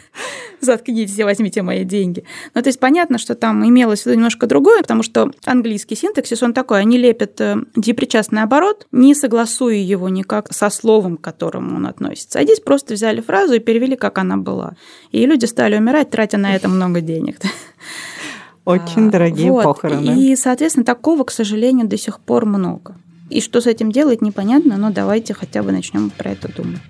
заткнитесь 0.62 1.18
и 1.18 1.24
возьмите 1.24 1.62
мои 1.62 1.84
деньги. 1.84 2.24
Ну, 2.53 2.62
то 2.62 2.68
есть 2.68 2.80
понятно, 2.80 3.18
что 3.18 3.36
там 3.36 3.68
имелось 3.68 4.01
в 4.01 4.05
виду 4.05 4.16
немножко 4.16 4.47
другое, 4.47 4.82
потому 4.82 5.03
что 5.03 5.32
английский 5.45 5.95
синтаксис, 5.95 6.43
он 6.43 6.53
такой, 6.53 6.80
они 6.80 6.97
лепят 6.97 7.39
э, 7.41 7.57
депричастный 7.76 8.43
оборот, 8.43 8.88
не 8.91 9.16
согласуя 9.16 9.76
его 9.76 10.10
никак 10.10 10.51
со 10.53 10.70
словом, 10.70 11.18
к 11.18 11.22
которому 11.22 11.78
он 11.78 11.88
относится. 11.88 12.39
А 12.39 12.43
здесь 12.43 12.60
просто 12.60 12.93
взяли 12.93 13.22
фразу 13.22 13.53
и 13.53 13.60
перевели, 13.60 13.95
как 13.95 14.18
она 14.18 14.38
была. 14.38 14.76
И 15.12 15.26
люди 15.26 15.45
стали 15.45 15.78
умирать, 15.78 16.10
тратя 16.10 16.38
на 16.38 16.55
это 16.55 16.68
много 16.70 17.01
денег. 17.01 17.38
Очень 18.66 19.07
а, 19.07 19.12
дорогие 19.12 19.51
вот. 19.51 19.64
похороны. 19.64 20.16
И, 20.20 20.36
соответственно, 20.36 20.86
такого, 20.86 21.24
к 21.24 21.32
сожалению, 21.32 21.88
до 21.88 21.97
сих 21.97 22.20
пор 22.20 22.45
много. 22.45 22.95
И 23.30 23.41
что 23.41 23.62
с 23.62 23.68
этим 23.68 23.91
делать, 23.91 24.22
непонятно, 24.22 24.78
но 24.78 24.91
давайте 24.91 25.34
хотя 25.34 25.64
бы 25.64 25.72
начнем 25.72 26.10
про 26.10 26.32
это 26.32 26.51
думать. 26.53 26.82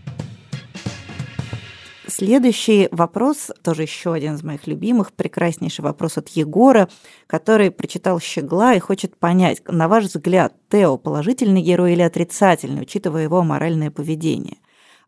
Следующий 2.20 2.90
вопрос, 2.92 3.50
тоже 3.64 3.84
еще 3.84 4.12
один 4.12 4.36
из 4.36 4.44
моих 4.44 4.68
любимых, 4.68 5.14
прекраснейший 5.14 5.84
вопрос 5.86 6.18
от 6.18 6.28
Егора, 6.28 6.90
который 7.28 7.72
прочитал 7.72 8.20
«Щегла» 8.20 8.74
и 8.74 8.80
хочет 8.80 9.16
понять, 9.16 9.62
на 9.70 9.88
ваш 9.88 10.04
взгляд, 10.04 10.54
Тео 10.70 10.98
положительный 10.98 11.62
герой 11.62 11.94
или 11.94 12.02
отрицательный, 12.02 12.82
учитывая 12.82 13.24
его 13.24 13.42
моральное 13.44 13.90
поведение? 13.90 14.58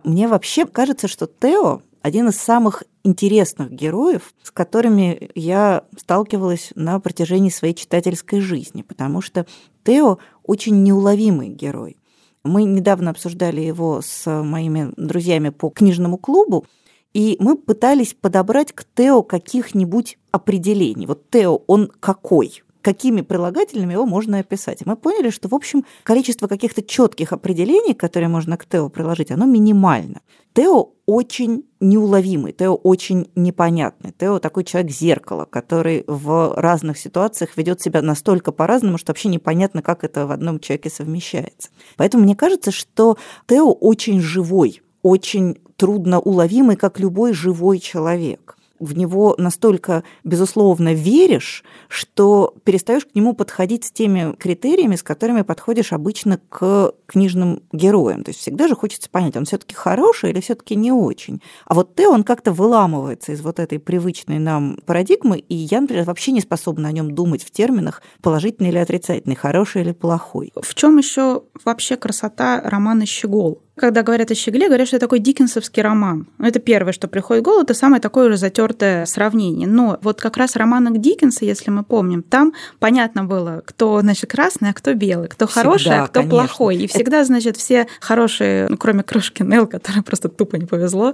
Мне 0.05 0.30
вообще 0.30 0.66
кажется, 0.66 1.09
что 1.09 1.28
Тео 1.28 1.82
один 2.01 2.30
из 2.30 2.38
самых 2.38 2.86
интересных 3.03 3.72
героев, 3.72 4.34
с 4.41 4.49
которыми 4.49 5.32
я 5.36 5.84
сталкивалась 5.97 6.72
на 6.76 6.97
протяжении 7.01 7.49
своей 7.49 7.74
читательской 7.74 8.39
жизни, 8.39 8.84
потому 8.84 9.20
что 9.20 9.45
Тео 9.84 10.18
очень 10.43 10.82
неуловимый 10.82 11.49
герой. 11.49 11.97
Мы 12.45 12.64
недавно 12.64 13.12
обсуждали 13.12 13.59
его 13.59 14.01
с 14.01 14.26
моими 14.43 14.93
друзьями 14.95 15.49
по 15.49 15.70
книжному 15.70 16.18
клубу, 16.18 16.66
и 17.14 17.38
мы 17.39 17.57
пытались 17.57 18.14
подобрать 18.14 18.72
к 18.74 18.86
Тео 18.95 19.24
каких-нибудь 19.24 20.18
определений. 20.32 21.07
Вот 21.07 21.30
Тео, 21.30 21.62
он 21.68 21.91
какой? 21.99 22.64
какими 22.82 23.22
прилагательными 23.22 23.93
его 23.93 24.05
можно 24.05 24.39
описать. 24.39 24.86
Мы 24.86 24.95
поняли, 24.95 25.30
что, 25.30 25.47
в 25.47 25.55
общем, 25.55 25.86
количество 26.03 26.47
каких-то 26.47 26.82
четких 26.82 27.32
определений, 27.32 27.93
которые 27.93 28.30
можно 28.30 28.57
к 28.57 28.66
Тео 28.66 28.89
приложить, 28.89 29.32
оно 29.32 29.45
минимально. 29.45 30.22
Тео 30.53 30.89
очень 31.05 31.66
неуловимый, 31.80 32.51
Тео 32.51 32.76
очень 32.76 33.30
непонятный. 33.36 34.14
Тео 34.18 34.39
такой 34.39 34.64
человек-зеркало, 34.64 35.45
который 35.45 36.03
в 36.07 36.53
разных 36.55 36.97
ситуациях 36.97 37.55
ведет 37.55 37.82
себя 37.82 38.01
настолько 38.01 38.51
по-разному, 38.51 38.97
что 38.97 39.12
вообще 39.12 39.30
непонятно, 39.30 39.82
как 39.82 40.03
это 40.03 40.28
в 40.28 40.32
одном 40.32 40.59
человеке 40.59 40.89
совмещается. 40.89 41.70
Поэтому 41.97 42.24
мне 42.24 42.36
кажется, 42.36 42.72
что 42.72 43.18
Тео 43.47 43.72
очень 43.72 44.20
живой, 44.20 44.82
очень 45.03 45.61
трудно 45.82 46.19
уловимый, 46.19 46.75
как 46.75 46.99
любой 46.99 47.34
живой 47.34 47.79
человек 47.79 48.55
в 48.82 48.97
него 48.97 49.36
настолько, 49.38 50.03
безусловно, 50.23 50.93
веришь, 50.93 51.63
что 51.88 52.55
перестаешь 52.63 53.05
к 53.05 53.13
нему 53.15 53.34
подходить 53.34 53.86
с 53.86 53.91
теми 53.91 54.36
критериями, 54.36 54.95
с 54.95 55.03
которыми 55.03 55.43
подходишь 55.43 55.93
обычно 55.93 56.39
к 56.49 56.93
книжным 57.05 57.61
героям. 57.71 58.23
То 58.23 58.29
есть 58.29 58.41
всегда 58.41 58.67
же 58.67 58.75
хочется 58.75 59.09
понять, 59.09 59.38
он 59.38 59.45
все-таки 59.45 59.75
хороший 59.75 60.32
или 60.32 60.41
все-таки 60.41 60.75
не 60.75 60.91
очень. 60.91 61.41
А 61.65 61.75
вот 61.75 61.95
ты, 61.95 62.07
он 62.07 62.23
как-то 62.23 62.51
выламывается 62.51 63.32
из 63.32 63.41
вот 63.41 63.59
этой 63.59 63.79
привычной 63.79 64.39
нам 64.39 64.77
парадигмы, 64.86 65.38
и 65.38 65.55
я, 65.55 65.82
например, 65.82 66.05
вообще 66.05 66.32
не 66.32 66.41
способна 66.41 66.89
о 66.89 66.91
нем 66.91 67.11
думать 67.11 67.43
в 67.43 67.51
терминах 67.51 68.01
положительный 68.21 68.69
или 68.69 68.79
отрицательный, 68.79 69.36
хороший 69.36 69.84
или 69.84 69.91
плохой. 69.91 70.51
В 70.59 70.73
чем 70.73 70.97
еще 70.97 71.43
вообще 71.63 71.97
красота 71.97 72.59
романа 72.61 73.05
«Щегол»? 73.05 73.61
Когда 73.82 74.03
говорят 74.03 74.29
о 74.29 74.36
«Щегле», 74.36 74.67
говорят, 74.67 74.88
что 74.88 74.97
это 74.97 75.07
такой 75.07 75.19
диккенсовский 75.19 75.82
роман. 75.82 76.27
Это 76.39 76.59
первое, 76.59 76.93
что 76.93 77.07
приходит 77.07 77.43
в 77.43 77.45
голову, 77.45 77.63
это 77.63 77.73
самое 77.73 77.99
такое 77.99 78.27
уже 78.27 78.38
затертое 78.38 79.05
сравнение. 79.05 79.67
Но 79.67 79.97
вот 80.03 80.21
как 80.21 80.38
раз 80.38 80.55
романах 80.55 80.99
Диккенса, 80.99 81.45
если 81.45 81.71
мы 81.71 81.84
помним, 81.84 82.21
там 82.21 82.53
понятно 82.79 83.23
было, 83.23 83.63
кто, 83.65 83.99
значит, 84.01 84.29
красный, 84.29 84.69
а 84.69 84.73
кто 84.73 84.93
белый, 84.93 85.27
кто 85.27 85.47
всегда, 85.47 85.63
хороший, 85.63 85.99
а 85.99 86.07
кто 86.07 86.19
конечно. 86.19 86.38
плохой. 86.38 86.77
И 86.77 86.88
всегда, 86.88 87.23
значит, 87.23 87.57
все 87.57 87.88
хорошие, 87.99 88.67
ну, 88.69 88.77
кроме 88.77 89.01
крошки 89.01 89.41
Нелл, 89.41 89.65
которой 89.65 90.03
просто 90.03 90.29
тупо 90.29 90.57
не 90.57 90.67
повезло, 90.67 91.13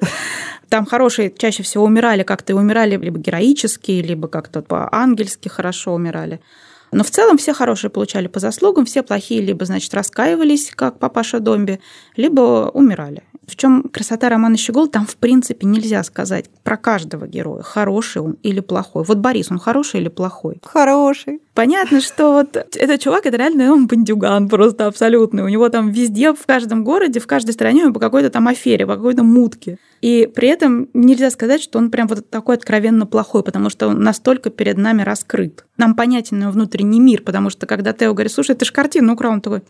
там 0.70 0.86
хорошие 0.86 1.34
чаще 1.36 1.64
всего 1.64 1.86
умирали 1.86 2.24
как-то, 2.24 2.52
и 2.52 2.56
умирали 2.56 2.98
либо 2.98 3.18
героически, 3.18 3.92
либо 3.92 4.28
как-то 4.28 4.62
по-ангельски 4.62 5.48
хорошо 5.48 5.94
умирали. 5.94 6.42
Но 6.92 7.04
в 7.04 7.12
целом 7.12 7.38
все 7.38 7.54
хорошие 7.54 7.92
получали 7.92 8.28
по 8.28 8.40
заслугам, 8.40 8.86
все 8.86 9.04
плохие 9.04 9.42
либо, 9.42 9.66
значит, 9.66 9.94
раскаивались, 9.94 10.72
как 10.74 11.00
папаша 11.00 11.40
Домби, 11.40 11.80
либо 12.16 12.70
умирали. 12.74 13.24
В 13.48 13.56
чем 13.56 13.84
красота 13.84 14.28
романа 14.28 14.58
«Щегол»? 14.58 14.90
Там, 14.90 15.06
в 15.06 15.16
принципе, 15.16 15.66
нельзя 15.66 16.04
сказать 16.04 16.50
про 16.64 16.76
каждого 16.76 17.28
героя, 17.28 17.62
хороший 17.62 18.22
он 18.22 18.34
или 18.44 18.60
плохой. 18.60 19.06
Вот 19.06 19.20
Борис, 19.20 19.50
он 19.50 19.58
хороший 19.58 20.02
или 20.02 20.10
плохой? 20.10 20.60
Хороший. 20.66 21.42
Понятно, 21.54 22.02
что 22.02 22.34
вот 22.34 22.58
этот 22.58 23.00
чувак, 23.00 23.26
это 23.26 23.38
реально 23.38 23.72
он 23.72 23.88
бандюган 23.88 24.50
просто 24.50 24.86
абсолютный. 24.86 25.44
У 25.44 25.48
него 25.48 25.70
там 25.70 25.92
везде, 25.92 26.34
в 26.34 26.46
каждом 26.46 26.84
городе, 26.84 27.22
в 27.22 27.26
каждой 27.26 27.52
стране 27.52 27.90
по 27.90 28.02
какой-то 28.02 28.30
там 28.30 28.50
афере, 28.50 28.86
по 28.86 28.96
какой-то 28.96 29.24
мутке. 29.24 29.80
И 30.02 30.30
при 30.36 30.50
этом 30.50 30.90
нельзя 30.94 31.32
сказать, 31.32 31.62
что 31.62 31.80
он 31.80 31.90
прям 31.90 32.08
вот 32.08 32.30
такой 32.30 32.56
откровенно 32.56 33.06
плохой, 33.06 33.44
потому 33.44 33.70
что 33.70 33.88
он 33.88 34.04
настолько 34.04 34.50
перед 34.50 34.78
нами 34.78 35.04
раскрыт. 35.04 35.66
Нам 35.78 35.96
понятен 35.96 36.42
его 36.42 36.52
внутренний 36.52 37.00
мир, 37.00 37.22
потому 37.22 37.50
что 37.50 37.66
когда 37.66 37.94
Тео 37.94 38.14
говорит, 38.14 38.34
слушай, 38.34 38.56
ты 38.56 38.66
ж 38.66 38.72
картину 38.72 39.14
украл, 39.14 39.32
он 39.32 39.42
такой, 39.42 39.62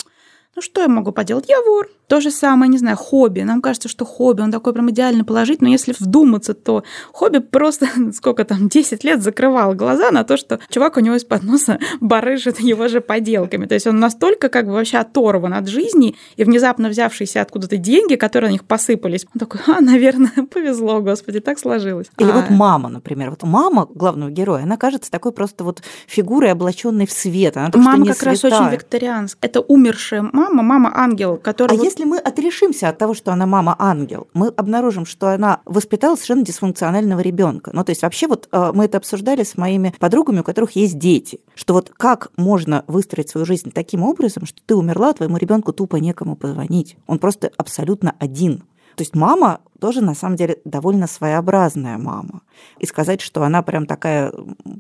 ну 0.58 0.62
что 0.64 0.82
я 0.82 0.88
могу 0.88 1.12
поделать? 1.12 1.48
Я 1.48 1.62
вор. 1.62 1.88
То 2.08 2.22
же 2.22 2.32
самое, 2.32 2.70
не 2.70 2.78
знаю, 2.78 2.96
хобби. 2.96 3.42
Нам 3.42 3.62
кажется, 3.62 3.90
что 3.90 4.06
хобби, 4.06 4.42
он 4.42 4.50
такой 4.50 4.72
прям 4.72 4.90
идеально 4.92 5.26
положить, 5.26 5.62
но 5.62 5.68
если 5.68 5.94
вдуматься, 6.00 6.54
то 6.54 6.84
хобби 7.12 7.40
просто, 7.40 7.88
сколько 8.14 8.46
там, 8.46 8.70
10 8.70 9.04
лет 9.04 9.22
закрывал 9.22 9.74
глаза 9.74 10.12
на 10.12 10.24
то, 10.24 10.38
что 10.38 10.60
чувак 10.70 10.96
у 10.96 11.02
него 11.02 11.16
из-под 11.16 11.44
носа 11.44 11.80
барыжит 12.00 12.62
его 12.62 12.88
же 12.88 13.02
поделками. 13.02 13.66
То 13.66 13.74
есть 13.74 13.88
он 13.88 14.00
настолько 14.00 14.48
как 14.48 14.68
бы 14.68 14.72
вообще 14.72 15.00
оторван 15.00 15.54
от 15.54 15.68
жизни, 15.68 16.16
и 16.38 16.46
внезапно 16.46 16.88
взявшиеся 16.88 17.42
откуда-то 17.42 17.76
деньги, 17.76 18.16
которые 18.16 18.50
на 18.50 18.54
них 18.54 18.64
посыпались, 18.64 19.26
он 19.36 19.40
такой, 19.40 19.60
а, 19.68 19.82
наверное, 19.82 20.32
повезло, 20.54 21.02
господи, 21.02 21.42
так 21.42 21.60
сложилось. 21.60 22.08
Или 22.20 22.30
а... 22.32 22.34
вот 22.34 22.50
мама, 22.50 22.88
например. 22.88 23.32
Вот 23.32 23.44
мама 23.44 23.86
главного 23.94 24.32
героя, 24.32 24.64
она 24.64 24.78
кажется 24.78 25.12
такой 25.12 25.34
просто 25.34 25.66
вот 25.66 25.84
фигурой, 26.08 26.52
облаченной 26.52 27.06
в 27.06 27.12
свет. 27.12 27.58
Она 27.58 27.70
мама 27.74 28.06
как 28.06 28.16
святая. 28.16 28.34
раз 28.34 28.44
очень 28.44 28.74
викторианская. 28.74 29.50
Это 29.50 29.60
умершая 29.60 30.22
мама, 30.22 30.64
мама-ангел, 30.64 31.36
которая... 31.36 31.78
А 31.78 31.82
вот 31.82 31.97
если 31.98 32.10
мы 32.12 32.20
отрешимся 32.20 32.90
от 32.90 33.00
того, 33.00 33.16
что 33.16 33.34
она 33.34 33.48
мама-ангел, 33.48 34.28
мы 34.36 34.50
обнаружим, 34.50 35.08
что 35.08 35.30
она 35.30 35.62
воспитала 35.66 36.14
совершенно 36.14 36.44
дисфункционального 36.44 37.22
ребенка. 37.22 37.72
Ну, 37.74 37.84
то 37.84 37.90
есть 37.90 38.04
вообще 38.04 38.28
вот 38.28 38.48
э, 38.52 38.72
мы 38.76 38.86
это 38.86 39.00
обсуждали 39.00 39.44
с 39.44 39.58
моими 39.58 39.96
подругами, 39.98 40.42
у 40.42 40.44
которых 40.44 40.76
есть 40.76 41.00
дети, 41.00 41.40
что 41.56 41.74
вот 41.74 41.90
как 41.90 42.30
можно 42.38 42.84
выстроить 42.86 43.30
свою 43.30 43.46
жизнь 43.46 43.72
таким 43.72 44.04
образом, 44.04 44.46
что 44.46 44.62
ты 44.64 44.76
умерла, 44.76 45.14
твоему 45.14 45.38
ребенку 45.38 45.74
тупо 45.74 45.96
некому 45.96 46.36
позвонить. 46.36 46.98
Он 47.08 47.18
просто 47.18 47.50
абсолютно 47.58 48.14
один. 48.20 48.60
То 48.96 49.02
есть 49.02 49.16
мама 49.16 49.62
тоже 49.80 50.02
на 50.02 50.16
самом 50.16 50.36
деле 50.36 50.60
довольно 50.66 51.08
своеобразная 51.08 51.98
мама. 51.98 52.42
И 52.80 52.86
сказать, 52.86 53.22
что 53.22 53.44
она 53.44 53.62
прям 53.62 53.86
такая 53.86 54.34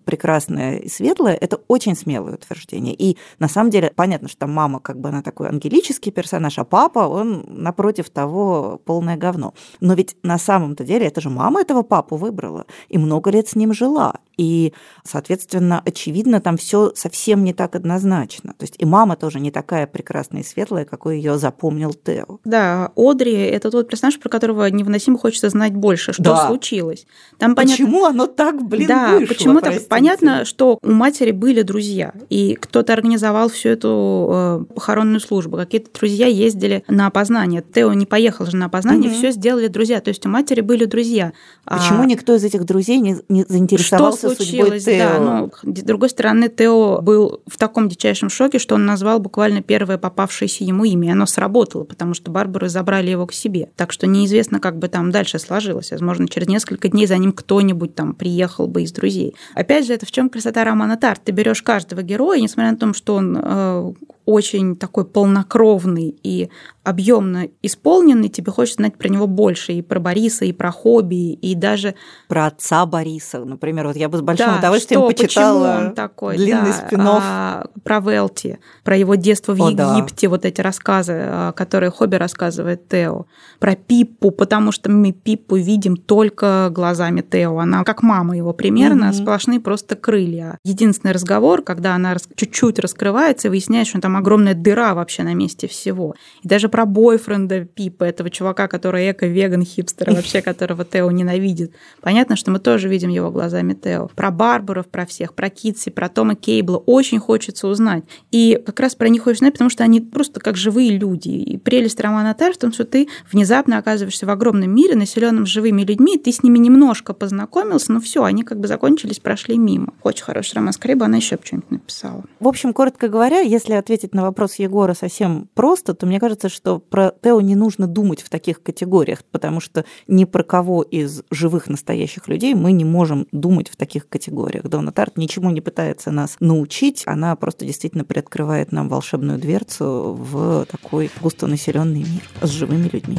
прекрасная 0.05 0.77
и 0.77 0.89
светлая, 0.89 1.35
это 1.35 1.59
очень 1.67 1.95
смелое 1.95 2.35
утверждение. 2.35 2.95
И 2.95 3.17
на 3.39 3.47
самом 3.47 3.69
деле 3.69 3.91
понятно, 3.95 4.27
что 4.27 4.47
мама 4.47 4.79
как 4.79 4.99
бы 4.99 5.09
она 5.09 5.21
такой 5.21 5.49
ангелический 5.49 6.11
персонаж, 6.11 6.57
а 6.59 6.63
папа, 6.63 6.99
он 6.99 7.45
напротив 7.47 8.09
того 8.09 8.81
полное 8.85 9.17
говно. 9.17 9.53
Но 9.79 9.93
ведь 9.93 10.17
на 10.23 10.37
самом-то 10.37 10.83
деле 10.83 11.07
это 11.07 11.21
же 11.21 11.29
мама 11.29 11.61
этого 11.61 11.83
папу 11.83 12.15
выбрала 12.15 12.65
и 12.89 12.97
много 12.97 13.29
лет 13.31 13.47
с 13.47 13.55
ним 13.55 13.73
жила. 13.73 14.15
И, 14.37 14.73
соответственно, 15.03 15.81
очевидно, 15.83 16.39
там 16.39 16.57
все 16.57 16.91
совсем 16.95 17.43
не 17.43 17.53
так 17.53 17.75
однозначно. 17.75 18.53
То 18.53 18.63
есть 18.63 18.75
и 18.77 18.85
мама 18.85 19.15
тоже 19.15 19.39
не 19.39 19.51
такая 19.51 19.87
прекрасная 19.87 20.41
и 20.41 20.45
светлая, 20.45 20.85
какой 20.85 21.17
ее 21.17 21.37
запомнил 21.37 21.93
Тео. 21.93 22.39
Да, 22.45 22.91
Одри– 22.95 23.33
это 23.33 23.71
тот 23.71 23.89
персонаж, 23.89 24.19
про 24.19 24.29
которого 24.29 24.69
невыносимо 24.87 25.17
хочется 25.17 25.49
знать 25.49 25.73
больше, 25.73 26.13
что 26.13 26.23
да. 26.23 26.47
случилось. 26.47 27.05
Там 27.37 27.55
Почему 27.55 28.01
понятно... 28.01 28.09
оно 28.09 28.27
так, 28.27 28.63
блин, 28.63 28.87
да, 28.87 29.11
вышло? 29.11 29.33
почему 29.33 29.61
так? 29.61 29.87
Понятно, 29.87 30.45
что 30.45 30.79
у 30.81 30.91
матери 30.91 31.31
были 31.31 31.61
друзья, 31.61 32.13
и 32.29 32.55
кто-то 32.55 32.93
организовал 32.93 33.49
всю 33.49 33.69
эту 33.69 34.65
э, 34.69 34.73
похоронную 34.73 35.19
службу. 35.19 35.57
Какие-то 35.57 35.91
друзья 35.97 36.27
ездили 36.27 36.83
на 36.87 37.07
опознание. 37.07 37.63
Тео 37.73 37.93
не 37.93 38.05
поехал 38.05 38.45
же 38.45 38.55
на 38.55 38.67
опознание, 38.67 39.11
угу. 39.11 39.17
все 39.17 39.31
сделали 39.31 39.67
друзья. 39.67 39.99
То 40.01 40.09
есть 40.09 40.25
у 40.25 40.29
матери 40.29 40.61
были 40.61 40.85
друзья. 40.85 41.33
Почему 41.65 42.03
а... 42.03 42.05
никто 42.05 42.35
из 42.35 42.43
этих 42.43 42.65
друзей 42.65 42.99
не, 42.99 43.17
не 43.29 43.45
заинтересовался 43.47 44.29
что 44.29 44.35
случилось, 44.35 44.83
судьбой 44.83 44.99
Тео? 44.99 45.19
Да, 45.19 45.19
ну, 45.19 45.73
с 45.73 45.83
другой 45.83 46.09
стороны, 46.09 46.49
Тео 46.49 47.01
был 47.01 47.41
в 47.45 47.57
таком 47.57 47.89
дичайшем 47.89 48.29
шоке, 48.29 48.59
что 48.59 48.75
он 48.75 48.85
назвал 48.85 49.19
буквально 49.19 49.61
первое 49.61 49.97
попавшееся 49.97 50.63
ему 50.63 50.85
имя, 50.85 51.09
и 51.09 51.11
оно 51.11 51.25
сработало, 51.25 51.83
потому 51.83 52.13
что 52.13 52.31
Барбары 52.31 52.69
забрали 52.69 53.09
его 53.09 53.27
к 53.27 53.33
себе. 53.33 53.69
Так 53.75 53.91
что 53.91 54.07
неизвестно, 54.07 54.59
как 54.59 54.76
бы 54.77 54.87
там 54.87 55.11
дальше 55.11 55.39
сложилось. 55.39 55.91
Возможно, 55.91 56.27
через 56.27 56.47
несколько 56.47 56.89
дней 56.89 57.07
за 57.07 57.17
ним 57.17 57.31
кто-нибудь 57.31 57.95
там 57.95 58.13
приехал 58.13 58.67
бы 58.67 58.83
из 58.83 58.91
друзей. 58.91 59.35
Опять 59.53 59.85
же, 59.85 59.93
это 59.93 60.05
в 60.05 60.11
чем 60.11 60.29
красота 60.29 60.63
романа 60.63 60.97
Тарт? 60.97 61.21
Ты 61.25 61.31
берешь 61.31 61.61
каждого 61.61 62.01
героя, 62.01 62.39
несмотря 62.39 62.71
на 62.71 62.77
то, 62.77 62.93
что 62.93 63.15
он 63.15 63.37
э, 63.41 63.93
очень 64.27 64.75
такой 64.75 65.05
полнокровный 65.05 66.13
и 66.21 66.49
объемно 66.83 67.47
исполненный, 67.61 68.29
тебе 68.29 68.51
хочется 68.51 68.77
знать 68.77 68.97
про 68.97 69.07
него 69.09 69.25
больше, 69.25 69.73
и 69.73 69.81
про 69.81 69.99
Бориса, 69.99 70.45
и 70.45 70.51
про 70.53 70.71
хобби, 70.71 71.33
и 71.33 71.55
даже... 71.55 71.95
Про 72.27 72.47
отца 72.47 72.85
Бориса, 72.85 73.43
например. 73.43 73.87
Вот 73.87 73.95
я 73.95 74.07
бы 74.07 74.17
с 74.17 74.21
большим 74.21 74.47
да, 74.47 74.57
удовольствием 74.59 75.01
что, 75.01 75.07
почитала 75.07 75.77
он 75.79 75.95
такой, 75.95 76.37
длинный 76.37 76.71
да, 76.71 76.73
спин 76.73 77.01
а, 77.01 77.65
Про 77.83 77.99
Велти, 77.99 78.59
про 78.83 78.95
его 78.95 79.15
детство 79.15 79.53
в 79.53 79.61
О, 79.61 79.69
Египте, 79.69 80.27
да. 80.27 80.29
вот 80.29 80.45
эти 80.45 80.61
рассказы, 80.61 81.13
а, 81.15 81.51
которые 81.53 81.89
хобби 81.89 82.15
рассказывает 82.15 82.87
Тео. 82.87 83.25
Про 83.59 83.75
Пиппу, 83.75 84.31
потому 84.31 84.71
что 84.71 84.89
мы 84.89 85.11
Пиппу 85.13 85.55
видим 85.55 85.95
только 85.95 86.69
глазами 86.71 87.21
Тео. 87.21 87.59
Она 87.59 87.83
как 87.83 88.03
мама 88.03 88.35
его 88.35 88.53
примерно, 88.53 89.05
mm-hmm. 89.05 89.21
сплошные 89.21 89.59
просто 89.59 89.95
крылья. 89.95 90.57
Единственный 90.63 91.11
разговор, 91.11 91.61
когда 91.61 91.95
она 91.95 92.15
чуть-чуть 92.35 92.79
раскрывается 92.79 93.47
и 93.47 93.51
выясняет, 93.51 93.87
что 93.87 93.99
там 93.99 94.16
огромная 94.17 94.53
дыра 94.53 94.93
вообще 94.93 95.23
на 95.23 95.33
месте 95.33 95.67
всего. 95.67 96.15
И 96.43 96.47
даже 96.47 96.69
про 96.69 96.85
бойфренда 96.85 97.65
Пипа, 97.65 98.03
этого 98.03 98.29
чувака, 98.29 98.67
который 98.67 99.11
эко-веган, 99.11 99.63
хипстер, 99.63 100.11
вообще 100.11 100.41
которого 100.47 100.85
Тео 100.85 101.09
ненавидит. 101.11 101.73
Понятно, 102.01 102.35
что 102.35 102.51
мы 102.51 102.59
тоже 102.59 102.89
видим 102.89 103.09
его 103.09 103.31
глазами 103.31 103.73
Тео. 103.73 104.09
Про 104.15 104.31
Барбаров, 104.31 104.87
про 104.87 105.05
всех, 105.05 105.33
про 105.33 105.49
Китси, 105.49 105.89
про 105.89 106.09
Тома 106.09 106.35
Кейбла 106.35 106.77
очень 106.77 107.19
хочется 107.19 107.67
узнать. 107.67 108.03
И 108.31 108.61
как 108.65 108.79
раз 108.79 108.95
про 108.95 109.09
них 109.09 109.23
хочется 109.23 109.45
знать, 109.45 109.53
потому 109.53 109.69
что 109.69 109.83
они 109.83 110.01
просто 110.01 110.39
как 110.39 110.57
живые 110.57 110.97
люди. 110.97 111.29
И 111.29 111.57
прелесть 111.57 111.99
романа 111.99 112.33
Тар 112.33 112.53
в 112.53 112.57
том, 112.57 112.71
что 112.71 112.85
ты 112.85 113.07
внезапно 113.31 113.77
оказываешься 113.77 114.25
в 114.25 114.29
огромном 114.29 114.73
мире, 114.73 114.95
населенном 114.95 115.45
живыми 115.45 115.83
людьми, 115.83 116.15
и 116.15 116.19
ты 116.19 116.31
с 116.31 116.43
ними 116.43 116.57
немножко 116.57 117.13
познакомился, 117.13 117.91
но 117.91 117.99
все, 117.99 118.23
они 118.23 118.43
как 118.43 118.59
бы 118.59 118.67
закончились, 118.67 119.19
прошли 119.19 119.57
мимо. 119.57 119.93
Очень 120.03 120.23
хороший 120.23 120.55
роман. 120.55 120.73
Скорее 120.73 120.95
бы 120.95 121.05
она 121.05 121.17
еще 121.17 121.37
что-нибудь 121.41 121.71
написала. 121.71 122.23
В 122.39 122.47
общем, 122.47 122.73
коротко 122.73 123.07
говоря, 123.07 123.39
если 123.39 123.73
ответить 123.73 124.06
ответить 124.07 124.13
на 124.13 124.23
вопрос 124.23 124.55
Егора 124.55 124.93
совсем 124.93 125.47
просто, 125.53 125.93
то 125.93 126.05
мне 126.05 126.19
кажется, 126.19 126.49
что 126.49 126.79
про 126.79 127.11
Тео 127.21 127.41
не 127.41 127.55
нужно 127.55 127.87
думать 127.87 128.21
в 128.21 128.29
таких 128.29 128.63
категориях, 128.63 129.23
потому 129.31 129.59
что 129.59 129.85
ни 130.07 130.25
про 130.25 130.43
кого 130.43 130.83
из 130.83 131.23
живых 131.31 131.69
настоящих 131.69 132.27
людей 132.27 132.55
мы 132.55 132.71
не 132.71 132.85
можем 132.85 133.27
думать 133.31 133.69
в 133.69 133.75
таких 133.75 134.07
категориях. 134.09 134.63
Дона 134.63 134.91
Тарт 134.91 135.17
ничему 135.17 135.51
не 135.51 135.61
пытается 135.61 136.11
нас 136.11 136.37
научить, 136.39 137.03
она 137.05 137.35
просто 137.35 137.65
действительно 137.65 138.03
приоткрывает 138.03 138.71
нам 138.71 138.89
волшебную 138.89 139.39
дверцу 139.39 140.17
в 140.19 140.65
такой 140.65 141.09
густонаселенный 141.21 141.99
мир 141.99 142.23
с 142.41 142.49
живыми 142.49 142.89
людьми 142.93 143.17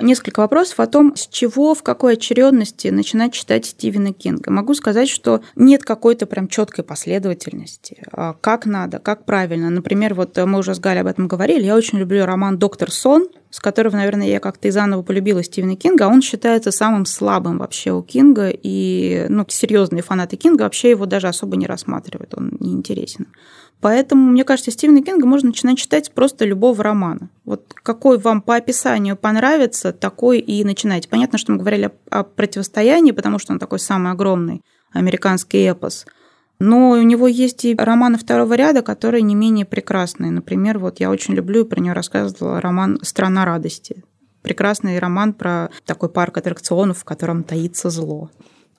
несколько 0.00 0.40
вопросов 0.40 0.80
о 0.80 0.86
том, 0.86 1.14
с 1.16 1.26
чего, 1.26 1.74
в 1.74 1.82
какой 1.82 2.14
очередности 2.14 2.88
начинать 2.88 3.32
читать 3.32 3.66
Стивена 3.66 4.12
Кинга. 4.12 4.50
Могу 4.50 4.74
сказать, 4.74 5.08
что 5.08 5.42
нет 5.56 5.84
какой-то 5.84 6.26
прям 6.26 6.48
четкой 6.48 6.84
последовательности. 6.84 8.02
А 8.12 8.34
как 8.34 8.66
надо, 8.66 8.98
как 8.98 9.24
правильно. 9.24 9.70
Например, 9.70 10.14
вот 10.14 10.36
мы 10.36 10.58
уже 10.58 10.74
с 10.74 10.78
Галей 10.78 11.00
об 11.02 11.06
этом 11.06 11.28
говорили, 11.28 11.64
я 11.64 11.76
очень 11.76 11.98
люблю 11.98 12.24
роман 12.24 12.58
«Доктор 12.58 12.90
Сон», 12.90 13.28
с 13.50 13.58
которого, 13.58 13.96
наверное, 13.96 14.28
я 14.28 14.40
как-то 14.40 14.68
и 14.68 14.70
заново 14.70 15.02
полюбила 15.02 15.42
Стивена 15.42 15.74
Кинга, 15.74 16.04
он 16.04 16.22
считается 16.22 16.70
самым 16.70 17.04
слабым 17.04 17.58
вообще 17.58 17.92
у 17.92 18.02
Кинга, 18.02 18.48
и 18.50 19.26
ну, 19.28 19.44
серьезные 19.48 20.02
фанаты 20.02 20.36
Кинга 20.36 20.62
вообще 20.62 20.90
его 20.90 21.06
даже 21.06 21.28
особо 21.28 21.56
не 21.56 21.66
рассматривают, 21.66 22.34
он 22.36 22.56
не 22.60 22.72
интересен. 22.72 23.26
Поэтому, 23.80 24.30
мне 24.30 24.44
кажется, 24.44 24.70
Стивена 24.70 25.00
Кинга 25.02 25.26
можно 25.26 25.48
начинать 25.48 25.78
читать 25.78 26.12
просто 26.12 26.44
любого 26.44 26.82
романа. 26.84 27.30
Вот 27.44 27.72
какой 27.74 28.18
вам 28.18 28.42
по 28.42 28.56
описанию 28.56 29.16
понравится, 29.16 29.92
такой 29.92 30.38
и 30.38 30.62
начинайте. 30.64 31.08
Понятно, 31.08 31.38
что 31.38 31.52
мы 31.52 31.58
говорили 31.58 31.90
о, 32.10 32.22
противостоянии, 32.24 33.12
потому 33.12 33.38
что 33.38 33.52
он 33.52 33.58
такой 33.58 33.78
самый 33.78 34.12
огромный 34.12 34.62
американский 34.92 35.58
эпос. 35.64 36.06
Но 36.58 36.90
у 36.90 37.02
него 37.02 37.26
есть 37.26 37.64
и 37.64 37.74
романы 37.74 38.18
второго 38.18 38.52
ряда, 38.52 38.82
которые 38.82 39.22
не 39.22 39.34
менее 39.34 39.64
прекрасные. 39.64 40.30
Например, 40.30 40.78
вот 40.78 41.00
я 41.00 41.10
очень 41.10 41.32
люблю, 41.32 41.64
про 41.64 41.80
него 41.80 41.94
рассказывала 41.94 42.60
роман 42.60 42.98
«Страна 43.02 43.46
радости». 43.46 44.04
Прекрасный 44.42 44.98
роман 44.98 45.32
про 45.32 45.70
такой 45.86 46.10
парк 46.10 46.36
аттракционов, 46.36 46.98
в 46.98 47.04
котором 47.04 47.44
таится 47.44 47.88
зло. 47.88 48.30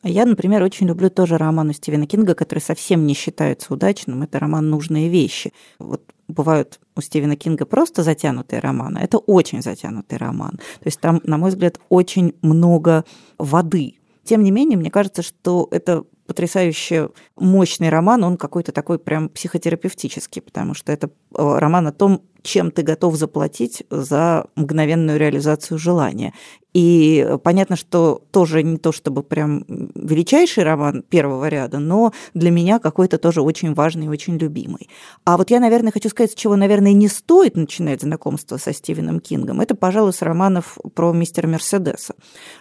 А 0.04 0.10
я, 0.10 0.26
например, 0.26 0.64
очень 0.64 0.88
люблю 0.88 1.10
тоже 1.10 1.38
роман 1.38 1.70
у 1.70 1.74
Стивена 1.74 2.08
Кинга, 2.08 2.34
который 2.34 2.60
совсем 2.60 3.06
не 3.06 3.14
считается 3.14 3.74
удачным. 3.74 4.24
Это 4.24 4.40
роман 4.40 4.70
«Нужные 4.70 5.10
вещи». 5.10 5.54
Вот 5.78 6.02
бывают 6.28 6.80
у 6.96 7.02
Стивена 7.02 7.36
Кинга 7.36 7.66
просто 7.66 8.04
затянутые 8.04 8.60
романы. 8.60 9.00
Это 9.00 9.20
очень 9.20 9.62
затянутый 9.62 10.18
роман. 10.18 10.52
То 10.52 10.86
есть 10.86 11.00
там, 11.00 11.22
на 11.24 11.38
мой 11.38 11.52
взгляд, 11.52 11.80
очень 11.90 12.34
много 12.42 13.06
воды. 13.38 13.96
Тем 14.24 14.44
не 14.44 14.52
менее, 14.52 14.78
мне 14.78 14.90
кажется, 14.90 15.22
что 15.22 15.68
это 15.72 16.04
потрясающе 16.32 17.10
мощный 17.36 17.90
роман, 17.90 18.24
он 18.24 18.38
какой-то 18.38 18.72
такой 18.72 19.00
прям 19.00 19.28
психотерапевтический, 19.28 20.42
потому 20.42 20.74
что 20.74 20.94
это 20.94 21.10
роман 21.34 21.88
о 21.88 21.92
том, 21.92 22.22
чем 22.44 22.72
ты 22.72 22.82
готов 22.82 23.16
заплатить 23.16 23.84
за 23.90 24.48
мгновенную 24.56 25.20
реализацию 25.20 25.78
желания. 25.78 26.34
И 26.74 27.28
понятно, 27.44 27.76
что 27.76 28.24
тоже 28.32 28.64
не 28.64 28.78
то 28.78 28.92
чтобы 28.92 29.24
прям 29.24 29.66
величайший 29.94 30.64
роман 30.64 31.04
первого 31.04 31.50
ряда, 31.50 31.80
но 31.80 32.14
для 32.34 32.50
меня 32.50 32.80
какой-то 32.80 33.18
тоже 33.18 33.42
очень 33.42 33.74
важный 33.74 34.06
и 34.06 34.10
очень 34.10 34.38
любимый. 34.38 34.90
А 35.26 35.38
вот 35.38 35.52
я, 35.52 35.60
наверное, 35.60 35.92
хочу 35.92 36.10
сказать, 36.10 36.32
с 36.32 36.36
чего, 36.36 36.56
наверное, 36.56 36.94
не 36.94 37.10
стоит 37.10 37.58
начинать 37.58 38.02
знакомство 38.02 38.58
со 38.58 38.74
Стивеном 38.74 39.20
Кингом. 39.20 39.60
Это, 39.60 39.76
пожалуй, 39.76 40.14
с 40.14 40.22
романов 40.22 40.78
про 40.96 41.12
мистера 41.12 41.48
Мерседеса. 41.48 42.16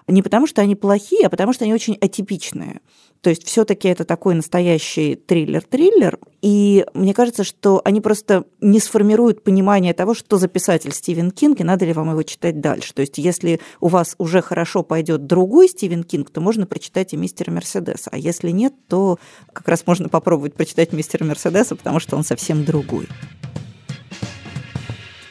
Не 0.08 0.22
потому, 0.22 0.48
что 0.48 0.60
они 0.60 0.74
плохие, 0.74 1.26
а 1.26 1.30
потому, 1.30 1.52
что 1.52 1.64
они 1.64 1.72
очень 1.72 1.96
атипичные. 2.00 2.80
То 3.20 3.30
есть 3.30 3.46
все-таки 3.46 3.86
это 3.86 4.04
такой 4.04 4.34
настоящий 4.34 5.14
триллер-триллер, 5.14 6.18
и 6.40 6.86
мне 6.94 7.12
кажется, 7.12 7.44
что 7.44 7.82
они 7.84 8.00
просто 8.00 8.44
не 8.60 8.80
понимание 8.80 9.42
понимание 9.42 9.94
того, 9.94 10.14
что 10.14 10.38
за 10.38 10.48
писатель 10.48 10.92
Стивен 10.92 11.30
Кинг, 11.30 11.60
и 11.60 11.64
надо 11.64 11.84
ли 11.84 11.92
вам 11.92 12.10
его 12.10 12.22
читать 12.22 12.60
дальше. 12.60 12.94
То 12.94 13.00
есть, 13.00 13.18
если 13.18 13.60
у 13.80 13.88
вас 13.88 14.14
уже 14.18 14.42
хорошо 14.42 14.82
пойдет 14.82 15.26
другой 15.26 15.68
Стивен 15.68 16.04
Кинг, 16.04 16.30
то 16.30 16.40
можно 16.40 16.66
прочитать 16.66 17.12
и 17.12 17.16
«Мистера 17.16 17.50
Мерседеса». 17.50 18.10
А 18.12 18.18
если 18.18 18.50
нет, 18.50 18.74
то 18.88 19.18
как 19.52 19.68
раз 19.68 19.86
можно 19.86 20.08
попробовать 20.08 20.54
прочитать 20.54 20.92
«Мистера 20.92 21.24
Мерседеса», 21.24 21.76
потому 21.76 22.00
что 22.00 22.16
он 22.16 22.24
совсем 22.24 22.64
другой. 22.64 23.08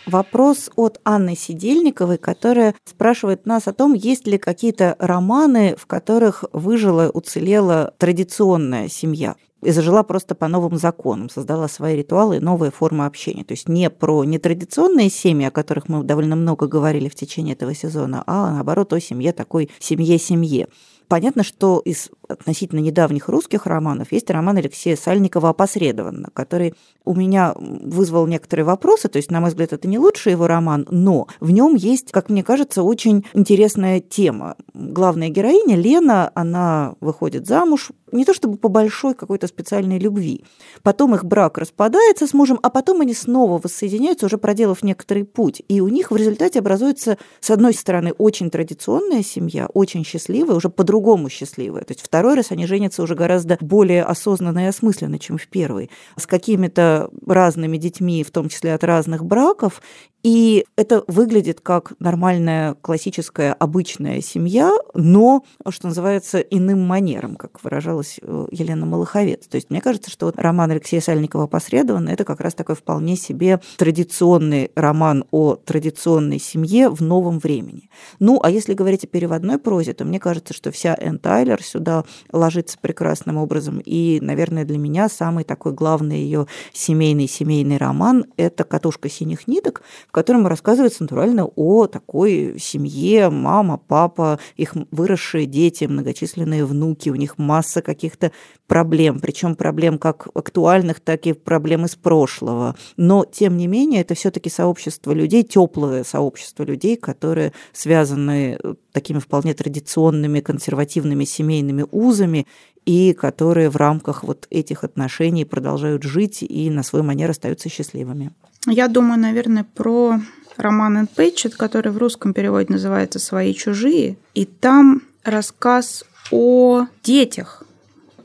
Вопрос 0.05 0.71
от 0.75 0.99
Анны 1.03 1.35
Сидельниковой, 1.35 2.17
которая 2.17 2.73
спрашивает 2.83 3.45
нас 3.45 3.67
о 3.67 3.73
том, 3.73 3.93
есть 3.93 4.25
ли 4.25 4.39
какие-то 4.39 4.95
романы, 4.97 5.75
в 5.77 5.85
которых 5.85 6.45
выжила, 6.51 7.11
уцелела 7.13 7.93
традиционная 7.99 8.87
семья 8.87 9.35
и 9.61 9.71
зажила 9.71 10.03
просто 10.03 10.35
по 10.35 10.47
новым 10.47 10.77
законам, 10.77 11.29
создала 11.29 11.67
свои 11.67 11.97
ритуалы 11.97 12.37
и 12.37 12.39
новые 12.39 12.71
формы 12.71 13.05
общения. 13.05 13.43
То 13.43 13.53
есть 13.53 13.67
не 13.67 13.89
про 13.89 14.23
нетрадиционные 14.23 15.09
семьи, 15.09 15.47
о 15.47 15.51
которых 15.51 15.89
мы 15.89 16.03
довольно 16.03 16.35
много 16.35 16.67
говорили 16.67 17.09
в 17.09 17.15
течение 17.15 17.55
этого 17.55 17.73
сезона, 17.73 18.23
а 18.25 18.51
наоборот 18.51 18.93
о 18.93 18.99
семье 18.99 19.33
такой 19.33 19.69
семье-семье. 19.79 20.67
Понятно, 21.09 21.43
что 21.43 21.81
из 21.83 22.11
относительно 22.29 22.79
недавних 22.79 23.27
русских 23.27 23.65
романов 23.65 24.11
есть 24.11 24.29
роман 24.29 24.57
Алексея 24.57 24.95
Сальникова 24.95 25.49
«Опосредованно», 25.49 26.29
который 26.31 26.75
у 27.03 27.15
меня 27.15 27.55
вызвал 27.57 28.27
некоторые 28.27 28.65
вопросы, 28.65 29.07
то 29.07 29.17
есть, 29.17 29.31
на 29.31 29.41
мой 29.41 29.49
взгляд, 29.49 29.73
это 29.73 29.87
не 29.87 29.97
лучший 29.97 30.33
его 30.33 30.45
роман, 30.45 30.87
но 30.91 31.27
в 31.39 31.49
нем 31.49 31.73
есть, 31.73 32.11
как 32.11 32.29
мне 32.29 32.43
кажется, 32.43 32.83
очень 32.83 33.25
интересная 33.33 33.99
тема. 33.99 34.55
Главная 34.75 35.29
героиня 35.29 35.75
Лена, 35.75 36.31
она 36.35 36.93
выходит 36.99 37.47
замуж, 37.47 37.89
не 38.11 38.25
то 38.25 38.33
чтобы 38.35 38.57
по 38.57 38.69
большой 38.69 39.15
какой-то 39.15 39.47
специальной 39.47 39.97
любви. 39.97 40.43
Потом 40.83 41.15
их 41.15 41.25
брак 41.25 41.57
распадается 41.57 42.27
с 42.27 42.33
мужем, 42.33 42.59
а 42.61 42.69
потом 42.69 43.01
они 43.01 43.15
снова 43.15 43.59
воссоединяются, 43.59 44.27
уже 44.27 44.37
проделав 44.37 44.83
некоторый 44.83 45.23
путь. 45.23 45.63
И 45.67 45.81
у 45.81 45.87
них 45.87 46.11
в 46.11 46.15
результате 46.15 46.59
образуется, 46.59 47.17
с 47.39 47.49
одной 47.49 47.73
стороны, 47.73 48.11
очень 48.11 48.51
традиционная 48.51 49.23
семья, 49.23 49.67
очень 49.73 50.05
счастливая, 50.05 50.55
уже 50.55 50.69
по-другому 50.69 50.98
счастливая. 51.29 51.83
То 51.83 51.93
есть 51.93 52.01
второй 52.01 52.35
раз 52.35 52.51
они 52.51 52.65
женятся 52.65 53.03
уже 53.03 53.15
гораздо 53.15 53.57
более 53.59 54.03
осознанно 54.03 54.65
и 54.65 54.67
осмысленно, 54.67 55.19
чем 55.19 55.37
в 55.37 55.47
первый, 55.47 55.89
с 56.17 56.25
какими-то 56.25 57.09
разными 57.25 57.77
детьми, 57.77 58.23
в 58.23 58.31
том 58.31 58.49
числе 58.49 58.73
от 58.73 58.83
разных 58.83 59.25
браков, 59.25 59.81
и 60.21 60.65
это 60.75 61.03
выглядит 61.07 61.61
как 61.61 61.93
нормальная, 61.99 62.73
классическая, 62.75 63.53
обычная 63.53 64.21
семья, 64.21 64.73
но, 64.93 65.45
что 65.69 65.87
называется, 65.87 66.39
иным 66.39 66.85
манером, 66.85 67.35
как 67.35 67.63
выражалась 67.63 68.19
э, 68.21 68.47
Елена 68.51 68.85
Малаховец. 68.85 69.47
То 69.47 69.55
есть 69.55 69.69
мне 69.69 69.79
кажется, 69.79 70.11
что 70.11 70.33
роман 70.35 70.71
Алексея 70.71 70.99
Сальникова 70.99 71.47
«Посредованно»– 71.47 72.09
это 72.11 72.25
как 72.25 72.41
раз 72.41 72.53
такой 72.53 72.75
вполне 72.75 73.15
себе 73.15 73.61
традиционный 73.77 74.71
роман 74.75 75.23
о 75.31 75.55
традиционной 75.55 76.39
семье 76.39 76.89
в 76.89 77.01
новом 77.01 77.39
времени. 77.39 77.89
Ну, 78.19 78.39
а 78.43 78.51
если 78.51 78.73
говорить 78.73 79.05
о 79.05 79.07
переводной 79.07 79.57
прозе, 79.57 79.93
то 79.93 80.03
мне 80.03 80.19
кажется, 80.19 80.53
что 80.53 80.71
вся 80.71 80.97
Энн 80.99 81.19
Тайлер 81.19 81.63
сюда 81.63 82.03
ложится 82.31 82.77
прекрасным 82.79 83.37
образом. 83.37 83.81
И, 83.85 84.19
наверное, 84.21 84.65
для 84.65 84.77
меня 84.77 85.07
самый 85.07 85.45
такой 85.45 85.71
главный 85.71 86.19
ее 86.19 86.47
семейный-семейный 86.73 87.77
роман– 87.77 88.25
это 88.37 88.65
«Катушка 88.65 89.09
синих 89.09 89.47
ниток», 89.47 89.81
в 90.09 90.11
котором 90.11 90.47
рассказывается 90.47 91.03
натурально 91.03 91.45
о 91.45 91.85
такой 91.85 92.55
семье, 92.59 93.29
мама, 93.29 93.77
папа, 93.77 94.39
их 94.55 94.73
выросшие 94.89 95.45
дети, 95.45 95.85
многочисленные 95.85 96.65
внуки, 96.65 97.09
у 97.09 97.15
них 97.15 97.37
масса 97.37 97.83
каких-то 97.83 98.31
проблем, 98.65 99.19
причем 99.19 99.53
проблем 99.53 99.99
как 99.99 100.27
актуальных, 100.33 100.99
так 100.99 101.27
и 101.27 101.33
проблем 101.33 101.85
из 101.85 101.95
прошлого. 101.95 102.75
Но, 102.97 103.23
тем 103.23 103.55
не 103.55 103.67
менее, 103.67 104.01
это 104.01 104.15
все-таки 104.15 104.49
сообщество 104.49 105.11
людей, 105.11 105.43
теплое 105.43 106.03
сообщество 106.03 106.63
людей, 106.63 106.95
которые 106.95 107.53
связаны 107.71 108.57
э, 108.61 108.73
такими 108.91 109.19
вполне 109.19 109.53
традиционными 109.53 110.39
консервативными 110.39 111.23
семейными 111.23 111.85
узами 111.91 112.47
и 112.83 113.13
которые 113.13 113.69
в 113.69 113.75
рамках 113.75 114.23
вот 114.23 114.47
этих 114.49 114.83
отношений 114.83 115.45
продолжают 115.45 116.01
жить 116.01 116.41
и 116.41 116.71
на 116.71 116.81
свой 116.81 117.03
манер 117.03 117.29
остаются 117.29 117.69
счастливыми. 117.69 118.31
Я 118.67 118.87
думаю, 118.87 119.19
наверное, 119.19 119.65
про 119.75 120.19
роман 120.57 120.97
Энн 120.97 121.07
Пэтчет, 121.07 121.55
который 121.55 121.91
в 121.91 121.97
русском 121.97 122.33
переводе 122.33 122.73
называется 122.73 123.19
«Свои 123.19 123.53
чужие», 123.53 124.17
и 124.33 124.45
там 124.45 125.01
рассказ 125.23 126.03
о 126.31 126.85
детях, 127.03 127.63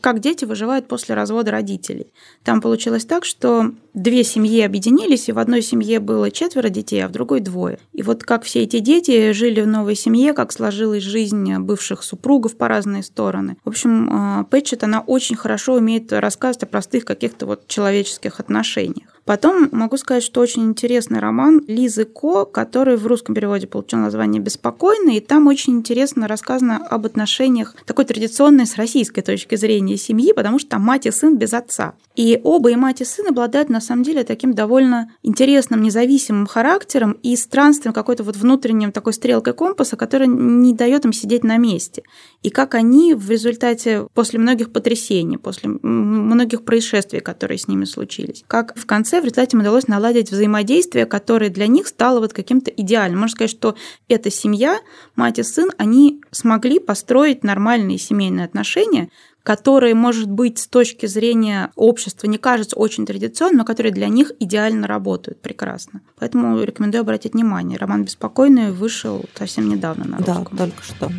как 0.01 0.21
дети 0.21 0.45
выживают 0.45 0.87
после 0.87 1.15
развода 1.15 1.51
родителей. 1.51 2.09
Там 2.43 2.61
получилось 2.61 3.07
так, 3.07 3.25
что 3.25 3.71
две 3.95 4.23
семьи 4.23 4.61
объединились, 4.61 5.31
и 5.31 5.33
в 5.33 5.39
одной 5.39 5.63
семье 5.63 5.99
было 5.99 6.31
четверо 6.31 6.69
детей, 6.69 7.03
а 7.03 7.09
в 7.09 7.13
другой 7.13 7.41
двое. 7.41 7.79
И 7.95 8.03
вот 8.03 8.23
как 8.23 8.43
все 8.43 8.65
эти 8.65 8.81
дети 8.81 9.33
жили 9.33 9.63
в 9.63 9.67
новой 9.67 9.95
семье, 9.95 10.35
как 10.35 10.53
сложилась 10.53 11.03
жизнь 11.03 11.57
бывших 11.57 12.03
супругов 12.03 12.57
по 12.59 12.69
разные 12.69 13.03
стороны. 13.03 13.57
В 13.65 13.71
общем, 13.71 14.11
а, 14.13 14.45
Пэтчет, 14.45 14.85
она 14.85 15.01
очень 15.01 15.37
хорошо 15.37 15.75
умеет 15.75 16.13
рассказывать 16.13 16.65
о 16.65 16.67
простых 16.67 17.07
каких-то 17.07 17.47
вот 17.47 17.67
человеческих 17.67 18.41
отношениях. 18.41 19.14
Потом 19.25 19.69
могу 19.73 19.97
сказать, 19.97 20.23
что 20.23 20.41
очень 20.41 20.65
интересный 20.65 21.19
роман 21.19 21.63
Лизы 21.67 22.05
Ко, 22.05 22.45
который 22.45 22.97
в 22.97 23.07
русском 23.07 23.35
переводе 23.35 23.67
получил 23.67 23.99
название 24.01 24.43
«Беспокойный», 24.43 25.17
и 25.17 25.21
там 25.21 25.47
очень 25.47 25.75
интересно 25.75 26.29
рассказано 26.29 26.77
об 26.77 27.07
отношениях 27.07 27.75
такой 27.87 28.05
традиционной 28.05 28.67
с 28.67 28.77
российской 28.77 29.23
точки 29.23 29.55
зрения 29.57 29.97
семьи, 29.97 30.33
потому 30.35 30.59
что 30.59 30.71
там 30.71 30.83
мать 30.83 31.07
и 31.07 31.11
сын 31.11 31.39
без 31.39 31.55
отца. 31.55 31.95
И 32.17 32.39
оба, 32.45 32.71
и 32.71 32.77
мать, 32.77 33.01
и 33.01 33.05
сын 33.05 33.29
обладают 33.29 33.71
на 33.71 33.81
самом 33.81 34.03
деле 34.03 34.25
таким 34.25 34.53
довольно 34.53 35.11
интересным, 35.23 35.83
независимым 35.83 36.47
характером 36.47 37.13
и 37.23 37.35
странствием 37.37 37.95
какой-то 37.95 38.25
вот 38.25 38.37
внутренним 38.37 38.93
такой 38.93 39.15
стрелкой 39.15 39.55
компаса, 39.55 39.97
которая 39.97 40.29
не 40.29 40.75
дает 40.75 41.07
им 41.07 41.13
сидеть 41.13 41.45
на 41.45 41.57
месте. 41.57 42.03
И 42.43 42.51
как 42.51 42.75
они 42.75 43.15
в 43.15 43.31
результате, 43.31 44.07
после 44.13 44.39
многих 44.39 44.71
потрясений, 44.71 45.39
после 45.39 45.71
многих 45.71 46.65
происшествий, 46.65 47.21
которые 47.21 47.59
с 47.59 47.69
ними 47.69 47.85
случились, 47.87 48.45
как 48.47 48.79
в 48.79 48.85
конце 48.85 49.14
конце 49.15 49.21
в 49.21 49.25
результате 49.25 49.57
им 49.57 49.61
удалось 49.61 49.89
наладить 49.89 50.31
взаимодействие, 50.31 51.07
которое 51.07 51.51
для 51.51 51.67
них 51.67 51.87
стало 51.87 52.21
вот 52.21 52.33
каким-то 52.33 52.71
идеальным. 52.71 53.21
Можно 53.21 53.37
сказать, 53.37 53.51
что 53.51 53.77
эта 54.09 54.31
семья, 54.31 54.81
мать 55.17 55.39
и 55.39 55.43
сын, 55.43 55.71
они 55.79 56.21
смогли 56.31 56.79
построить 56.79 57.45
нормальные 57.45 57.99
семейные 57.99 58.47
отношения, 58.47 59.11
которые, 59.43 59.95
может 59.95 60.31
быть, 60.31 60.59
с 60.59 60.67
точки 60.67 61.07
зрения 61.07 61.71
общества 61.77 62.27
не 62.27 62.39
кажутся 62.39 62.77
очень 62.77 63.05
традиционными, 63.07 63.59
но 63.59 63.65
которые 63.65 63.93
для 63.93 64.09
них 64.09 64.33
идеально 64.41 64.87
работают 64.87 65.41
прекрасно. 65.43 66.01
Поэтому 66.19 66.63
рекомендую 66.63 67.03
обратить 67.03 67.35
внимание. 67.35 67.79
Роман 67.79 68.05
«Беспокойный» 68.05 68.73
вышел 68.73 69.25
совсем 69.35 69.69
недавно 69.69 70.05
на 70.07 70.17
русском. 70.17 70.49
Да, 70.51 70.65
только 70.65 70.83
что. 70.83 71.11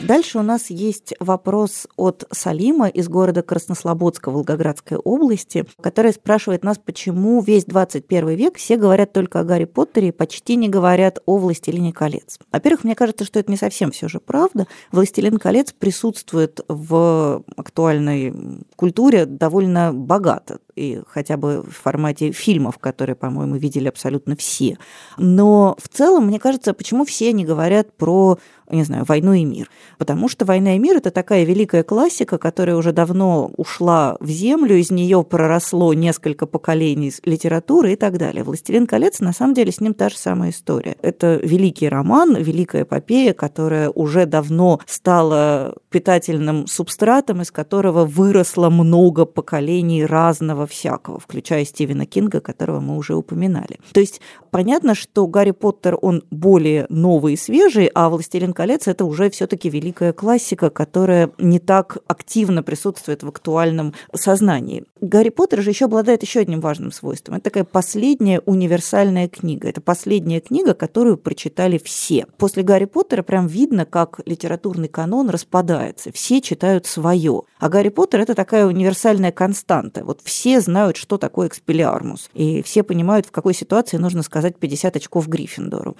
Дальше 0.00 0.38
у 0.38 0.42
нас 0.42 0.70
есть 0.70 1.12
вопрос 1.18 1.88
от 1.96 2.24
Салима 2.30 2.86
из 2.86 3.08
города 3.08 3.42
Краснослободска 3.42 4.30
Волгоградской 4.30 4.96
области, 4.96 5.64
который 5.80 6.12
спрашивает 6.12 6.62
нас, 6.62 6.78
почему 6.78 7.40
весь 7.42 7.64
21 7.64 8.28
век 8.28 8.58
все 8.58 8.76
говорят 8.76 9.12
только 9.12 9.40
о 9.40 9.44
Гарри 9.44 9.64
Поттере 9.64 10.08
и 10.08 10.12
почти 10.12 10.54
не 10.54 10.68
говорят 10.68 11.18
о 11.26 11.36
«Властелине 11.38 11.92
колец». 11.92 12.38
Во-первых, 12.52 12.84
мне 12.84 12.94
кажется, 12.94 13.24
что 13.24 13.40
это 13.40 13.50
не 13.50 13.56
совсем 13.56 13.90
все 13.90 14.08
же 14.08 14.20
правда. 14.20 14.68
«Властелин 14.92 15.38
колец» 15.38 15.72
присутствует 15.72 16.60
в 16.68 17.42
актуальной 17.56 18.32
культуре 18.76 19.26
довольно 19.26 19.92
богато 19.92 20.58
и 20.78 21.00
хотя 21.08 21.36
бы 21.36 21.62
в 21.62 21.70
формате 21.70 22.32
фильмов, 22.32 22.78
которые, 22.78 23.16
по-моему, 23.16 23.56
видели 23.56 23.88
абсолютно 23.88 24.36
все. 24.36 24.78
Но 25.16 25.76
в 25.82 25.88
целом, 25.88 26.26
мне 26.26 26.38
кажется, 26.38 26.72
почему 26.72 27.04
все 27.04 27.32
не 27.32 27.44
говорят 27.44 27.92
про 27.96 28.38
не 28.70 28.84
знаю, 28.84 29.04
«Войну 29.06 29.32
и 29.32 29.44
мир». 29.44 29.70
Потому 29.96 30.28
что 30.28 30.44
«Война 30.44 30.76
и 30.76 30.78
мир»— 30.78 30.96
это 30.98 31.10
такая 31.10 31.44
великая 31.44 31.82
классика, 31.82 32.38
которая 32.38 32.76
уже 32.76 32.92
давно 32.92 33.50
ушла 33.56 34.16
в 34.20 34.28
землю, 34.28 34.76
из 34.76 34.90
нее 34.90 35.24
проросло 35.24 35.94
несколько 35.94 36.46
поколений 36.46 37.12
литературы 37.24 37.92
и 37.92 37.96
так 37.96 38.18
далее. 38.18 38.44
«Властелин 38.44 38.86
колец» 38.86 39.20
на 39.20 39.32
самом 39.32 39.54
деле 39.54 39.72
с 39.72 39.80
ним 39.80 39.94
та 39.94 40.08
же 40.08 40.18
самая 40.18 40.50
история. 40.50 40.96
Это 41.02 41.40
великий 41.42 41.88
роман, 41.88 42.36
великая 42.36 42.82
эпопея, 42.82 43.32
которая 43.32 43.90
уже 43.90 44.26
давно 44.26 44.80
стала 44.86 45.74
питательным 45.90 46.66
субстратом, 46.66 47.40
из 47.42 47.50
которого 47.50 48.04
выросло 48.04 48.68
много 48.68 49.24
поколений 49.24 50.04
разного 50.04 50.66
всякого, 50.68 51.18
включая 51.18 51.64
Стивена 51.64 52.06
Кинга, 52.06 52.40
которого 52.40 52.80
мы 52.80 52.96
уже 52.96 53.14
упоминали. 53.14 53.78
То 53.92 54.00
есть 54.00 54.20
понятно, 54.50 54.94
что 54.94 55.26
Гарри 55.26 55.52
Поттер, 55.52 55.98
он 56.00 56.24
более 56.30 56.86
новый 56.88 57.34
и 57.34 57.36
свежий, 57.36 57.90
а 57.94 58.08
«Властелин 58.08 58.52
колец»— 58.52 58.86
это 58.88 59.04
уже 59.04 59.30
все 59.30 59.46
таки 59.46 59.68
великая 59.68 60.12
классика, 60.12 60.70
которая 60.70 61.30
не 61.38 61.58
так 61.58 61.98
активно 62.06 62.62
присутствует 62.62 63.22
в 63.22 63.28
актуальном 63.28 63.94
сознании. 64.14 64.84
Гарри 65.00 65.28
Поттер 65.28 65.62
же 65.62 65.70
еще 65.70 65.84
обладает 65.84 66.22
еще 66.22 66.40
одним 66.40 66.60
важным 66.60 66.92
свойством. 66.92 67.36
Это 67.36 67.44
такая 67.44 67.64
последняя 67.64 68.40
универсальная 68.46 69.28
книга. 69.28 69.68
Это 69.68 69.80
последняя 69.80 70.40
книга, 70.40 70.74
которую 70.74 71.16
прочитали 71.16 71.78
все. 71.78 72.26
После 72.36 72.62
Гарри 72.62 72.86
Поттера 72.86 73.22
прям 73.22 73.46
видно, 73.46 73.84
как 73.84 74.20
литературный 74.26 74.88
канон 74.88 75.30
распадается. 75.30 76.10
Все 76.12 76.40
читают 76.40 76.86
свое. 76.86 77.42
А 77.58 77.68
Гарри 77.68 77.90
Поттер— 77.90 78.20
это 78.22 78.34
такая 78.34 78.66
универсальная 78.66 79.32
константа. 79.32 80.04
Вот 80.04 80.20
все 80.24 80.60
знают, 80.60 80.96
что 80.96 81.18
такое 81.18 81.48
экспелиармус, 81.48 82.30
и 82.34 82.62
все 82.62 82.82
понимают, 82.82 83.26
в 83.26 83.30
какой 83.30 83.54
ситуации 83.54 83.96
нужно 83.96 84.22
сказать 84.22 84.37
50 84.58 84.96
очков 84.96 85.28
Гриффиндору. 85.28 85.96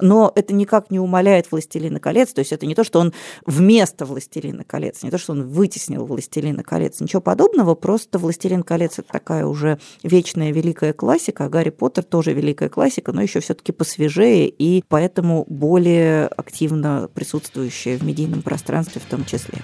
Но 0.00 0.32
это 0.34 0.54
никак 0.54 0.90
не 0.90 0.98
умаляет 0.98 1.50
«Властелина 1.50 2.00
колец», 2.00 2.32
то 2.32 2.40
есть 2.40 2.52
это 2.52 2.66
не 2.66 2.74
то, 2.74 2.84
что 2.84 3.00
он 3.00 3.12
вместо 3.46 4.04
«Властелина 4.04 4.64
колец», 4.64 5.02
не 5.02 5.10
то, 5.10 5.18
что 5.18 5.32
он 5.32 5.48
вытеснил 5.48 6.06
«Властелина 6.06 6.62
колец», 6.62 7.00
ничего 7.00 7.20
подобного, 7.20 7.74
просто 7.74 8.18
«Властелин 8.18 8.62
колец»— 8.62 8.92
это 8.98 9.12
такая 9.12 9.46
уже 9.46 9.78
вечная 10.02 10.52
великая 10.52 10.92
классика, 10.92 11.44
а 11.44 11.48
«Гарри 11.48 11.70
Поттер» 11.70 12.04
тоже 12.04 12.32
великая 12.32 12.68
классика, 12.68 13.12
но 13.12 13.22
еще 13.22 13.40
все 13.40 13.54
таки 13.54 13.72
посвежее 13.72 14.48
и 14.48 14.84
поэтому 14.88 15.44
более 15.48 16.26
активно 16.26 17.08
присутствующая 17.14 17.98
в 17.98 18.02
медийном 18.02 18.42
пространстве 18.42 19.00
в 19.00 19.10
том 19.10 19.24
числе. 19.24 19.58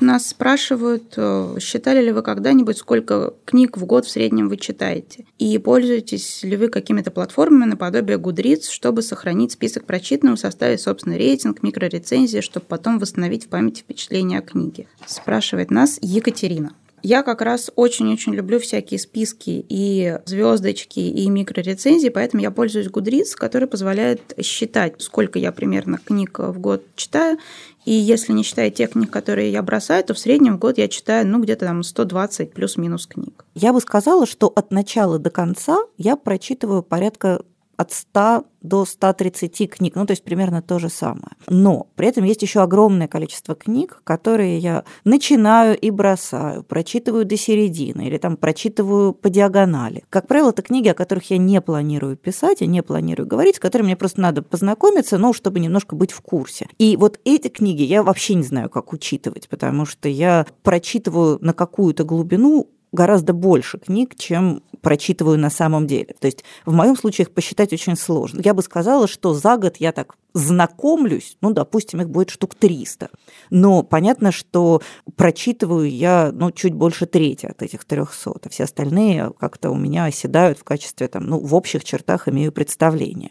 Нас 0.00 0.28
спрашивают, 0.28 1.14
э, 1.16 1.56
считали 1.60 2.02
ли 2.02 2.10
вы 2.10 2.22
когда-нибудь, 2.22 2.78
сколько 2.78 3.34
книг 3.44 3.76
в 3.76 3.84
год 3.84 4.06
в 4.06 4.10
среднем 4.10 4.48
вы 4.48 4.56
читаете? 4.56 5.26
И 5.38 5.58
пользуетесь 5.58 6.42
ли 6.42 6.56
вы 6.56 6.68
какими-то 6.68 7.10
платформами 7.10 7.66
наподобие 7.66 8.16
Goodreads, 8.16 8.70
чтобы 8.70 9.02
сохранить 9.02 9.52
список 9.52 9.84
прочитанного, 9.84 10.36
составить 10.36 10.80
собственный 10.80 11.18
рейтинг, 11.18 11.62
микрорецензии, 11.62 12.40
чтобы 12.40 12.64
потом 12.66 12.98
восстановить 12.98 13.44
в 13.44 13.48
памяти 13.48 13.82
впечатления 13.82 14.38
о 14.38 14.42
книге? 14.42 14.86
Спрашивает 15.06 15.70
нас 15.70 15.98
Екатерина. 16.00 16.72
Я 17.02 17.22
как 17.22 17.40
раз 17.42 17.70
очень-очень 17.76 18.34
люблю 18.34 18.58
всякие 18.58 18.98
списки 18.98 19.64
и 19.68 20.18
звездочки, 20.26 21.00
и 21.00 21.28
микрорецензии, 21.28 22.08
поэтому 22.08 22.42
я 22.42 22.50
пользуюсь 22.50 22.88
Goodreads, 22.88 23.34
который 23.34 23.68
позволяет 23.68 24.34
считать, 24.42 25.00
сколько 25.00 25.38
я 25.38 25.52
примерно 25.52 25.98
книг 25.98 26.38
в 26.38 26.58
год 26.58 26.84
читаю. 26.96 27.38
И 27.84 27.92
если 27.92 28.32
не 28.32 28.42
считая 28.42 28.70
тех 28.70 28.90
книг, 28.90 29.10
которые 29.10 29.50
я 29.50 29.62
бросаю, 29.62 30.04
то 30.04 30.14
в 30.14 30.18
среднем 30.18 30.56
в 30.56 30.58
год 30.58 30.78
я 30.78 30.88
читаю, 30.88 31.26
ну, 31.26 31.40
где-то 31.40 31.66
там 31.66 31.82
120 31.82 32.52
плюс-минус 32.52 33.06
книг. 33.06 33.44
Я 33.54 33.72
бы 33.72 33.80
сказала, 33.80 34.26
что 34.26 34.48
от 34.48 34.70
начала 34.70 35.18
до 35.18 35.30
конца 35.30 35.78
я 35.96 36.16
прочитываю 36.16 36.82
порядка 36.82 37.42
от 37.80 37.92
100 37.92 38.44
до 38.60 38.84
130 38.84 39.70
книг, 39.70 39.94
ну 39.94 40.04
то 40.04 40.10
есть 40.10 40.22
примерно 40.22 40.60
то 40.60 40.78
же 40.78 40.90
самое. 40.90 41.32
Но 41.48 41.86
при 41.96 42.08
этом 42.08 42.24
есть 42.24 42.42
еще 42.42 42.60
огромное 42.60 43.08
количество 43.08 43.54
книг, 43.54 44.02
которые 44.04 44.58
я 44.58 44.84
начинаю 45.04 45.78
и 45.78 45.90
бросаю, 45.90 46.62
прочитываю 46.62 47.24
до 47.24 47.38
середины 47.38 48.06
или 48.06 48.18
там 48.18 48.36
прочитываю 48.36 49.14
по 49.14 49.30
диагонали. 49.30 50.04
Как 50.10 50.28
правило, 50.28 50.50
это 50.50 50.60
книги, 50.60 50.88
о 50.88 50.94
которых 50.94 51.30
я 51.30 51.38
не 51.38 51.62
планирую 51.62 52.18
писать, 52.18 52.60
я 52.60 52.66
не 52.66 52.82
планирую 52.82 53.26
говорить, 53.26 53.56
с 53.56 53.60
которыми 53.60 53.86
мне 53.86 53.96
просто 53.96 54.20
надо 54.20 54.42
познакомиться, 54.42 55.16
но 55.16 55.32
чтобы 55.32 55.58
немножко 55.58 55.96
быть 55.96 56.12
в 56.12 56.20
курсе. 56.20 56.68
И 56.76 56.98
вот 56.98 57.18
эти 57.24 57.48
книги 57.48 57.82
я 57.82 58.02
вообще 58.02 58.34
не 58.34 58.42
знаю, 58.42 58.68
как 58.68 58.92
учитывать, 58.92 59.48
потому 59.48 59.86
что 59.86 60.06
я 60.10 60.46
прочитываю 60.62 61.38
на 61.40 61.54
какую-то 61.54 62.04
глубину 62.04 62.68
гораздо 62.92 63.32
больше 63.32 63.78
книг, 63.78 64.14
чем 64.16 64.62
прочитываю 64.80 65.38
на 65.38 65.50
самом 65.50 65.86
деле. 65.86 66.14
То 66.18 66.26
есть 66.26 66.44
в 66.64 66.72
моем 66.72 66.96
случае 66.96 67.24
их 67.24 67.32
посчитать 67.32 67.72
очень 67.72 67.96
сложно. 67.96 68.40
Я 68.44 68.54
бы 68.54 68.62
сказала, 68.62 69.06
что 69.06 69.34
за 69.34 69.56
год 69.56 69.76
я 69.78 69.92
так 69.92 70.16
знакомлюсь, 70.32 71.36
ну, 71.40 71.52
допустим, 71.52 72.00
их 72.00 72.08
будет 72.08 72.30
штук 72.30 72.54
300. 72.54 73.10
Но 73.50 73.82
понятно, 73.82 74.32
что 74.32 74.80
прочитываю 75.16 75.90
я, 75.90 76.30
ну, 76.32 76.50
чуть 76.52 76.74
больше 76.74 77.06
трети 77.06 77.46
от 77.46 77.62
этих 77.62 77.84
300, 77.84 78.32
а 78.44 78.48
все 78.48 78.64
остальные 78.64 79.32
как-то 79.38 79.70
у 79.70 79.76
меня 79.76 80.04
оседают 80.04 80.58
в 80.58 80.64
качестве, 80.64 81.08
там, 81.08 81.26
ну, 81.26 81.38
в 81.38 81.54
общих 81.54 81.84
чертах 81.84 82.28
имею 82.28 82.52
представление. 82.52 83.30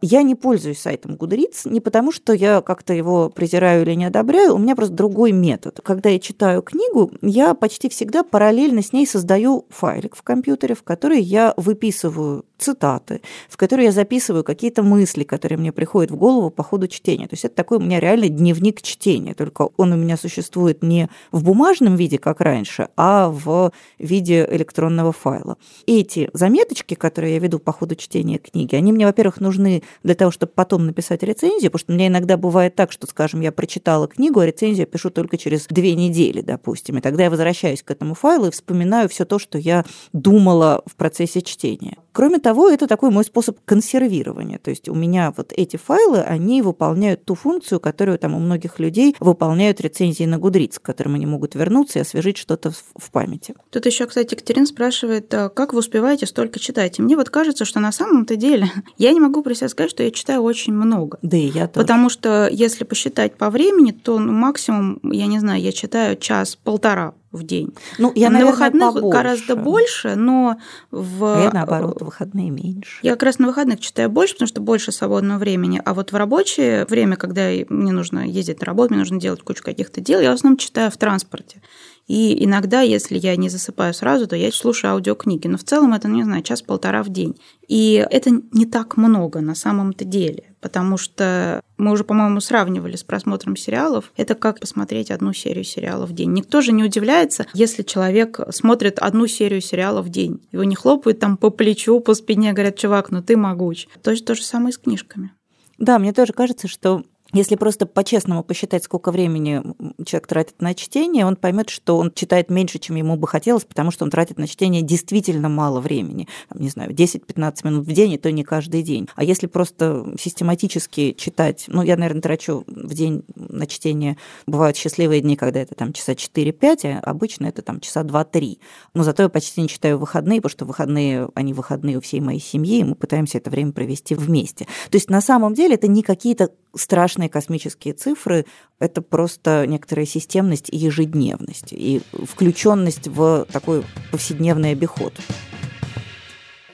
Я 0.00 0.22
не 0.22 0.36
пользуюсь 0.36 0.78
сайтом 0.78 1.16
Goodreads 1.16 1.68
не 1.68 1.80
потому, 1.80 2.12
что 2.12 2.32
я 2.32 2.60
как-то 2.60 2.94
его 2.94 3.30
презираю 3.30 3.82
или 3.82 3.94
не 3.94 4.04
одобряю, 4.04 4.54
у 4.54 4.58
меня 4.58 4.76
просто 4.76 4.94
другой 4.94 5.32
метод. 5.32 5.80
Когда 5.82 6.08
я 6.08 6.20
читаю 6.20 6.62
книгу, 6.62 7.10
я 7.20 7.52
почти 7.54 7.88
всегда 7.88 8.22
параллельно 8.22 8.80
с 8.80 8.92
ней 8.92 9.08
создаю 9.08 9.66
файлик 9.70 10.14
в 10.14 10.22
компьютере, 10.22 10.76
в 10.76 10.84
который 10.84 11.20
я 11.20 11.52
выписываю 11.56 12.44
цитаты, 12.58 13.22
в 13.48 13.56
которые 13.56 13.86
я 13.86 13.92
записываю 13.92 14.44
какие-то 14.44 14.84
мысли, 14.84 15.24
которые 15.24 15.58
мне 15.58 15.72
приходят 15.72 16.12
в 16.12 16.16
голову 16.16 16.50
по 16.50 16.62
ходу 16.62 16.86
чтения. 16.86 17.26
То 17.26 17.34
есть 17.34 17.44
это 17.44 17.56
такой 17.56 17.78
у 17.78 17.80
меня 17.80 17.98
реально 17.98 18.28
дневник 18.28 18.82
чтения, 18.82 19.34
только 19.34 19.68
он 19.76 19.92
у 19.92 19.96
меня 19.96 20.16
существует 20.16 20.82
не 20.82 21.08
в 21.32 21.42
бумажном 21.42 21.96
виде, 21.96 22.18
как 22.18 22.40
раньше, 22.40 22.88
а 22.96 23.30
в 23.30 23.72
виде 23.98 24.46
электронного 24.48 25.10
файла. 25.12 25.56
Эти 25.86 26.30
заметочки, 26.32 26.94
которые 26.94 27.34
я 27.34 27.40
веду 27.40 27.58
по 27.58 27.72
ходу 27.72 27.96
чтения 27.96 28.38
книги, 28.38 28.76
они 28.76 28.92
мне, 28.92 29.04
во-первых, 29.04 29.40
нужны 29.40 29.82
для 30.02 30.14
того, 30.14 30.30
чтобы 30.30 30.52
потом 30.54 30.86
написать 30.86 31.22
рецензию, 31.22 31.70
потому 31.70 31.80
что 31.80 31.92
у 31.92 31.96
меня 31.96 32.08
иногда 32.08 32.36
бывает 32.36 32.74
так, 32.74 32.92
что, 32.92 33.06
скажем, 33.06 33.40
я 33.40 33.52
прочитала 33.52 34.08
книгу, 34.08 34.40
а 34.40 34.46
рецензию 34.46 34.80
я 34.80 34.86
пишу 34.86 35.10
только 35.10 35.38
через 35.38 35.66
две 35.66 35.94
недели, 35.94 36.40
допустим, 36.40 36.98
и 36.98 37.00
тогда 37.00 37.24
я 37.24 37.30
возвращаюсь 37.30 37.82
к 37.82 37.90
этому 37.90 38.14
файлу 38.14 38.46
и 38.46 38.50
вспоминаю 38.50 39.08
все 39.08 39.24
то, 39.24 39.38
что 39.38 39.58
я 39.58 39.84
думала 40.12 40.82
в 40.86 40.96
процессе 40.96 41.42
чтения. 41.42 41.96
Кроме 42.18 42.40
того, 42.40 42.68
это 42.68 42.88
такой 42.88 43.10
мой 43.10 43.22
способ 43.22 43.58
консервирования. 43.64 44.58
То 44.58 44.70
есть 44.70 44.88
у 44.88 44.94
меня 44.96 45.32
вот 45.36 45.52
эти 45.56 45.76
файлы, 45.76 46.18
они 46.18 46.62
выполняют 46.62 47.24
ту 47.24 47.36
функцию, 47.36 47.78
которую 47.78 48.18
там 48.18 48.34
у 48.34 48.40
многих 48.40 48.80
людей 48.80 49.14
выполняют 49.20 49.80
рецензии 49.80 50.24
на 50.24 50.36
Гудриц, 50.36 50.80
к 50.80 50.82
которым 50.82 51.14
они 51.14 51.26
могут 51.26 51.54
вернуться 51.54 52.00
и 52.00 52.02
освежить 52.02 52.36
что-то 52.36 52.72
в 52.72 53.12
памяти. 53.12 53.54
Тут 53.70 53.86
еще, 53.86 54.04
кстати, 54.06 54.34
Екатерина 54.34 54.66
спрашивает, 54.66 55.32
а 55.32 55.48
как 55.48 55.72
вы 55.72 55.78
успеваете 55.78 56.26
столько 56.26 56.58
читать? 56.58 56.98
И 56.98 57.02
мне 57.02 57.14
вот 57.14 57.30
кажется, 57.30 57.64
что 57.64 57.78
на 57.78 57.92
самом-то 57.92 58.34
деле 58.34 58.68
я 58.98 59.12
не 59.12 59.20
могу 59.20 59.44
при 59.44 59.54
себе 59.54 59.68
сказать, 59.68 59.92
что 59.92 60.02
я 60.02 60.10
читаю 60.10 60.42
очень 60.42 60.72
много. 60.72 61.20
Да 61.22 61.36
и 61.36 61.46
я 61.46 61.68
тоже. 61.68 61.86
Потому 61.86 62.08
что 62.08 62.48
если 62.50 62.82
посчитать 62.82 63.36
по 63.36 63.48
времени, 63.48 63.92
то 63.92 64.18
ну, 64.18 64.32
максимум, 64.32 64.98
я 65.04 65.26
не 65.26 65.38
знаю, 65.38 65.62
я 65.62 65.70
читаю 65.70 66.16
час-полтора 66.16 67.14
в 67.32 67.42
день. 67.42 67.74
Ну, 67.98 68.12
я, 68.14 68.30
наверное, 68.30 68.50
на 68.50 68.50
выходных 68.50 68.94
побольше. 68.94 69.16
гораздо 69.16 69.56
больше, 69.56 70.14
но 70.16 70.56
в... 70.90 71.24
А 71.24 71.42
я, 71.44 71.50
наоборот, 71.50 72.00
в 72.00 72.04
выходные 72.04 72.50
меньше. 72.50 73.00
Я 73.02 73.12
как 73.12 73.24
раз 73.24 73.38
на 73.38 73.46
выходных 73.46 73.80
читаю 73.80 74.08
больше, 74.08 74.34
потому 74.34 74.48
что 74.48 74.60
больше 74.60 74.92
свободного 74.92 75.38
времени. 75.38 75.80
А 75.84 75.94
вот 75.94 76.12
в 76.12 76.16
рабочее 76.16 76.86
время, 76.86 77.16
когда 77.16 77.50
мне 77.68 77.92
нужно 77.92 78.26
ездить 78.26 78.60
на 78.60 78.66
работу, 78.66 78.94
мне 78.94 79.00
нужно 79.00 79.20
делать 79.20 79.42
кучу 79.42 79.62
каких-то 79.62 80.00
дел, 80.00 80.20
я 80.20 80.30
в 80.30 80.34
основном 80.34 80.56
читаю 80.56 80.90
в 80.90 80.96
транспорте. 80.96 81.60
И 82.06 82.42
иногда, 82.42 82.80
если 82.80 83.18
я 83.18 83.36
не 83.36 83.50
засыпаю 83.50 83.92
сразу, 83.92 84.26
то 84.26 84.34
я 84.34 84.50
слушаю 84.50 84.92
аудиокниги. 84.92 85.46
Но 85.46 85.58
в 85.58 85.64
целом 85.64 85.92
это, 85.92 86.08
не 86.08 86.24
знаю, 86.24 86.42
час-полтора 86.42 87.02
в 87.02 87.10
день. 87.10 87.38
И 87.68 88.04
это 88.10 88.30
не 88.52 88.64
так 88.64 88.96
много 88.96 89.40
на 89.40 89.54
самом-то 89.54 90.06
деле, 90.06 90.47
потому 90.60 90.96
что 90.96 91.60
мы 91.76 91.92
уже, 91.92 92.04
по-моему, 92.04 92.40
сравнивали 92.40 92.96
с 92.96 93.04
просмотром 93.04 93.56
сериалов. 93.56 94.12
Это 94.16 94.34
как 94.34 94.60
посмотреть 94.60 95.10
одну 95.10 95.32
серию 95.32 95.64
сериала 95.64 96.06
в 96.06 96.12
день. 96.12 96.32
Никто 96.32 96.60
же 96.60 96.72
не 96.72 96.84
удивляется, 96.84 97.46
если 97.54 97.82
человек 97.82 98.40
смотрит 98.50 98.98
одну 98.98 99.26
серию 99.26 99.60
сериала 99.60 100.02
в 100.02 100.08
день. 100.08 100.40
Его 100.52 100.64
не 100.64 100.74
хлопают 100.74 101.20
там 101.20 101.36
по 101.36 101.50
плечу, 101.50 102.00
по 102.00 102.14
спине, 102.14 102.52
говорят, 102.52 102.76
чувак, 102.76 103.10
ну 103.10 103.22
ты 103.22 103.36
могуч. 103.36 103.86
То, 104.02 104.14
то 104.16 104.34
же 104.34 104.42
самое 104.42 104.72
с 104.72 104.78
книжками. 104.78 105.32
Да, 105.78 105.98
мне 105.98 106.12
тоже 106.12 106.32
кажется, 106.32 106.66
что 106.66 107.02
если 107.32 107.56
просто 107.56 107.84
по-честному 107.84 108.42
посчитать, 108.42 108.84
сколько 108.84 109.12
времени 109.12 109.62
человек 110.06 110.26
тратит 110.26 110.62
на 110.62 110.74
чтение, 110.74 111.26
он 111.26 111.36
поймет, 111.36 111.68
что 111.68 111.98
он 111.98 112.10
читает 112.12 112.48
меньше, 112.48 112.78
чем 112.78 112.96
ему 112.96 113.16
бы 113.16 113.28
хотелось, 113.28 113.64
потому 113.64 113.90
что 113.90 114.04
он 114.04 114.10
тратит 114.10 114.38
на 114.38 114.48
чтение 114.48 114.80
действительно 114.80 115.50
мало 115.50 115.80
времени. 115.80 116.26
Не 116.54 116.70
знаю, 116.70 116.92
10-15 116.92 117.56
минут 117.64 117.86
в 117.86 117.92
день, 117.92 118.12
и 118.12 118.18
то 118.18 118.32
не 118.32 118.44
каждый 118.44 118.82
день. 118.82 119.08
А 119.14 119.24
если 119.24 119.46
просто 119.46 120.14
систематически 120.18 121.14
читать, 121.18 121.64
ну, 121.68 121.82
я, 121.82 121.96
наверное, 121.96 122.22
трачу 122.22 122.64
в 122.66 122.94
день 122.94 123.24
на 123.34 123.66
чтение, 123.66 124.16
бывают 124.46 124.78
счастливые 124.78 125.20
дни, 125.20 125.36
когда 125.36 125.60
это 125.60 125.74
там 125.74 125.92
часа 125.92 126.12
4-5, 126.12 127.00
а 127.02 127.10
обычно 127.10 127.46
это 127.46 127.60
там 127.60 127.80
часа 127.80 128.04
2-3. 128.04 128.58
Но 128.94 129.02
зато 129.02 129.24
я 129.24 129.28
почти 129.28 129.60
не 129.60 129.68
читаю 129.68 129.98
выходные, 129.98 130.40
потому 130.40 130.52
что 130.52 130.64
выходные, 130.64 131.28
они 131.34 131.52
выходные 131.52 131.98
у 131.98 132.00
всей 132.00 132.20
моей 132.20 132.40
семьи, 132.40 132.78
и 132.78 132.84
мы 132.84 132.94
пытаемся 132.94 133.36
это 133.36 133.50
время 133.50 133.72
провести 133.72 134.14
вместе. 134.14 134.64
То 134.90 134.96
есть 134.96 135.10
на 135.10 135.20
самом 135.20 135.52
деле 135.52 135.74
это 135.74 135.88
не 135.88 136.02
какие-то 136.02 136.50
страшные 136.78 137.28
космические 137.28 137.94
цифры, 137.94 138.46
это 138.78 139.02
просто 139.02 139.66
некоторая 139.66 140.06
системность 140.06 140.68
и 140.70 140.76
ежедневность, 140.76 141.72
и 141.72 142.00
включенность 142.12 143.08
в 143.08 143.46
такой 143.52 143.84
повседневный 144.10 144.72
обиход. 144.72 145.12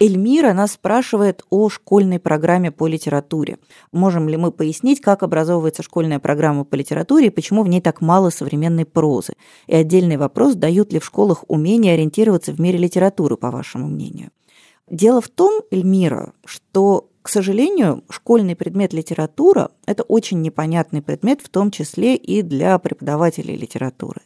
Эльмира 0.00 0.52
нас 0.52 0.72
спрашивает 0.72 1.44
о 1.50 1.70
школьной 1.70 2.18
программе 2.18 2.70
по 2.70 2.86
литературе. 2.86 3.58
Можем 3.92 4.28
ли 4.28 4.36
мы 4.36 4.50
пояснить, 4.50 5.00
как 5.00 5.22
образовывается 5.22 5.82
школьная 5.82 6.18
программа 6.18 6.64
по 6.64 6.74
литературе 6.74 7.28
и 7.28 7.30
почему 7.30 7.62
в 7.62 7.68
ней 7.68 7.80
так 7.80 8.00
мало 8.00 8.30
современной 8.30 8.84
прозы? 8.84 9.34
И 9.66 9.74
отдельный 9.74 10.16
вопрос, 10.16 10.56
дают 10.56 10.92
ли 10.92 10.98
в 10.98 11.04
школах 11.04 11.44
умение 11.48 11.94
ориентироваться 11.94 12.52
в 12.52 12.60
мире 12.60 12.78
литературы, 12.78 13.36
по 13.36 13.50
вашему 13.50 13.86
мнению? 13.86 14.30
Дело 14.88 15.20
в 15.20 15.28
том, 15.28 15.62
Эльмира, 15.70 16.32
что 16.44 17.08
к 17.24 17.30
сожалению, 17.30 18.04
школьный 18.10 18.54
предмет 18.54 18.92
литература– 18.92 19.70
это 19.86 20.02
очень 20.02 20.42
непонятный 20.42 21.00
предмет, 21.00 21.40
в 21.40 21.48
том 21.48 21.70
числе 21.70 22.16
и 22.16 22.42
для 22.42 22.78
преподавателей 22.78 23.56
литературы. 23.56 24.20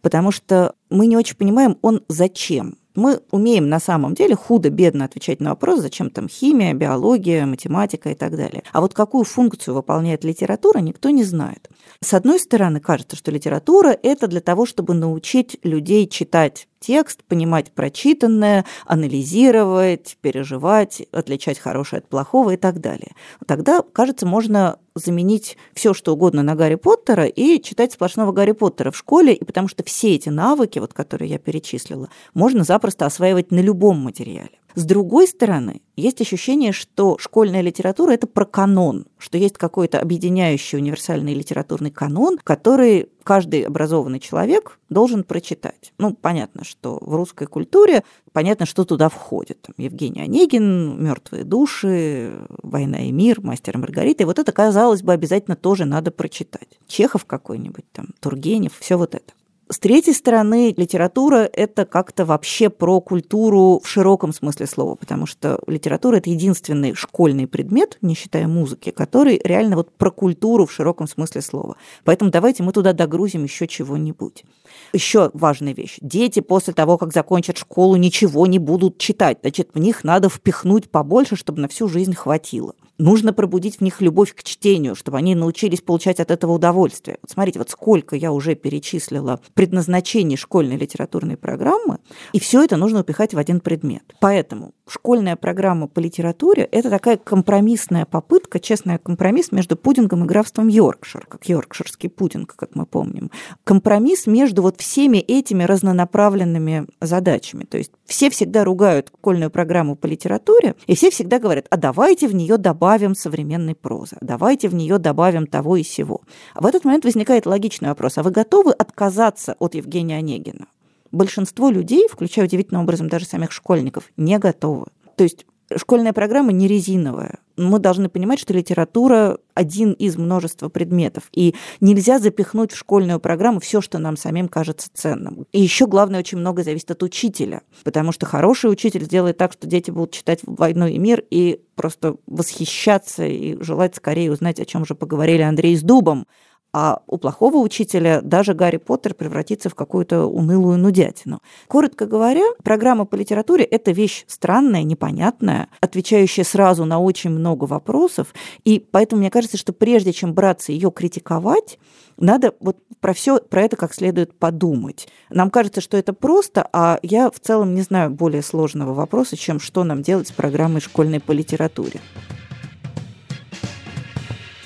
Потому 0.00 0.32
что 0.32 0.74
мы 0.90 1.06
не 1.06 1.16
очень 1.16 1.36
понимаем, 1.36 1.78
он 1.80 2.02
зачем. 2.08 2.76
Мы 2.96 3.20
умеем 3.30 3.68
на 3.68 3.78
самом 3.78 4.14
деле 4.14 4.34
худо-бедно 4.34 5.04
отвечать 5.04 5.38
на 5.38 5.50
вопрос, 5.50 5.78
зачем 5.78 6.10
там 6.10 6.28
химия, 6.28 6.74
биология, 6.74 7.46
математика 7.46 8.10
и 8.10 8.16
так 8.16 8.36
далее. 8.36 8.64
А 8.72 8.80
вот 8.80 8.94
какую 8.94 9.22
функцию 9.22 9.76
выполняет 9.76 10.24
литература, 10.24 10.80
никто 10.80 11.10
не 11.10 11.22
знает. 11.22 11.70
С 12.00 12.14
одной 12.14 12.40
стороны, 12.40 12.80
кажется, 12.80 13.14
что 13.14 13.30
литература– 13.30 13.96
это 14.02 14.26
для 14.26 14.40
того, 14.40 14.66
чтобы 14.66 14.94
научить 14.94 15.56
людей 15.62 16.08
читать 16.08 16.66
текст, 16.80 17.22
понимать 17.24 17.70
прочитанное, 17.72 18.64
анализировать, 18.86 20.16
переживать, 20.20 21.02
отличать 21.12 21.58
хорошее 21.58 21.98
от 21.98 22.08
плохого 22.08 22.54
и 22.54 22.56
так 22.56 22.80
далее. 22.80 23.12
Тогда, 23.46 23.82
кажется, 23.92 24.26
можно 24.26 24.78
заменить 24.94 25.56
все, 25.74 25.94
что 25.94 26.14
угодно 26.14 26.42
на 26.42 26.54
Гарри 26.54 26.74
Поттера 26.74 27.26
и 27.26 27.62
читать 27.62 27.92
сплошного 27.92 28.32
Гарри 28.32 28.52
Поттера 28.52 28.90
в 28.90 28.96
школе, 28.96 29.34
и 29.34 29.44
потому 29.44 29.68
что 29.68 29.84
все 29.84 30.14
эти 30.14 30.30
навыки, 30.30 30.78
вот, 30.78 30.92
которые 30.92 31.30
я 31.30 31.38
перечислила, 31.38 32.08
можно 32.34 32.64
запросто 32.64 33.06
осваивать 33.06 33.50
на 33.52 33.60
любом 33.60 33.98
материале. 33.98 34.58
С 34.74 34.84
другой 34.84 35.26
стороны, 35.26 35.82
есть 35.96 36.20
ощущение, 36.20 36.72
что 36.72 37.18
школьная 37.18 37.60
литература– 37.60 38.12
это 38.12 38.26
про 38.26 38.44
канон, 38.44 39.06
что 39.18 39.36
есть 39.36 39.58
какой-то 39.58 39.98
объединяющий 40.00 40.78
универсальный 40.78 41.34
литературный 41.34 41.90
канон, 41.90 42.38
который 42.42 43.08
каждый 43.24 43.62
образованный 43.62 44.20
человек 44.20 44.78
должен 44.88 45.24
прочитать. 45.24 45.92
Ну, 45.98 46.14
понятно, 46.14 46.64
что 46.64 46.98
в 47.00 47.14
русской 47.14 47.46
культуре 47.46 48.02
понятно, 48.32 48.66
что 48.66 48.84
туда 48.84 49.08
входит. 49.08 49.60
Там 49.62 49.74
Евгений 49.76 50.22
Онегин, 50.22 51.02
«Мертвые 51.02 51.44
души», 51.44 52.32
«Война 52.62 53.00
и 53.06 53.12
мир», 53.12 53.40
«Мастер 53.40 53.76
и 53.76 53.78
Маргарита». 53.78 54.22
И 54.22 54.26
вот 54.26 54.38
это, 54.38 54.52
казалось 54.52 55.02
бы, 55.02 55.12
обязательно 55.12 55.56
тоже 55.56 55.84
надо 55.84 56.10
прочитать. 56.10 56.78
Чехов 56.86 57.24
какой-нибудь, 57.24 57.84
там, 57.92 58.08
Тургенев, 58.20 58.72
все 58.78 58.96
вот 58.96 59.14
это. 59.14 59.32
С 59.72 59.78
третьей 59.78 60.14
стороны, 60.14 60.74
литература– 60.76 61.48
это 61.52 61.84
как-то 61.84 62.24
вообще 62.24 62.70
про 62.70 63.00
культуру 63.00 63.80
в 63.80 63.88
широком 63.88 64.32
смысле 64.32 64.66
слова, 64.66 64.96
потому 64.96 65.26
что 65.26 65.60
литература– 65.68 66.16
это 66.16 66.28
единственный 66.28 66.96
школьный 66.96 67.46
предмет, 67.46 67.96
не 68.02 68.16
считая 68.16 68.48
музыки, 68.48 68.90
который 68.90 69.40
реально 69.44 69.76
вот 69.76 69.92
про 69.96 70.10
культуру 70.10 70.66
в 70.66 70.72
широком 70.72 71.06
смысле 71.06 71.40
слова. 71.40 71.76
Поэтому 72.02 72.32
давайте 72.32 72.64
мы 72.64 72.72
туда 72.72 72.92
догрузим 72.92 73.44
еще 73.44 73.68
чего-нибудь. 73.68 74.44
Еще 74.92 75.30
важная 75.34 75.72
вещь. 75.72 75.98
Дети 76.00 76.40
после 76.40 76.74
того, 76.74 76.98
как 76.98 77.12
закончат 77.12 77.56
школу, 77.56 77.94
ничего 77.94 78.48
не 78.48 78.58
будут 78.58 78.98
читать. 78.98 79.38
Значит, 79.42 79.70
в 79.72 79.78
них 79.78 80.02
надо 80.02 80.28
впихнуть 80.28 80.90
побольше, 80.90 81.36
чтобы 81.36 81.60
на 81.60 81.68
всю 81.68 81.86
жизнь 81.86 82.16
хватило. 82.16 82.74
Нужно 83.00 83.32
пробудить 83.32 83.78
в 83.78 83.80
них 83.80 84.02
любовь 84.02 84.34
к 84.34 84.42
чтению, 84.42 84.94
чтобы 84.94 85.16
они 85.16 85.34
научились 85.34 85.80
получать 85.80 86.20
от 86.20 86.30
этого 86.30 86.52
удовольствие. 86.52 87.16
Вот 87.22 87.30
смотрите, 87.30 87.58
вот 87.58 87.70
сколько 87.70 88.14
я 88.14 88.30
уже 88.30 88.54
перечислила 88.54 89.40
предназначений 89.54 90.36
школьной 90.36 90.76
литературной 90.76 91.38
программы, 91.38 91.96
и 92.34 92.38
все 92.38 92.62
это 92.62 92.76
нужно 92.76 93.00
упихать 93.00 93.32
в 93.32 93.38
один 93.38 93.60
предмет. 93.60 94.02
Поэтому 94.20 94.74
школьная 94.86 95.36
программа 95.36 95.86
по 95.88 95.98
литературе– 95.98 96.64
это 96.72 96.90
такая 96.90 97.16
компромиссная 97.16 98.04
попытка, 98.04 98.60
честный 98.60 98.98
компромисс 98.98 99.50
между 99.50 99.76
пудингом 99.76 100.24
и 100.24 100.26
графством 100.26 100.68
Йоркшир, 100.68 101.24
как 101.26 101.48
йоркширский 101.48 102.10
пудинг, 102.10 102.54
как 102.54 102.74
мы 102.74 102.84
помним. 102.84 103.30
Компромисс 103.64 104.26
между 104.26 104.60
вот 104.60 104.78
всеми 104.78 105.16
этими 105.16 105.64
разнонаправленными 105.64 106.86
задачами. 107.00 107.64
То 107.64 107.78
есть 107.78 107.92
все 108.04 108.28
всегда 108.28 108.62
ругают 108.62 109.08
школьную 109.08 109.50
программу 109.50 109.96
по 109.96 110.04
литературе, 110.04 110.74
и 110.86 110.94
все 110.94 111.10
всегда 111.10 111.38
говорят, 111.38 111.64
а 111.70 111.78
давайте 111.78 112.28
в 112.28 112.34
нее 112.34 112.58
добавим 112.58 112.89
современной 113.14 113.74
прозы, 113.74 114.16
давайте 114.20 114.68
в 114.68 114.74
нее 114.74 114.98
добавим 114.98 115.46
того 115.46 115.76
и 115.76 115.82
сего. 115.82 116.22
В 116.54 116.66
этот 116.66 116.84
момент 116.84 117.04
возникает 117.04 117.46
логичный 117.46 117.88
вопрос, 117.88 118.18
а 118.18 118.22
вы 118.22 118.30
готовы 118.30 118.72
отказаться 118.72 119.56
от 119.58 119.74
Евгения 119.74 120.16
Онегина? 120.16 120.66
Большинство 121.12 121.70
людей, 121.70 122.08
включая 122.08 122.46
удивительным 122.46 122.82
образом 122.82 123.08
даже 123.08 123.26
самих 123.26 123.52
школьников, 123.52 124.10
не 124.16 124.38
готовы. 124.38 124.86
То 125.16 125.24
есть 125.24 125.44
школьная 125.76 126.12
программа 126.12 126.52
не 126.52 126.66
резиновая. 126.66 127.38
Мы 127.56 127.78
должны 127.78 128.08
понимать, 128.08 128.38
что 128.38 128.54
литература 128.54 129.38
один 129.54 129.92
из 129.92 130.16
множества 130.16 130.68
предметов, 130.68 131.24
и 131.32 131.54
нельзя 131.80 132.18
запихнуть 132.18 132.72
в 132.72 132.76
школьную 132.76 133.20
программу 133.20 133.60
все, 133.60 133.80
что 133.80 133.98
нам 133.98 134.16
самим 134.16 134.48
кажется 134.48 134.88
ценным. 134.92 135.46
И 135.52 135.60
еще 135.60 135.86
главное, 135.86 136.20
очень 136.20 136.38
много 136.38 136.62
зависит 136.62 136.90
от 136.90 137.02
учителя, 137.02 137.62
потому 137.84 138.12
что 138.12 138.26
хороший 138.26 138.70
учитель 138.70 139.04
сделает 139.04 139.36
так, 139.36 139.52
что 139.52 139.66
дети 139.66 139.90
будут 139.90 140.12
читать 140.12 140.40
«Войну 140.44 140.86
и 140.86 140.98
мир» 140.98 141.22
и 141.30 141.60
просто 141.74 142.16
восхищаться 142.26 143.24
и 143.24 143.62
желать 143.62 143.94
скорее 143.96 144.32
узнать, 144.32 144.60
о 144.60 144.64
чем 144.64 144.86
же 144.86 144.94
поговорили 144.94 145.42
Андрей 145.42 145.76
с 145.76 145.82
Дубом, 145.82 146.26
а 146.72 147.02
у 147.06 147.18
плохого 147.18 147.58
учителя 147.58 148.20
даже 148.22 148.54
Гарри 148.54 148.76
Поттер 148.76 149.14
превратится 149.14 149.68
в 149.68 149.74
какую-то 149.74 150.26
унылую 150.26 150.78
нудятину. 150.78 151.40
Коротко 151.68 152.06
говоря, 152.06 152.44
программа 152.62 153.04
по 153.04 153.16
литературе– 153.16 153.64
это 153.70 153.90
вещь 153.90 154.24
странная, 154.26 154.82
непонятная, 154.82 155.68
отвечающая 155.80 156.44
сразу 156.44 156.84
на 156.84 157.00
очень 157.00 157.30
много 157.30 157.64
вопросов, 157.64 158.34
и 158.64 158.78
поэтому 158.78 159.20
мне 159.20 159.30
кажется, 159.30 159.56
что 159.56 159.72
прежде 159.72 160.12
чем 160.12 160.34
браться 160.34 160.72
ее 160.72 160.90
критиковать, 160.90 161.78
надо 162.16 162.54
вот 162.60 162.76
про 163.00 163.14
все 163.14 163.38
про 163.38 163.62
это 163.62 163.76
как 163.76 163.94
следует 163.94 164.38
подумать. 164.38 165.08
Нам 165.30 165.50
кажется, 165.50 165.80
что 165.80 165.96
это 165.96 166.12
просто, 166.12 166.68
а 166.72 166.98
я 167.02 167.30
в 167.30 167.40
целом 167.40 167.74
не 167.74 167.82
знаю 167.82 168.10
более 168.10 168.42
сложного 168.42 168.92
вопроса, 168.92 169.36
чем 169.36 169.58
что 169.58 169.84
нам 169.84 170.02
делать 170.02 170.28
с 170.28 170.32
программой 170.32 170.80
школьной 170.80 171.20
по 171.20 171.32
литературе. 171.32 172.00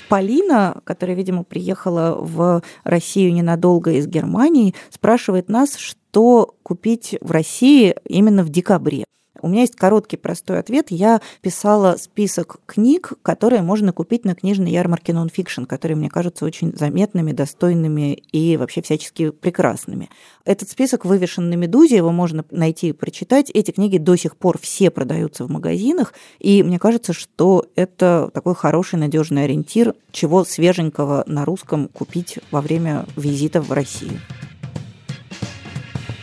Полина, 0.09 0.81
которая, 0.83 1.15
видимо, 1.15 1.43
приехала 1.43 2.15
в 2.19 2.61
Россию 2.83 3.33
ненадолго 3.33 3.91
из 3.91 4.07
Германии, 4.07 4.75
спрашивает 4.89 5.49
нас, 5.49 5.75
что 5.75 6.55
купить 6.63 7.17
в 7.21 7.31
России 7.31 7.95
именно 8.05 8.43
в 8.43 8.49
декабре. 8.49 9.05
У 9.41 9.47
меня 9.47 9.61
есть 9.61 9.75
короткий 9.75 10.17
простой 10.17 10.59
ответ. 10.59 10.87
Я 10.89 11.21
писала 11.41 11.95
список 11.97 12.57
книг, 12.65 13.13
которые 13.21 13.61
можно 13.61 13.93
купить 13.93 14.25
на 14.25 14.35
книжной 14.35 14.71
ярмарке 14.71 15.13
нонфикшн, 15.13 15.63
которые 15.63 15.97
мне 15.97 16.09
кажутся 16.09 16.45
очень 16.45 16.75
заметными, 16.75 17.31
достойными 17.31 18.13
и 18.31 18.57
вообще 18.57 18.81
всячески 18.81 19.31
прекрасными. 19.31 20.09
Этот 20.45 20.69
список 20.69 21.05
вывешен 21.05 21.49
на 21.49 21.55
«Медузе», 21.55 21.97
его 21.97 22.11
можно 22.11 22.45
найти 22.51 22.89
и 22.89 22.93
прочитать. 22.93 23.49
Эти 23.53 23.71
книги 23.71 23.97
до 23.97 24.15
сих 24.15 24.37
пор 24.37 24.57
все 24.59 24.89
продаются 24.91 25.45
в 25.45 25.49
магазинах, 25.49 26.13
и 26.39 26.63
мне 26.63 26.79
кажется, 26.79 27.13
что 27.13 27.65
это 27.75 28.29
такой 28.33 28.55
хороший, 28.55 28.99
надежный 28.99 29.45
ориентир, 29.45 29.95
чего 30.11 30.45
свеженького 30.45 31.23
на 31.27 31.45
русском 31.45 31.87
купить 31.87 32.39
во 32.51 32.61
время 32.61 33.05
визита 33.15 33.61
в 33.61 33.71
Россию. 33.71 34.19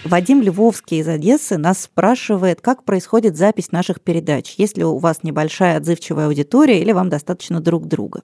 Вадим 0.05 0.43
Львовский 0.43 0.99
из 0.99 1.07
Одессы 1.07 1.57
нас 1.59 1.83
спрашивает, 1.83 2.61
как 2.61 2.83
происходит 2.83 3.37
запись 3.37 3.71
наших 3.71 4.01
передач, 4.01 4.55
есть 4.59 4.77
ли 4.77 4.85
у 4.85 4.99
вас 4.99 5.23
небольшая 5.23 5.77
отзывчивая 5.77 6.27
аудитория 6.27 6.81
или 6.81 6.91
вам 6.91 7.09
достаточно 7.09 7.61
друг 7.61 7.87
друга. 7.87 8.23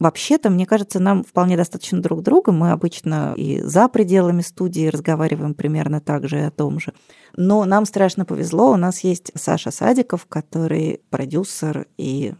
Вообще-то, 0.00 0.50
мне 0.50 0.66
кажется, 0.66 0.98
нам 0.98 1.22
вполне 1.22 1.56
достаточно 1.56 2.02
друг 2.02 2.22
друга. 2.22 2.52
Мы 2.52 2.72
обычно 2.72 3.34
и 3.36 3.62
за 3.62 3.88
пределами 3.88 4.42
студии 4.42 4.88
разговариваем 4.88 5.54
примерно 5.54 6.00
так 6.00 6.28
же 6.28 6.38
и 6.38 6.42
о 6.42 6.50
том 6.50 6.80
же. 6.80 6.92
Но 7.36 7.64
нам 7.64 7.86
страшно 7.86 8.24
повезло. 8.24 8.72
У 8.72 8.76
нас 8.76 9.00
есть 9.00 9.30
Саша 9.34 9.70
Садиков, 9.70 10.26
который 10.26 11.00
продюсер 11.08 11.86
и 11.96 12.34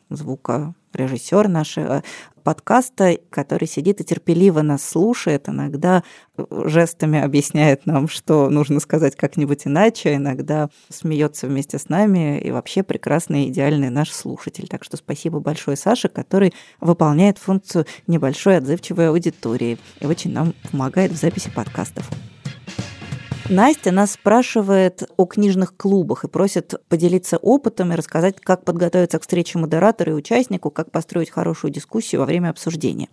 звукорежиссер 0.96 1.48
нашего 1.48 2.02
подкаста, 2.42 3.18
который 3.30 3.66
сидит 3.66 4.00
и 4.00 4.04
терпеливо 4.04 4.62
нас 4.62 4.88
слушает, 4.88 5.48
иногда 5.48 6.04
жестами 6.50 7.20
объясняет 7.20 7.86
нам, 7.86 8.08
что 8.08 8.48
нужно 8.50 8.78
сказать 8.80 9.16
как-нибудь 9.16 9.66
иначе, 9.66 10.14
иногда 10.14 10.70
смеется 10.88 11.48
вместе 11.48 11.78
с 11.78 11.88
нами 11.88 12.38
и 12.38 12.52
вообще 12.52 12.82
прекрасный, 12.82 13.48
идеальный 13.48 13.90
наш 13.90 14.10
слушатель. 14.12 14.68
Так 14.68 14.84
что 14.84 14.96
спасибо 14.96 15.40
большое 15.40 15.76
Саше, 15.76 16.08
который 16.08 16.54
выполняет 16.80 17.38
функцию 17.38 17.84
небольшой 18.06 18.58
отзывчивой 18.58 19.08
аудитории 19.08 19.78
и 20.00 20.06
очень 20.06 20.32
нам 20.32 20.54
помогает 20.70 21.12
в 21.12 21.16
записи 21.16 21.50
подкастов. 21.50 22.08
Настя 23.48 23.92
нас 23.92 24.12
спрашивает 24.12 25.08
о 25.16 25.24
книжных 25.26 25.76
клубах 25.76 26.24
и 26.24 26.28
просит 26.28 26.74
поделиться 26.88 27.36
опытом 27.36 27.92
и 27.92 27.96
рассказать, 27.96 28.40
как 28.40 28.64
подготовиться 28.64 29.18
к 29.18 29.22
встрече 29.22 29.58
модератора 29.58 30.12
и 30.12 30.14
участнику, 30.14 30.70
как 30.70 30.90
построить 30.90 31.30
хорошую 31.30 31.72
дискуссию 31.72 32.20
во 32.20 32.26
время 32.26 32.50
обсуждения. 32.50 33.08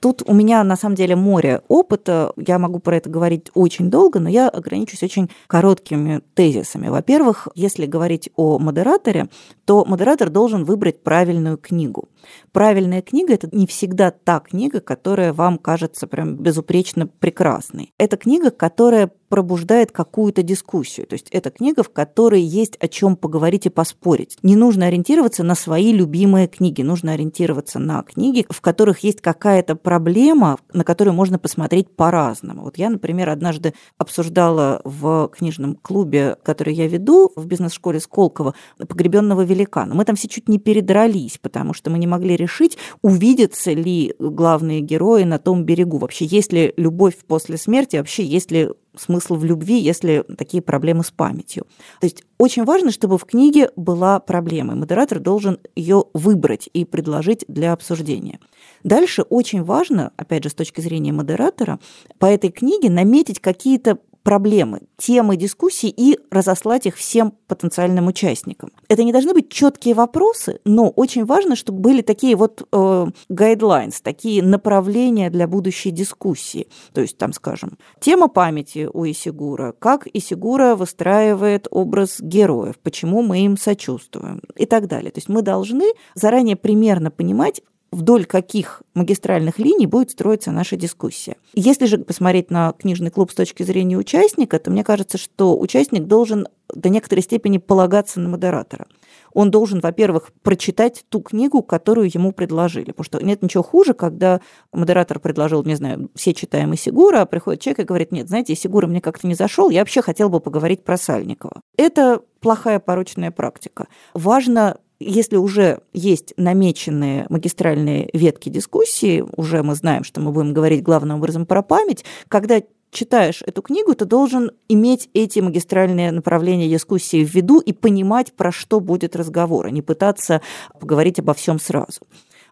Тут 0.00 0.22
у 0.26 0.34
меня 0.34 0.62
на 0.62 0.76
самом 0.76 0.94
деле 0.94 1.16
море 1.16 1.62
опыта, 1.68 2.32
я 2.36 2.58
могу 2.58 2.78
про 2.78 2.96
это 2.96 3.10
говорить 3.10 3.50
очень 3.54 3.90
долго, 3.90 4.20
но 4.20 4.28
я 4.28 4.48
ограничусь 4.48 5.02
очень 5.02 5.28
короткими 5.48 6.22
тезисами. 6.34 6.88
Во-первых, 6.88 7.48
если 7.54 7.86
говорить 7.86 8.30
о 8.36 8.58
модераторе, 8.58 9.28
то 9.64 9.84
модератор 9.84 10.30
должен 10.30 10.64
выбрать 10.64 11.02
правильную 11.02 11.58
книгу. 11.58 12.08
Правильная 12.52 13.02
книга– 13.02 13.34
это 13.34 13.48
не 13.52 13.66
всегда 13.66 14.10
та 14.10 14.40
книга, 14.40 14.80
которая 14.80 15.32
вам 15.32 15.58
кажется 15.58 16.06
прям 16.06 16.36
безупречно 16.36 17.06
прекрасной. 17.06 17.92
Это 17.98 18.16
книга, 18.16 18.50
которая 18.50 19.10
пробуждает 19.28 19.92
какую-то 19.92 20.42
дискуссию. 20.42 21.06
То 21.06 21.14
есть 21.14 21.28
это 21.30 21.50
книга, 21.50 21.82
в 21.82 21.90
которой 21.90 22.42
есть 22.42 22.76
о 22.80 22.88
чем 22.88 23.16
поговорить 23.16 23.66
и 23.66 23.70
поспорить. 23.70 24.36
Не 24.42 24.56
нужно 24.56 24.86
ориентироваться 24.86 25.42
на 25.42 25.54
свои 25.54 25.92
любимые 25.92 26.48
книги, 26.48 26.82
нужно 26.82 27.12
ориентироваться 27.12 27.78
на 27.78 28.02
книги, 28.02 28.46
в 28.48 28.60
которых 28.60 29.00
есть 29.00 29.20
какая-то 29.20 29.76
проблема, 29.76 30.58
на 30.72 30.84
которую 30.84 31.14
можно 31.14 31.38
посмотреть 31.38 31.88
по-разному. 31.90 32.62
Вот 32.64 32.78
я, 32.78 32.90
например, 32.90 33.28
однажды 33.28 33.74
обсуждала 33.96 34.80
в 34.84 35.28
книжном 35.28 35.74
клубе, 35.76 36.36
который 36.42 36.74
я 36.74 36.86
веду 36.86 37.32
в 37.36 37.46
бизнес-школе 37.46 38.00
Сколково, 38.00 38.54
«Погребенного 38.78 39.42
великана». 39.42 39.94
Мы 39.94 40.04
там 40.04 40.16
все 40.16 40.28
чуть 40.28 40.48
не 40.48 40.58
передрались, 40.58 41.38
потому 41.38 41.74
что 41.74 41.90
мы 41.90 41.98
не 41.98 42.06
могли 42.06 42.36
решить, 42.36 42.78
увидятся 43.02 43.72
ли 43.72 44.14
главные 44.18 44.80
герои 44.80 45.24
на 45.24 45.38
том 45.38 45.64
берегу. 45.64 45.98
Вообще, 45.98 46.24
есть 46.24 46.52
ли 46.52 46.72
любовь 46.76 47.16
после 47.26 47.56
смерти, 47.56 47.96
вообще 47.96 48.24
есть 48.24 48.50
ли 48.50 48.68
смысл 48.98 49.36
в 49.36 49.44
любви, 49.44 49.78
если 49.78 50.24
такие 50.36 50.62
проблемы 50.62 51.04
с 51.04 51.10
памятью. 51.10 51.66
То 52.00 52.06
есть 52.06 52.24
очень 52.38 52.64
важно, 52.64 52.90
чтобы 52.90 53.18
в 53.18 53.24
книге 53.24 53.70
была 53.76 54.20
проблема, 54.20 54.74
модератор 54.74 55.18
должен 55.18 55.58
ее 55.74 56.04
выбрать 56.14 56.68
и 56.72 56.84
предложить 56.84 57.44
для 57.48 57.72
обсуждения. 57.72 58.38
Дальше 58.84 59.22
очень 59.22 59.64
важно, 59.64 60.12
опять 60.16 60.44
же, 60.44 60.50
с 60.50 60.54
точки 60.54 60.80
зрения 60.80 61.12
модератора, 61.12 61.80
по 62.18 62.26
этой 62.26 62.50
книге 62.50 62.90
наметить 62.90 63.40
какие-то 63.40 63.98
проблемы, 64.28 64.82
темы 64.98 65.38
дискуссий 65.38 65.88
и 65.88 66.18
разослать 66.30 66.84
их 66.84 66.96
всем 66.96 67.32
потенциальным 67.46 68.08
участникам. 68.08 68.72
Это 68.86 69.02
не 69.02 69.10
должны 69.10 69.32
быть 69.32 69.48
четкие 69.48 69.94
вопросы, 69.94 70.60
но 70.66 70.90
очень 70.90 71.24
важно, 71.24 71.56
чтобы 71.56 71.78
были 71.78 72.02
такие 72.02 72.36
вот 72.36 72.60
э, 72.70 73.06
guidelines, 73.30 73.94
такие 74.02 74.42
направления 74.42 75.30
для 75.30 75.48
будущей 75.48 75.90
дискуссии. 75.90 76.68
То 76.92 77.00
есть, 77.00 77.16
там, 77.16 77.32
скажем, 77.32 77.78
тема 78.00 78.28
памяти 78.28 78.86
у 78.92 79.06
Исигура, 79.06 79.74
как 79.78 80.06
Исигура 80.12 80.74
выстраивает 80.74 81.66
образ 81.70 82.20
героев, 82.20 82.74
почему 82.82 83.22
мы 83.22 83.38
им 83.46 83.56
сочувствуем 83.56 84.42
и 84.56 84.66
так 84.66 84.88
далее. 84.88 85.10
То 85.10 85.20
есть 85.20 85.30
мы 85.30 85.40
должны 85.40 85.86
заранее 86.14 86.56
примерно 86.56 87.10
понимать, 87.10 87.62
вдоль 87.90 88.24
каких 88.26 88.82
магистральных 88.94 89.58
линий 89.58 89.86
будет 89.86 90.10
строиться 90.10 90.50
наша 90.50 90.76
дискуссия. 90.76 91.36
Если 91.54 91.86
же 91.86 91.98
посмотреть 91.98 92.50
на 92.50 92.72
книжный 92.72 93.10
клуб 93.10 93.30
с 93.30 93.34
точки 93.34 93.62
зрения 93.62 93.96
участника, 93.96 94.58
то 94.58 94.70
мне 94.70 94.84
кажется, 94.84 95.18
что 95.18 95.58
участник 95.58 96.04
должен 96.04 96.48
до 96.74 96.88
некоторой 96.88 97.22
степени 97.22 97.58
полагаться 97.58 98.20
на 98.20 98.28
модератора. 98.28 98.86
Он 99.32 99.50
должен, 99.50 99.80
во-первых, 99.80 100.32
прочитать 100.42 101.04
ту 101.08 101.20
книгу, 101.20 101.62
которую 101.62 102.10
ему 102.12 102.32
предложили. 102.32 102.90
Потому 102.92 103.04
что 103.04 103.24
нет 103.24 103.42
ничего 103.42 103.62
хуже, 103.62 103.94
когда 103.94 104.40
модератор 104.72 105.18
предложил, 105.18 105.64
не 105.64 105.76
знаю, 105.76 106.10
все 106.14 106.34
читаем 106.34 106.74
Исигура, 106.74 107.20
а 107.20 107.26
приходит 107.26 107.60
человек 107.60 107.80
и 107.80 107.84
говорит, 107.84 108.12
нет, 108.12 108.28
знаете, 108.28 108.52
Исигура 108.52 108.86
мне 108.86 109.00
как-то 109.00 109.26
не 109.26 109.34
зашел, 109.34 109.70
я 109.70 109.80
вообще 109.80 110.02
хотел 110.02 110.28
бы 110.28 110.40
поговорить 110.40 110.84
про 110.84 110.96
Сальникова. 110.96 111.60
Это 111.76 112.22
плохая 112.40 112.80
порочная 112.80 113.30
практика. 113.30 113.86
Важно 114.14 114.78
если 115.00 115.36
уже 115.36 115.80
есть 115.92 116.34
намеченные 116.36 117.26
магистральные 117.28 118.10
ветки 118.12 118.48
дискуссии, 118.48 119.24
уже 119.36 119.62
мы 119.62 119.74
знаем, 119.74 120.04
что 120.04 120.20
мы 120.20 120.32
будем 120.32 120.52
говорить 120.52 120.82
главным 120.82 121.18
образом 121.18 121.46
про 121.46 121.62
память, 121.62 122.04
когда 122.28 122.60
читаешь 122.90 123.42
эту 123.46 123.62
книгу, 123.62 123.94
ты 123.94 124.04
должен 124.04 124.50
иметь 124.68 125.08
эти 125.12 125.40
магистральные 125.40 126.10
направления 126.10 126.68
дискуссии 126.68 127.24
в 127.24 127.34
виду 127.34 127.60
и 127.60 127.72
понимать, 127.72 128.32
про 128.32 128.50
что 128.50 128.80
будет 128.80 129.14
разговор, 129.14 129.66
а 129.66 129.70
не 129.70 129.82
пытаться 129.82 130.40
поговорить 130.80 131.18
обо 131.18 131.34
всем 131.34 131.58
сразу. 131.60 132.00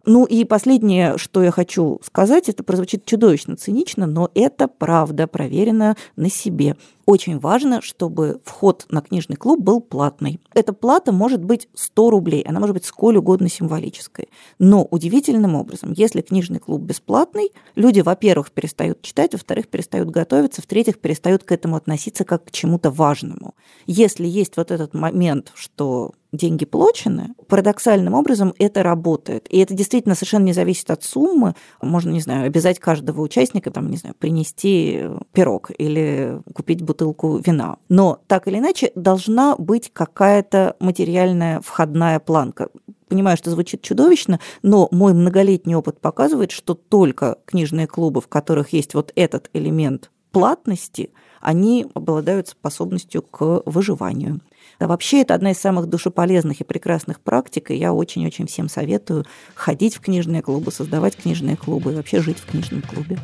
Ну 0.09 0.24
и 0.24 0.44
последнее, 0.44 1.18
что 1.18 1.42
я 1.42 1.50
хочу 1.50 1.98
сказать, 2.04 2.48
это 2.48 2.62
прозвучит 2.62 3.04
чудовищно 3.04 3.57
цинично, 3.57 4.07
но 4.07 4.30
это 4.34 4.68
правда, 4.68 5.26
проверено 5.26 5.96
на 6.14 6.30
себе. 6.30 6.76
Очень 7.07 7.40
важно, 7.40 7.82
чтобы 7.82 8.40
вход 8.44 8.86
на 8.88 9.00
книжный 9.00 9.34
клуб 9.34 9.61
был 9.61 9.80
платный. 9.80 10.40
Эта 10.54 10.72
плата 10.72 11.11
может 11.11 11.44
быть 11.44 11.68
100 11.74 12.11
рублей, 12.11 12.42
она 12.42 12.61
может 12.61 12.74
быть 12.74 12.84
сколь 12.84 13.16
угодно 13.16 13.48
символической. 13.48 14.28
Но 14.61 14.84
удивительным 14.84 15.57
образом, 15.57 15.92
если 15.92 16.20
книжный 16.20 16.61
клуб 16.61 16.82
бесплатный, 16.82 17.50
люди, 17.74 18.00
во-первых, 18.00 18.52
перестают 18.52 19.02
читать, 19.02 19.32
во-вторых, 19.32 19.66
перестают 19.66 20.11
готовиться, 20.11 20.62
в-третьих, 20.62 21.00
перестают 21.00 21.42
к 21.42 21.50
этому 21.50 21.74
относиться 21.74 22.24
как 22.24 22.44
к 22.44 22.50
чему-то 22.52 22.90
важному. 22.90 23.54
Если 23.86 24.26
есть 24.26 24.57
вот 24.57 24.70
этот 24.70 24.94
момент, 24.94 25.50
что 25.57 26.12
деньги 26.32 26.64
получены, 26.64 27.34
парадоксальным 27.48 28.14
образом 28.14 28.54
это 28.58 28.82
работает. 28.82 29.46
И 29.50 29.58
это 29.58 29.74
действительно 29.74 30.14
совершенно 30.14 30.44
не 30.44 30.52
зависит 30.52 30.90
от 30.90 31.02
суммы. 31.02 31.54
Можно, 31.80 32.10
не 32.10 32.20
знаю, 32.20 32.46
обязать 32.46 32.78
каждого 32.78 33.20
участника, 33.20 33.70
там, 33.70 33.90
не 33.90 33.96
знаю, 33.96 34.14
принести 34.18 35.04
пирог 35.32 35.70
или 35.76 36.40
купить 36.54 36.82
бутылку 36.82 37.38
вина. 37.38 37.78
Но 37.88 38.20
так 38.26 38.48
или 38.48 38.58
иначе 38.58 38.92
должна 38.94 39.56
быть 39.56 39.90
какая-то 39.92 40.76
материальная 40.80 41.60
входная 41.60 42.20
планка 42.20 42.68
понимаю, 43.08 43.36
что 43.36 43.50
звучит 43.50 43.82
чудовищно, 43.82 44.40
но 44.62 44.88
мой 44.90 45.14
многолетний 45.14 45.74
опыт 45.74 46.00
показывает, 46.00 46.50
что 46.50 46.74
только 46.74 47.38
книжные 47.44 47.86
клубы, 47.86 48.20
в 48.20 48.28
которых 48.28 48.72
есть 48.72 48.94
вот 48.94 49.12
этот 49.14 49.48
элемент 49.52 50.10
платности, 50.32 51.10
они 51.40 51.86
обладают 51.94 52.48
способностью 52.48 53.22
к 53.22 53.62
выживанию. 53.64 54.40
Да, 54.78 54.86
вообще 54.86 55.22
это 55.22 55.34
одна 55.34 55.52
из 55.52 55.58
самых 55.58 55.86
душеполезных 55.86 56.60
и 56.60 56.64
прекрасных 56.64 57.20
практик, 57.20 57.70
и 57.70 57.76
я 57.76 57.92
очень-очень 57.92 58.46
всем 58.46 58.68
советую 58.68 59.24
ходить 59.54 59.96
в 59.96 60.00
книжные 60.00 60.42
клубы, 60.42 60.70
создавать 60.70 61.16
книжные 61.16 61.56
клубы 61.56 61.92
и 61.92 61.94
вообще 61.94 62.20
жить 62.20 62.38
в 62.38 62.46
книжном 62.46 62.82
клубе. 62.82 63.18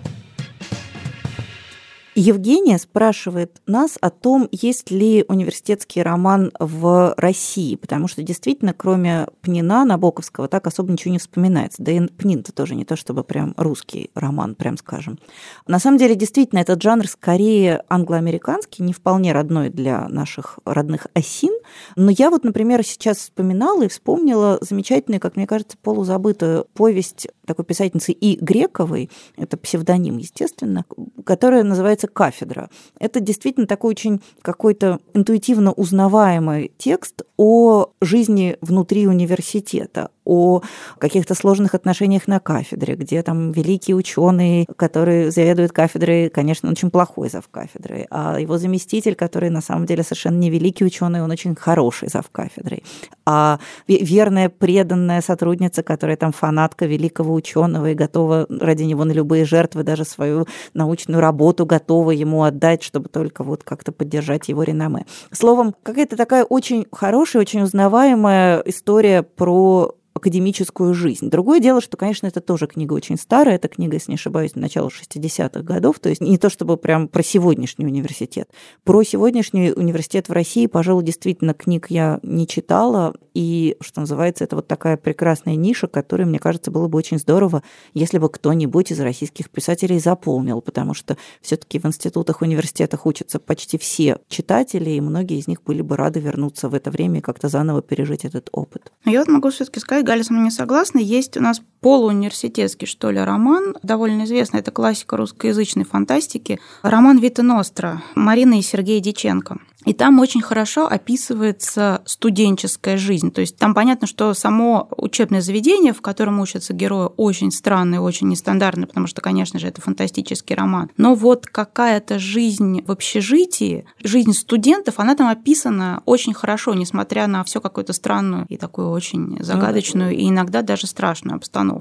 Евгения 2.15 2.79
спрашивает 2.79 3.63
нас 3.67 3.97
о 4.01 4.11
том, 4.11 4.47
есть 4.53 4.91
ли 4.91 5.25
университетский 5.29 6.03
роман 6.03 6.53
в 6.59 7.15
России, 7.17 7.75
потому 7.77 8.07
что 8.07 8.23
действительно, 8.23 8.75
кроме 8.75 9.29
Пнина 9.41 9.85
Набоковского, 9.87 10.47
так 10.49 10.67
особо 10.67 10.93
ничего 10.93 11.13
не 11.13 11.19
вспоминается. 11.19 11.83
Да 11.83 11.91
и 11.91 12.01
Пнин-то 12.07 12.53
тоже 12.53 12.75
не 12.75 12.85
то, 12.85 12.97
чтобы 12.97 13.25
прям 13.25 13.55
русский 13.57 14.11
роман, 14.15 14.55
прям 14.55 14.77
скажем. 14.77 15.19
На 15.67 15.79
самом 15.79 15.97
деле, 15.97 16.15
действительно, 16.15 16.59
этот 16.59 16.83
жанр 16.83 17.07
скорее 17.09 17.83
англоамериканский, 17.89 18.85
не 18.85 18.93
вполне 18.93 19.33
родной 19.33 19.71
для 19.71 20.07
наших 20.09 20.59
родных 20.67 21.07
осин. 21.15 21.55
Но 21.97 22.11
я 22.11 22.29
вот, 22.29 22.45
например, 22.45 22.85
сейчас 22.85 23.19
вспоминала 23.19 23.85
и 23.85 23.89
вспомнила 23.89 24.59
замечательную, 24.61 25.21
как 25.21 25.37
мне 25.37 25.47
кажется, 25.47 25.79
полузабытую 25.83 26.67
повесть 26.75 27.29
такой 27.47 27.65
писательницы 27.65 28.13
И. 28.13 28.39
Грековой, 28.43 29.11
это 29.37 29.57
псевдоним, 29.57 30.19
естественно, 30.19 30.85
которая 31.25 31.63
называется 31.63 32.02
«Кафедра». 32.09 32.71
Это 32.99 33.21
действительно 33.21 33.67
такой 33.67 33.91
очень 33.91 34.21
какой-то 34.43 35.01
интуитивно 35.15 35.73
узнаваемый 35.73 36.73
текст 36.79 37.23
о 37.37 37.91
жизни 38.01 38.57
внутри 38.61 39.07
университета, 39.07 40.11
о 40.25 40.63
каких-то 40.99 41.35
сложных 41.35 41.75
отношениях 41.75 42.29
на 42.29 42.39
кафедре, 42.39 42.95
где 42.95 43.23
там 43.23 43.53
великий 43.53 43.95
ученый, 43.95 44.67
который 44.77 45.31
заведует 45.31 45.73
кафедрой, 45.73 46.29
конечно, 46.31 46.69
он 46.69 46.73
очень 46.73 46.91
плохой 46.91 47.29
зав 47.29 47.49
кафедрой, 47.49 48.07
а 48.11 48.39
его 48.39 48.59
заместитель, 48.59 49.15
который 49.15 49.51
на 49.51 49.61
самом 49.61 49.87
деле 49.87 50.03
совершенно 50.03 50.39
не 50.39 50.51
великий 50.51 50.85
ученый, 50.85 51.23
он 51.23 51.31
очень 51.31 51.57
хороший 51.57 52.09
зав 52.09 52.31
кафедрой. 52.31 52.85
А 53.27 53.59
верная, 53.89 54.49
преданная 54.49 55.21
сотрудница, 55.21 55.83
которая 55.83 56.17
там 56.17 56.33
фанатка 56.33 56.87
великого 56.87 57.35
ученого 57.35 57.91
и 57.91 57.95
готова 57.95 58.47
ради 58.49 58.85
него 58.85 59.05
на 59.05 59.13
любые 59.13 59.45
жертвы, 59.45 59.83
даже 59.83 60.05
свою 60.05 60.47
научную 60.75 61.21
работу 61.21 61.67
готова 61.67 61.92
ему 62.11 62.43
отдать, 62.43 62.83
чтобы 62.83 63.09
только 63.09 63.45
вот 63.45 63.65
как-то 63.65 63.93
поддержать 63.93 64.49
его 64.49 64.63
реноме. 64.63 65.07
Словом, 65.31 65.75
какая-то 65.83 66.17
такая 66.17 66.45
очень 66.45 66.87
хорошая, 66.91 67.43
очень 67.43 67.63
узнаваемая 67.63 68.63
история 68.67 69.23
про 69.23 69.95
академическую 70.15 70.95
жизнь. 70.95 71.31
Другое 71.31 71.61
дело, 71.61 71.81
что, 71.81 71.97
конечно, 71.97 72.27
это 72.27 72.41
тоже 72.41 72.67
книга 72.67 72.93
очень 72.95 73.17
старая, 73.17 73.57
это 73.57 73.69
книга, 73.69 73.95
если 73.95 74.13
не 74.13 74.17
ошибаюсь, 74.17 74.55
начала 74.55 74.89
60-х 74.89 75.63
годов, 75.63 75.99
то 75.99 76.09
есть 76.09 76.21
не 76.21 76.39
то 76.39 76.51
чтобы 76.51 76.77
прям 76.77 77.09
про 77.09 77.23
сегодняшний 77.23 77.87
университет. 77.87 78.49
Про 78.85 79.03
сегодняшний 79.03 79.73
университет 79.73 80.29
в 80.29 80.33
России, 80.33 80.67
пожалуй, 80.67 81.05
действительно 81.05 81.55
книг 81.55 81.87
я 81.89 82.21
не 82.23 82.47
читала, 82.47 83.15
и, 83.35 83.77
что 83.81 84.01
называется, 84.01 84.45
это 84.45 84.57
вот 84.57 84.69
такая 84.69 84.97
прекрасная 84.97 85.57
ниша, 85.57 85.87
которую, 85.87 86.29
мне 86.29 86.39
кажется, 86.39 86.71
было 86.71 86.89
бы 86.89 86.99
очень 86.99 87.19
здорово, 87.19 87.63
если 87.95 88.19
бы 88.19 88.29
кто-нибудь 88.29 88.91
из 88.93 89.01
российских 89.01 89.51
писателей 89.51 89.99
заполнил, 89.99 90.61
потому 90.61 90.95
что 90.95 91.17
все 91.41 91.57
таки 91.57 91.79
в 91.79 91.87
институтах, 91.87 92.43
университетах 92.43 93.07
учатся 93.07 93.39
почти 93.39 93.79
все 93.79 94.19
читатели, 94.29 94.91
и 94.91 95.01
многие 95.01 95.39
из 95.39 95.49
них 95.49 95.63
были 95.63 95.83
бы 95.83 95.97
рады 95.97 96.21
вернуться 96.21 96.69
в 96.69 96.75
это 96.75 96.91
время 96.91 97.19
и 97.19 97.23
как-то 97.23 97.49
заново 97.49 97.83
пережить 97.83 98.25
этот 98.25 98.49
опыт. 98.53 98.93
Я 99.05 99.21
вот 99.21 99.29
могу 99.29 99.51
все 99.51 99.65
таки 99.65 99.81
сказать, 99.81 100.02
Галя 100.03 100.25
не 100.43 100.51
согласна. 100.51 100.99
Есть 100.99 101.37
у 101.37 101.41
нас 101.41 101.63
полууниверситетский, 101.83 102.87
что 102.87 103.11
ли, 103.11 103.19
роман, 103.19 103.77
довольно 103.83 104.25
известный, 104.25 104.61
это 104.61 104.71
классика 104.71 105.17
русскоязычной 105.19 105.85
фантастики, 105.85 106.59
роман 106.83 107.19
«Вита 107.19 107.43
Ностра» 107.43 108.03
Марины 108.15 108.61
и 108.61 108.63
Сергея 108.63 109.01
Диченко. 109.01 109.59
И 109.85 109.93
там 109.93 110.21
очень 110.21 110.43
хорошо 110.43 110.87
описывается 110.87 112.03
студенческая 112.05 112.97
жизнь. 112.97 113.33
То 113.33 113.41
есть 113.41 113.57
там 113.57 113.75
понятно, 113.75 114.07
что 114.07 114.33
само 114.35 114.89
учебное 114.97 115.41
заведение, 115.41 115.93
в 115.93 116.01
котором 116.01 116.41
учатся 116.41 116.73
герои, 116.73 117.11
очень 117.17 117.51
странное, 117.51 118.01
очень 118.01 118.29
нестандартное, 118.29 118.87
потому 118.87 119.07
что, 119.07 119.21
конечно 119.21 119.59
же, 119.59 119.67
это 119.67 119.81
фантастический 119.81 120.55
роман. 120.55 120.91
Но 120.97 121.15
вот 121.15 121.47
какая-то 121.47 122.19
жизнь 122.19 122.85
в 122.87 122.93
общежитии, 122.93 123.85
жизнь 124.03 124.33
студентов, 124.33 125.01
она 125.01 125.17
там 125.17 125.29
описана 125.29 126.03
очень 126.07 126.35
хорошо, 126.35 126.75
несмотря 126.75 127.27
на 127.27 127.43
все 127.43 127.61
какую-то 127.61 127.93
странную 127.93 128.47
и 128.49 128.57
такую 128.57 128.91
очень 128.91 129.43
загадочную 129.43 130.11
ну, 130.11 130.17
да. 130.17 130.23
и 130.23 130.29
иногда 130.29 130.63
даже 130.63 130.87
страшную 130.87 131.37
обстановку. 131.37 131.72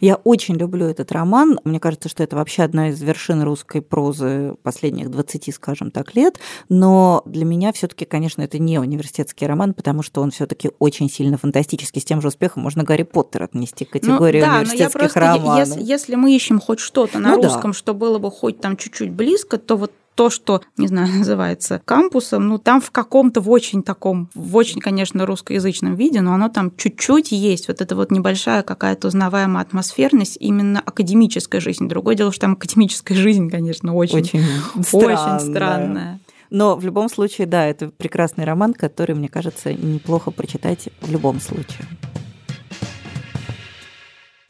Я 0.00 0.16
очень 0.16 0.56
люблю 0.56 0.86
этот 0.86 1.12
роман. 1.12 1.58
Мне 1.64 1.80
кажется, 1.80 2.08
что 2.08 2.22
это 2.22 2.36
вообще 2.36 2.62
одна 2.62 2.90
из 2.90 3.00
вершин 3.00 3.42
русской 3.42 3.80
прозы 3.80 4.56
последних 4.62 5.10
20, 5.10 5.54
скажем 5.54 5.90
так, 5.90 6.14
лет. 6.14 6.38
Но 6.68 7.22
для 7.26 7.44
меня 7.44 7.72
все 7.72 7.86
таки 7.86 8.04
конечно, 8.04 8.42
это 8.42 8.58
не 8.58 8.78
университетский 8.78 9.46
роман, 9.46 9.74
потому 9.74 10.02
что 10.02 10.20
он 10.20 10.30
все 10.30 10.46
таки 10.46 10.70
очень 10.78 11.10
сильно 11.10 11.36
фантастический. 11.38 12.00
С 12.00 12.04
тем 12.04 12.20
же 12.20 12.28
успехом 12.28 12.62
можно 12.62 12.84
Гарри 12.84 13.04
Поттер 13.04 13.44
отнести 13.44 13.84
к 13.84 13.94
ну 13.94 14.00
категории 14.00 14.40
ну, 14.40 14.46
да, 14.46 14.52
университетских 14.56 14.94
но 14.94 15.00
я 15.00 15.10
просто, 15.10 15.20
романов. 15.20 15.68
Если, 15.68 15.82
если 15.82 16.14
мы 16.16 16.34
ищем 16.34 16.60
хоть 16.60 16.80
что-то 16.80 17.18
на 17.18 17.36
ну, 17.36 17.42
русском, 17.42 17.70
да. 17.70 17.78
что 17.78 17.94
было 17.94 18.18
бы 18.18 18.30
хоть 18.30 18.60
там 18.60 18.76
чуть-чуть 18.76 19.12
близко, 19.12 19.58
то 19.58 19.76
вот 19.76 19.92
то, 20.18 20.30
что, 20.30 20.62
не 20.76 20.88
знаю, 20.88 21.08
называется 21.18 21.80
кампусом, 21.84 22.48
ну, 22.48 22.58
там 22.58 22.80
в 22.80 22.90
каком-то, 22.90 23.40
в 23.40 23.48
очень 23.48 23.84
таком, 23.84 24.28
в 24.34 24.56
очень, 24.56 24.80
конечно, 24.80 25.24
русскоязычном 25.24 25.94
виде, 25.94 26.20
но 26.20 26.34
оно 26.34 26.48
там 26.48 26.72
чуть-чуть 26.76 27.30
есть. 27.30 27.68
Вот 27.68 27.80
это 27.80 27.94
вот 27.94 28.10
небольшая 28.10 28.64
какая-то 28.64 29.06
узнаваемая 29.08 29.62
атмосферность 29.62 30.36
именно 30.40 30.80
академической 30.80 31.60
жизни. 31.60 31.86
Другое 31.86 32.16
дело, 32.16 32.32
что 32.32 32.42
там 32.42 32.54
академическая 32.54 33.16
жизнь, 33.16 33.48
конечно, 33.48 33.94
очень, 33.94 34.18
очень, 34.18 34.42
странная. 34.82 35.36
очень 35.36 35.50
странная. 35.52 36.20
Но 36.50 36.74
в 36.74 36.84
любом 36.84 37.08
случае, 37.08 37.46
да, 37.46 37.66
это 37.66 37.88
прекрасный 37.88 38.44
роман, 38.44 38.74
который, 38.74 39.14
мне 39.14 39.28
кажется, 39.28 39.72
неплохо 39.72 40.32
прочитать 40.32 40.88
в 41.00 41.12
любом 41.12 41.40
случае. 41.40 41.86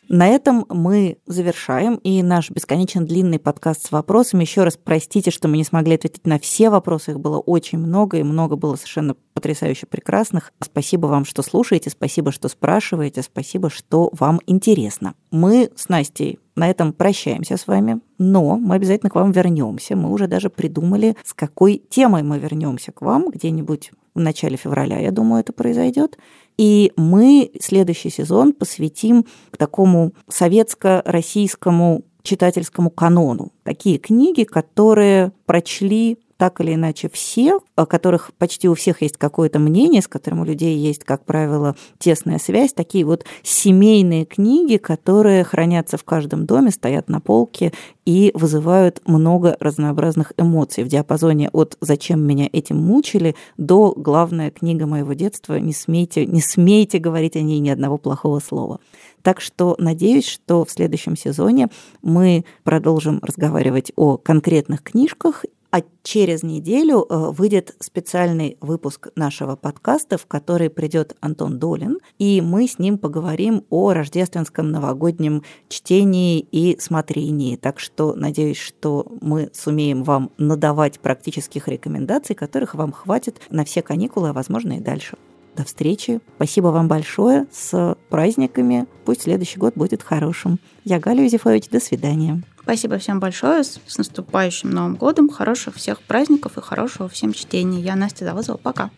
На 0.08 0.26
этом 0.26 0.64
мы 0.70 1.18
завершаем 1.26 1.96
и 1.96 2.22
наш 2.22 2.50
бесконечно 2.50 3.04
длинный 3.04 3.38
подкаст 3.38 3.86
с 3.86 3.92
вопросами. 3.92 4.42
Еще 4.42 4.64
раз 4.64 4.78
простите, 4.82 5.30
что 5.30 5.48
мы 5.48 5.58
не 5.58 5.64
смогли 5.64 5.96
ответить 5.96 6.26
на 6.26 6.38
все 6.38 6.70
вопросы. 6.70 7.10
Их 7.10 7.20
было 7.20 7.38
очень 7.38 7.78
много, 7.78 8.16
и 8.16 8.22
много 8.22 8.56
было 8.56 8.76
совершенно 8.76 9.16
потрясающе 9.34 9.84
прекрасных. 9.84 10.54
Спасибо 10.62 11.08
вам, 11.08 11.26
что 11.26 11.42
слушаете, 11.42 11.90
спасибо, 11.90 12.32
что 12.32 12.48
спрашиваете, 12.48 13.20
спасибо, 13.20 13.68
что 13.68 14.08
вам 14.12 14.40
интересно. 14.46 15.14
Мы 15.30 15.70
с 15.76 15.90
Настей 15.90 16.38
на 16.56 16.70
этом 16.70 16.94
прощаемся 16.94 17.58
с 17.58 17.66
вами, 17.66 18.00
но 18.16 18.56
мы 18.56 18.76
обязательно 18.76 19.10
к 19.10 19.14
вам 19.14 19.30
вернемся. 19.30 19.94
Мы 19.94 20.10
уже 20.10 20.26
даже 20.26 20.48
придумали, 20.48 21.16
с 21.22 21.34
какой 21.34 21.82
темой 21.90 22.22
мы 22.22 22.38
вернемся 22.38 22.92
к 22.92 23.02
вам 23.02 23.28
где-нибудь 23.28 23.92
в 24.18 24.22
начале 24.22 24.56
февраля, 24.56 24.98
я 24.98 25.10
думаю, 25.10 25.40
это 25.40 25.52
произойдет. 25.52 26.18
И 26.56 26.92
мы 26.96 27.50
следующий 27.60 28.10
сезон 28.10 28.52
посвятим 28.52 29.24
такому 29.56 30.12
советско-российскому 30.28 32.04
читательскому 32.22 32.90
канону. 32.90 33.52
Такие 33.62 33.98
книги, 33.98 34.44
которые 34.44 35.32
прочли 35.46 36.18
так 36.38 36.60
или 36.60 36.74
иначе 36.74 37.10
все, 37.12 37.58
о 37.74 37.84
которых 37.84 38.30
почти 38.38 38.68
у 38.68 38.74
всех 38.74 39.02
есть 39.02 39.16
какое-то 39.18 39.58
мнение, 39.58 40.00
с 40.00 40.08
которым 40.08 40.40
у 40.40 40.44
людей 40.44 40.76
есть, 40.78 41.02
как 41.02 41.24
правило, 41.24 41.74
тесная 41.98 42.38
связь, 42.38 42.72
такие 42.72 43.04
вот 43.04 43.24
семейные 43.42 44.24
книги, 44.24 44.76
которые 44.76 45.42
хранятся 45.42 45.98
в 45.98 46.04
каждом 46.04 46.46
доме, 46.46 46.70
стоят 46.70 47.08
на 47.08 47.20
полке 47.20 47.72
и 48.06 48.30
вызывают 48.34 49.02
много 49.04 49.56
разнообразных 49.58 50.32
эмоций 50.38 50.84
в 50.84 50.88
диапазоне 50.88 51.50
от 51.52 51.76
«Зачем 51.80 52.24
меня 52.24 52.48
этим 52.52 52.76
мучили?» 52.78 53.34
до 53.56 53.92
«Главная 53.96 54.52
книга 54.52 54.86
моего 54.86 55.14
детства, 55.14 55.58
не 55.58 55.72
смейте, 55.72 56.24
не 56.24 56.40
смейте 56.40 56.98
говорить 57.00 57.34
о 57.34 57.40
ней 57.40 57.58
ни 57.58 57.68
одного 57.68 57.98
плохого 57.98 58.38
слова». 58.38 58.78
Так 59.22 59.40
что 59.40 59.74
надеюсь, 59.78 60.26
что 60.26 60.64
в 60.64 60.70
следующем 60.70 61.16
сезоне 61.16 61.68
мы 62.00 62.44
продолжим 62.62 63.18
разговаривать 63.22 63.92
о 63.96 64.16
конкретных 64.16 64.84
книжках 64.84 65.44
а 65.70 65.82
через 66.02 66.42
неделю 66.42 67.04
э, 67.08 67.30
выйдет 67.30 67.76
специальный 67.80 68.56
выпуск 68.60 69.08
нашего 69.16 69.54
подкаста, 69.56 70.16
в 70.16 70.26
который 70.26 70.70
придет 70.70 71.16
Антон 71.20 71.58
Долин, 71.58 71.98
и 72.18 72.40
мы 72.40 72.66
с 72.66 72.78
ним 72.78 72.96
поговорим 72.96 73.64
о 73.68 73.92
рождественском 73.92 74.70
новогоднем 74.70 75.42
чтении 75.68 76.40
и 76.40 76.78
смотрении. 76.80 77.56
Так 77.56 77.80
что 77.80 78.14
надеюсь, 78.14 78.58
что 78.58 79.06
мы 79.20 79.50
сумеем 79.52 80.04
вам 80.04 80.30
надавать 80.38 81.00
практических 81.00 81.68
рекомендаций, 81.68 82.34
которых 82.34 82.74
вам 82.74 82.92
хватит 82.92 83.40
на 83.50 83.64
все 83.64 83.82
каникулы, 83.82 84.30
а 84.30 84.32
возможно 84.32 84.74
и 84.74 84.80
дальше. 84.80 85.18
До 85.54 85.64
встречи. 85.64 86.20
Спасибо 86.36 86.68
вам 86.68 86.86
большое. 86.86 87.46
С 87.50 87.96
праздниками. 88.08 88.86
Пусть 89.04 89.22
следующий 89.22 89.58
год 89.58 89.74
будет 89.74 90.04
хорошим. 90.04 90.60
Я 90.84 91.00
Галя 91.00 91.24
Юзефович. 91.24 91.68
До 91.68 91.80
свидания. 91.80 92.42
Спасибо 92.68 92.98
всем 92.98 93.18
большое. 93.18 93.64
С 93.64 93.96
наступающим 93.96 94.68
Новым 94.68 94.96
годом. 94.96 95.30
Хороших 95.30 95.76
всех 95.76 96.02
праздников 96.02 96.58
и 96.58 96.60
хорошего 96.60 97.08
всем 97.08 97.32
чтения. 97.32 97.80
Я 97.80 97.96
Настя 97.96 98.26
Завозова. 98.26 98.58
Пока. 98.58 98.90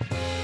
thank 0.00 0.12
you 0.12 0.39